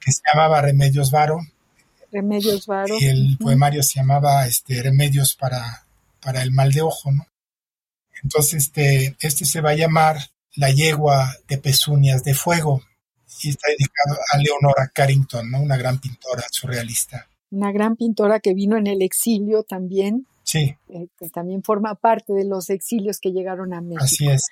que 0.00 0.10
se 0.10 0.20
llamaba 0.26 0.62
Remedios 0.62 1.12
Varo. 1.12 1.38
Remedios 2.14 2.66
Varo. 2.66 2.96
Y 2.98 3.06
el 3.06 3.36
poemario 3.38 3.82
se 3.82 4.00
llamaba 4.00 4.46
este, 4.46 4.82
Remedios 4.82 5.34
para, 5.34 5.86
para 6.20 6.42
el 6.42 6.52
mal 6.52 6.72
de 6.72 6.80
ojo, 6.80 7.12
¿no? 7.12 7.26
Entonces, 8.22 8.64
este, 8.64 9.16
este 9.20 9.44
se 9.44 9.60
va 9.60 9.70
a 9.70 9.76
llamar 9.76 10.16
La 10.56 10.70
yegua 10.70 11.36
de 11.48 11.58
pezuñas 11.58 12.24
de 12.24 12.34
fuego 12.34 12.82
y 13.42 13.50
está 13.50 13.68
dedicado 13.68 14.18
a 14.32 14.38
Leonora 14.38 14.90
Carrington, 14.94 15.50
¿no? 15.50 15.60
Una 15.60 15.76
gran 15.76 15.98
pintora 15.98 16.44
surrealista. 16.50 17.28
Una 17.50 17.72
gran 17.72 17.96
pintora 17.96 18.40
que 18.40 18.54
vino 18.54 18.78
en 18.78 18.86
el 18.86 19.02
exilio 19.02 19.64
también 19.64 20.26
Sí. 20.44 20.76
Eh, 20.88 21.08
que 21.18 21.30
también 21.30 21.62
forma 21.62 21.94
parte 21.96 22.32
de 22.32 22.44
los 22.44 22.70
exilios 22.70 23.18
que 23.18 23.32
llegaron 23.32 23.74
a 23.74 23.80
México. 23.80 24.04
Así 24.04 24.28
es. 24.28 24.44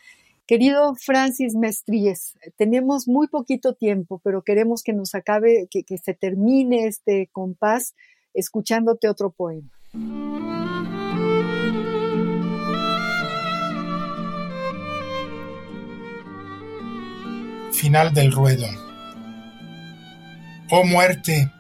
Querido 0.53 0.95
Francis 0.97 1.55
Mestríes, 1.55 2.37
tenemos 2.59 3.09
muy 3.09 3.27
poquito 3.27 3.73
tiempo, 3.73 4.21
pero 4.23 4.43
queremos 4.43 4.83
que 4.83 4.93
nos 4.93 5.15
acabe, 5.15 5.67
que, 5.71 5.83
que 5.83 5.97
se 5.97 6.13
termine 6.13 6.87
este 6.87 7.31
compás 7.33 7.95
escuchándote 8.35 9.09
otro 9.09 9.31
poema. 9.31 9.71
Final 17.73 18.13
del 18.13 18.31
ruedo. 18.31 18.67
Oh 20.71 20.85
muerte, 20.85 21.51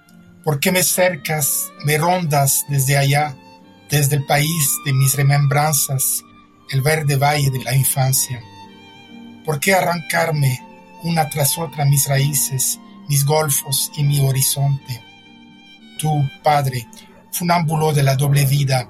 ¿por 0.44 0.60
qué 0.60 0.70
me 0.70 0.82
cercas, 0.82 1.72
me 1.86 1.96
rondas 1.96 2.66
desde 2.68 2.98
allá? 2.98 3.34
desde 3.90 4.16
el 4.16 4.26
país 4.26 4.76
de 4.84 4.92
mis 4.92 5.16
remembranzas, 5.16 6.22
el 6.70 6.82
verde 6.82 7.16
valle 7.16 7.50
de 7.50 7.62
la 7.64 7.74
infancia. 7.74 8.42
¿Por 9.44 9.60
qué 9.60 9.74
arrancarme 9.74 10.60
una 11.02 11.28
tras 11.28 11.58
otra 11.58 11.84
mis 11.84 12.08
raíces, 12.08 12.78
mis 13.08 13.24
golfos 13.24 13.90
y 13.96 14.04
mi 14.04 14.20
horizonte? 14.20 15.02
Tú, 15.98 16.28
Padre, 16.42 16.86
funámbulo 17.30 17.92
de 17.92 18.02
la 18.02 18.16
doble 18.16 18.44
vida, 18.46 18.88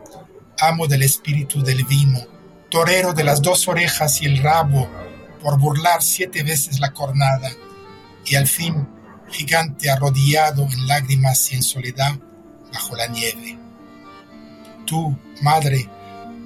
amo 0.60 0.86
del 0.86 1.02
espíritu 1.02 1.62
del 1.62 1.84
vino, 1.84 2.20
torero 2.70 3.12
de 3.12 3.24
las 3.24 3.42
dos 3.42 3.66
orejas 3.68 4.20
y 4.22 4.26
el 4.26 4.38
rabo, 4.42 4.88
por 5.42 5.58
burlar 5.58 6.02
siete 6.02 6.42
veces 6.42 6.80
la 6.80 6.92
cornada, 6.92 7.50
y 8.24 8.34
al 8.36 8.46
fin, 8.46 8.88
gigante 9.30 9.90
arrodillado 9.90 10.62
en 10.70 10.86
lágrimas 10.86 11.50
y 11.52 11.56
en 11.56 11.62
soledad 11.62 12.18
bajo 12.72 12.96
la 12.96 13.06
nieve 13.08 13.62
tú, 14.92 15.16
madre, 15.40 15.88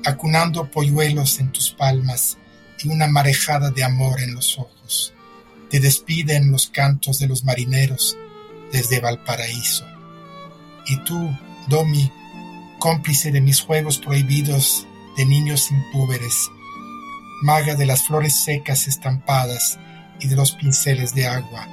acunando 0.04 0.70
polluelos 0.70 1.40
en 1.40 1.50
tus 1.50 1.72
palmas 1.72 2.38
y 2.82 2.88
una 2.88 3.06
marejada 3.06 3.70
de 3.70 3.84
amor 3.84 4.20
en 4.20 4.34
los 4.34 4.58
ojos. 4.58 5.12
Te 5.70 5.80
despiden 5.80 6.52
los 6.52 6.68
cantos 6.68 7.18
de 7.18 7.26
los 7.26 7.44
marineros 7.44 8.16
desde 8.72 9.00
Valparaíso. 9.00 9.84
Y 10.86 10.98
tú, 10.98 11.30
Domi, 11.68 12.10
cómplice 12.78 13.32
de 13.32 13.40
mis 13.40 13.60
juegos 13.60 13.98
prohibidos 13.98 14.86
de 15.16 15.24
niños 15.24 15.70
impúberes, 15.70 16.50
maga 17.42 17.74
de 17.74 17.86
las 17.86 18.06
flores 18.06 18.34
secas 18.44 18.86
estampadas 18.86 19.78
y 20.20 20.28
de 20.28 20.36
los 20.36 20.52
pinceles 20.52 21.14
de 21.14 21.26
agua, 21.26 21.66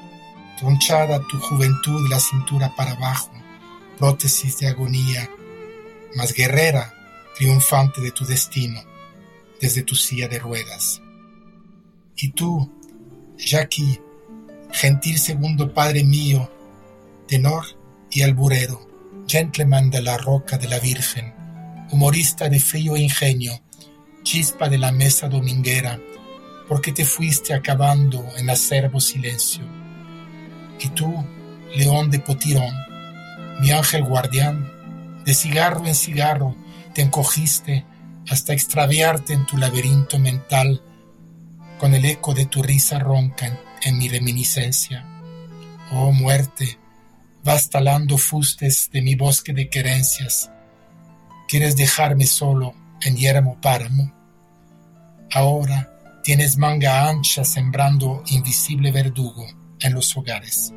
tronchada 0.57 1.21
tu 1.27 1.39
juventud 1.39 2.09
la 2.09 2.19
cintura 2.19 2.75
para 2.75 2.91
abajo, 2.91 3.31
prótesis 3.99 4.59
de 4.59 4.67
agonía, 4.67 5.29
más 6.15 6.33
guerrera, 6.33 6.93
triunfante 7.35 8.01
de 8.01 8.11
tu 8.11 8.25
destino, 8.25 8.81
desde 9.63 9.83
tu 9.83 9.95
silla 9.95 10.27
de 10.27 10.39
ruedas. 10.39 11.01
Y 12.17 12.31
tú, 12.31 12.69
Jackie, 13.37 14.01
gentil 14.73 15.17
segundo 15.17 15.73
padre 15.73 16.03
mío, 16.03 16.51
tenor 17.29 17.63
y 18.11 18.23
alburero, 18.23 18.85
gentleman 19.25 19.89
de 19.89 20.01
la 20.01 20.17
roca 20.17 20.57
de 20.57 20.67
la 20.67 20.79
Virgen, 20.79 21.33
humorista 21.91 22.49
de 22.49 22.59
frío 22.59 22.97
ingenio, 22.97 23.53
chispa 24.23 24.67
de 24.67 24.77
la 24.77 24.91
mesa 24.91 25.29
dominguera, 25.29 25.97
porque 26.67 26.91
te 26.91 27.05
fuiste 27.05 27.53
acabando 27.53 28.21
en 28.37 28.49
acervo 28.49 28.99
silencio. 28.99 29.63
Y 30.81 30.89
tú, 30.89 31.25
león 31.73 32.11
de 32.11 32.19
potirón, 32.19 32.75
mi 33.61 33.71
ángel 33.71 34.03
guardián, 34.03 34.69
de 35.23 35.33
cigarro 35.33 35.85
en 35.87 35.95
cigarro 35.95 36.53
te 36.93 37.01
encogiste 37.01 37.85
hasta 38.29 38.53
extraviarte 38.53 39.33
en 39.33 39.45
tu 39.45 39.57
laberinto 39.57 40.19
mental 40.19 40.81
con 41.79 41.93
el 41.93 42.05
eco 42.05 42.33
de 42.33 42.45
tu 42.45 42.63
risa 42.63 42.99
ronca 42.99 43.59
en, 43.81 43.97
mi 43.97 44.07
reminiscencia. 44.07 45.05
Oh 45.91 46.11
muerte, 46.11 46.79
vas 47.43 47.69
talando 47.69 48.17
fustes 48.17 48.89
de 48.91 49.01
mi 49.01 49.15
bosque 49.15 49.53
de 49.53 49.69
querencias. 49.69 50.49
¿Quieres 51.47 51.75
dejarme 51.75 52.25
solo 52.25 52.73
en 53.01 53.17
yermo 53.17 53.59
páramo? 53.61 54.13
Ahora, 55.33 55.93
Tienes 56.23 56.57
manga 56.57 57.09
ancha 57.09 57.43
sembrando 57.43 58.23
invisible 58.27 58.93
verdugo 58.93 59.45
en 59.81 59.93
los 59.93 60.15
hogares. 60.15 60.73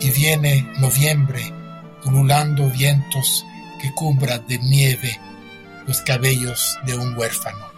Y 0.00 0.10
viene 0.10 0.66
noviembre, 0.80 1.52
ululando 2.04 2.68
vientos 2.68 3.46
que 3.80 3.94
cubra 3.94 4.38
de 4.40 4.58
nieve 4.58 5.16
los 5.88 6.02
cabellos 6.02 6.78
de 6.84 6.94
un 6.94 7.16
huérfano. 7.16 7.77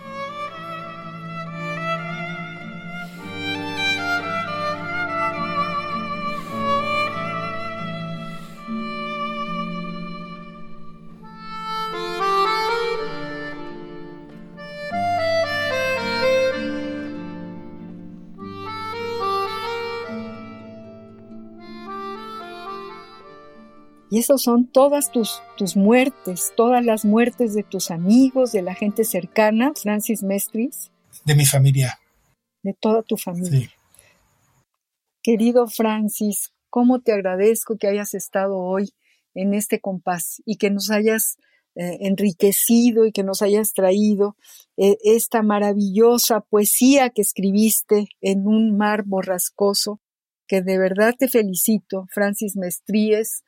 Son 24.39 24.67
todas 24.67 25.11
tus, 25.11 25.43
tus 25.57 25.77
muertes, 25.77 26.53
todas 26.57 26.85
las 26.85 27.05
muertes 27.05 27.55
de 27.55 27.63
tus 27.63 27.91
amigos, 27.91 28.53
de 28.53 28.63
la 28.63 28.75
gente 28.75 29.05
cercana, 29.05 29.73
Francis 29.81 30.23
Mestris. 30.23 30.91
De 31.25 31.35
mi 31.35 31.47
familia. 31.47 31.99
De 32.63 32.75
toda 32.75 33.03
tu 33.03 33.17
familia. 33.17 33.71
Querido 35.23 35.67
Francis, 35.67 36.53
cómo 36.71 37.01
te 37.01 37.13
agradezco 37.13 37.77
que 37.77 37.89
hayas 37.89 38.15
estado 38.15 38.59
hoy 38.59 38.91
en 39.35 39.55
este 39.55 39.81
compás 39.81 40.43
y 40.45 40.57
que 40.57 40.71
nos 40.71 40.91
hayas 40.91 41.37
eh, 41.77 41.99
enriquecido 42.01 43.07
y 43.07 43.13
que 43.13 43.23
nos 43.23 43.43
hayas 43.43 43.73
traído 43.73 44.37
eh, 44.77 44.97
esta 45.05 45.43
maravillosa 45.43 46.41
poesía 46.41 47.11
que 47.11 47.23
escribiste 47.23 48.09
en 48.21 48.47
un 48.47 48.77
mar 48.77 49.05
borrascoso, 49.05 50.01
que 50.49 50.63
de 50.63 50.79
verdad 50.79 51.15
te 51.17 51.29
felicito, 51.29 52.07
Francis 52.11 52.57
Mestríes, 52.57 53.45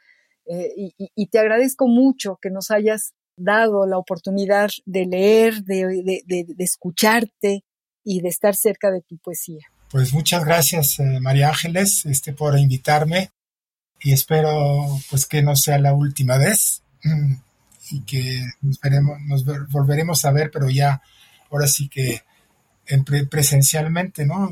eh, 0.47 0.93
y, 1.16 1.26
te 1.26 1.38
agradezco 1.38 1.86
mucho 1.86 2.38
que 2.40 2.51
nos 2.51 2.70
hayas 2.70 3.14
dado 3.36 3.86
la 3.86 3.99
oportunidad 3.99 4.70
de 4.84 5.07
leer, 5.07 5.62
de, 5.62 6.24
escucharte 6.59 7.64
y 8.05 8.20
de 8.20 8.28
estar 8.28 8.55
cerca 8.55 8.90
de 8.90 9.03
tu 9.03 9.18
poesía. 9.18 9.64
Pues 9.90 10.12
muchas 10.12 10.45
gracias, 10.45 10.99
eh, 10.99 11.20
María 11.20 11.49
Ángeles, 11.49 12.05
este, 12.07 12.32
por 12.32 12.59
invitarme 12.59 13.30
y 14.01 14.12
espero 14.12 14.99
pues 15.11 15.26
que 15.26 15.43
no 15.43 15.55
sea 15.55 15.78
la 15.78 15.95
última 15.95 16.38
vez 16.38 16.82
mm, 17.05 17.34
y 17.90 18.01
que 18.01 18.43
nos, 18.62 18.80
veremos, 18.80 19.18
nos 19.26 19.45
volveremos 19.70 20.24
a 20.24 20.32
ver, 20.32 20.51
pero 20.51 20.68
ya 20.68 21.03
ahora 21.51 21.66
sí 21.66 21.88
que 21.88 22.22
presencialmente, 23.30 24.26
¿no? 24.26 24.51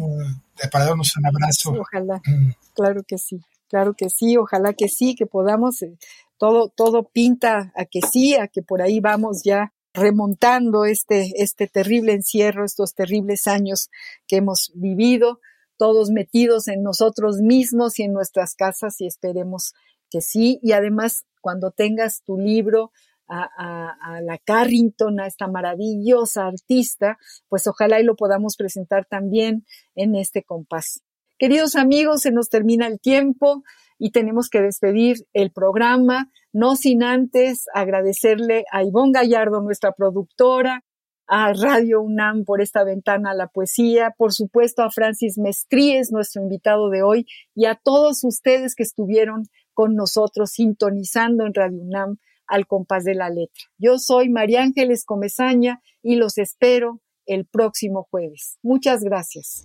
Para 0.70 0.86
darnos 0.86 1.16
un 1.16 1.26
abrazo. 1.26 1.72
ojalá, 1.72 2.20
mm. 2.24 2.52
claro 2.74 3.02
que 3.02 3.18
sí. 3.18 3.42
Claro 3.70 3.94
que 3.94 4.10
sí, 4.10 4.36
ojalá 4.36 4.72
que 4.72 4.88
sí, 4.88 5.14
que 5.14 5.26
podamos, 5.26 5.80
eh, 5.82 5.96
todo, 6.38 6.70
todo 6.70 7.04
pinta 7.04 7.72
a 7.76 7.84
que 7.84 8.00
sí, 8.02 8.34
a 8.34 8.48
que 8.48 8.62
por 8.62 8.82
ahí 8.82 8.98
vamos 8.98 9.42
ya 9.44 9.72
remontando 9.94 10.84
este, 10.84 11.30
este 11.36 11.68
terrible 11.68 12.12
encierro, 12.12 12.64
estos 12.64 12.94
terribles 12.94 13.46
años 13.46 13.88
que 14.26 14.38
hemos 14.38 14.72
vivido, 14.74 15.38
todos 15.78 16.10
metidos 16.10 16.66
en 16.66 16.82
nosotros 16.82 17.36
mismos 17.36 18.00
y 18.00 18.02
en 18.02 18.12
nuestras 18.12 18.56
casas 18.56 19.00
y 19.00 19.06
esperemos 19.06 19.72
que 20.10 20.20
sí. 20.20 20.58
Y 20.62 20.72
además, 20.72 21.24
cuando 21.40 21.70
tengas 21.70 22.22
tu 22.24 22.38
libro, 22.38 22.90
a, 23.28 23.48
a, 23.56 24.16
a, 24.16 24.20
la 24.20 24.38
Carrington, 24.38 25.20
a 25.20 25.28
esta 25.28 25.46
maravillosa 25.46 26.48
artista, 26.48 27.16
pues 27.48 27.68
ojalá 27.68 28.00
y 28.00 28.04
lo 28.04 28.16
podamos 28.16 28.56
presentar 28.56 29.06
también 29.06 29.64
en 29.94 30.16
este 30.16 30.42
compás. 30.42 31.04
Queridos 31.40 31.74
amigos, 31.74 32.20
se 32.20 32.32
nos 32.32 32.50
termina 32.50 32.86
el 32.86 33.00
tiempo 33.00 33.64
y 33.98 34.10
tenemos 34.10 34.50
que 34.50 34.60
despedir 34.60 35.26
el 35.32 35.50
programa, 35.50 36.30
no 36.52 36.76
sin 36.76 37.02
antes 37.02 37.64
agradecerle 37.72 38.66
a 38.70 38.84
Ivonne 38.84 39.12
Gallardo, 39.12 39.62
nuestra 39.62 39.92
productora, 39.92 40.84
a 41.26 41.54
Radio 41.54 42.02
UNAM 42.02 42.44
por 42.44 42.60
esta 42.60 42.84
ventana 42.84 43.30
a 43.30 43.34
la 43.34 43.46
poesía, 43.46 44.14
por 44.18 44.34
supuesto 44.34 44.82
a 44.82 44.90
Francis 44.90 45.38
Mestríes, 45.38 46.12
nuestro 46.12 46.42
invitado 46.42 46.90
de 46.90 47.02
hoy, 47.02 47.26
y 47.54 47.64
a 47.64 47.74
todos 47.74 48.22
ustedes 48.22 48.74
que 48.74 48.82
estuvieron 48.82 49.44
con 49.72 49.94
nosotros 49.94 50.50
sintonizando 50.50 51.46
en 51.46 51.54
Radio 51.54 51.80
UNAM 51.80 52.18
al 52.46 52.66
compás 52.66 53.04
de 53.04 53.14
la 53.14 53.30
letra. 53.30 53.64
Yo 53.78 53.98
soy 53.98 54.28
María 54.28 54.60
Ángeles 54.60 55.06
Comezaña 55.06 55.80
y 56.02 56.16
los 56.16 56.36
espero 56.36 57.00
el 57.24 57.46
próximo 57.46 58.06
jueves. 58.10 58.58
Muchas 58.62 59.02
gracias. 59.02 59.64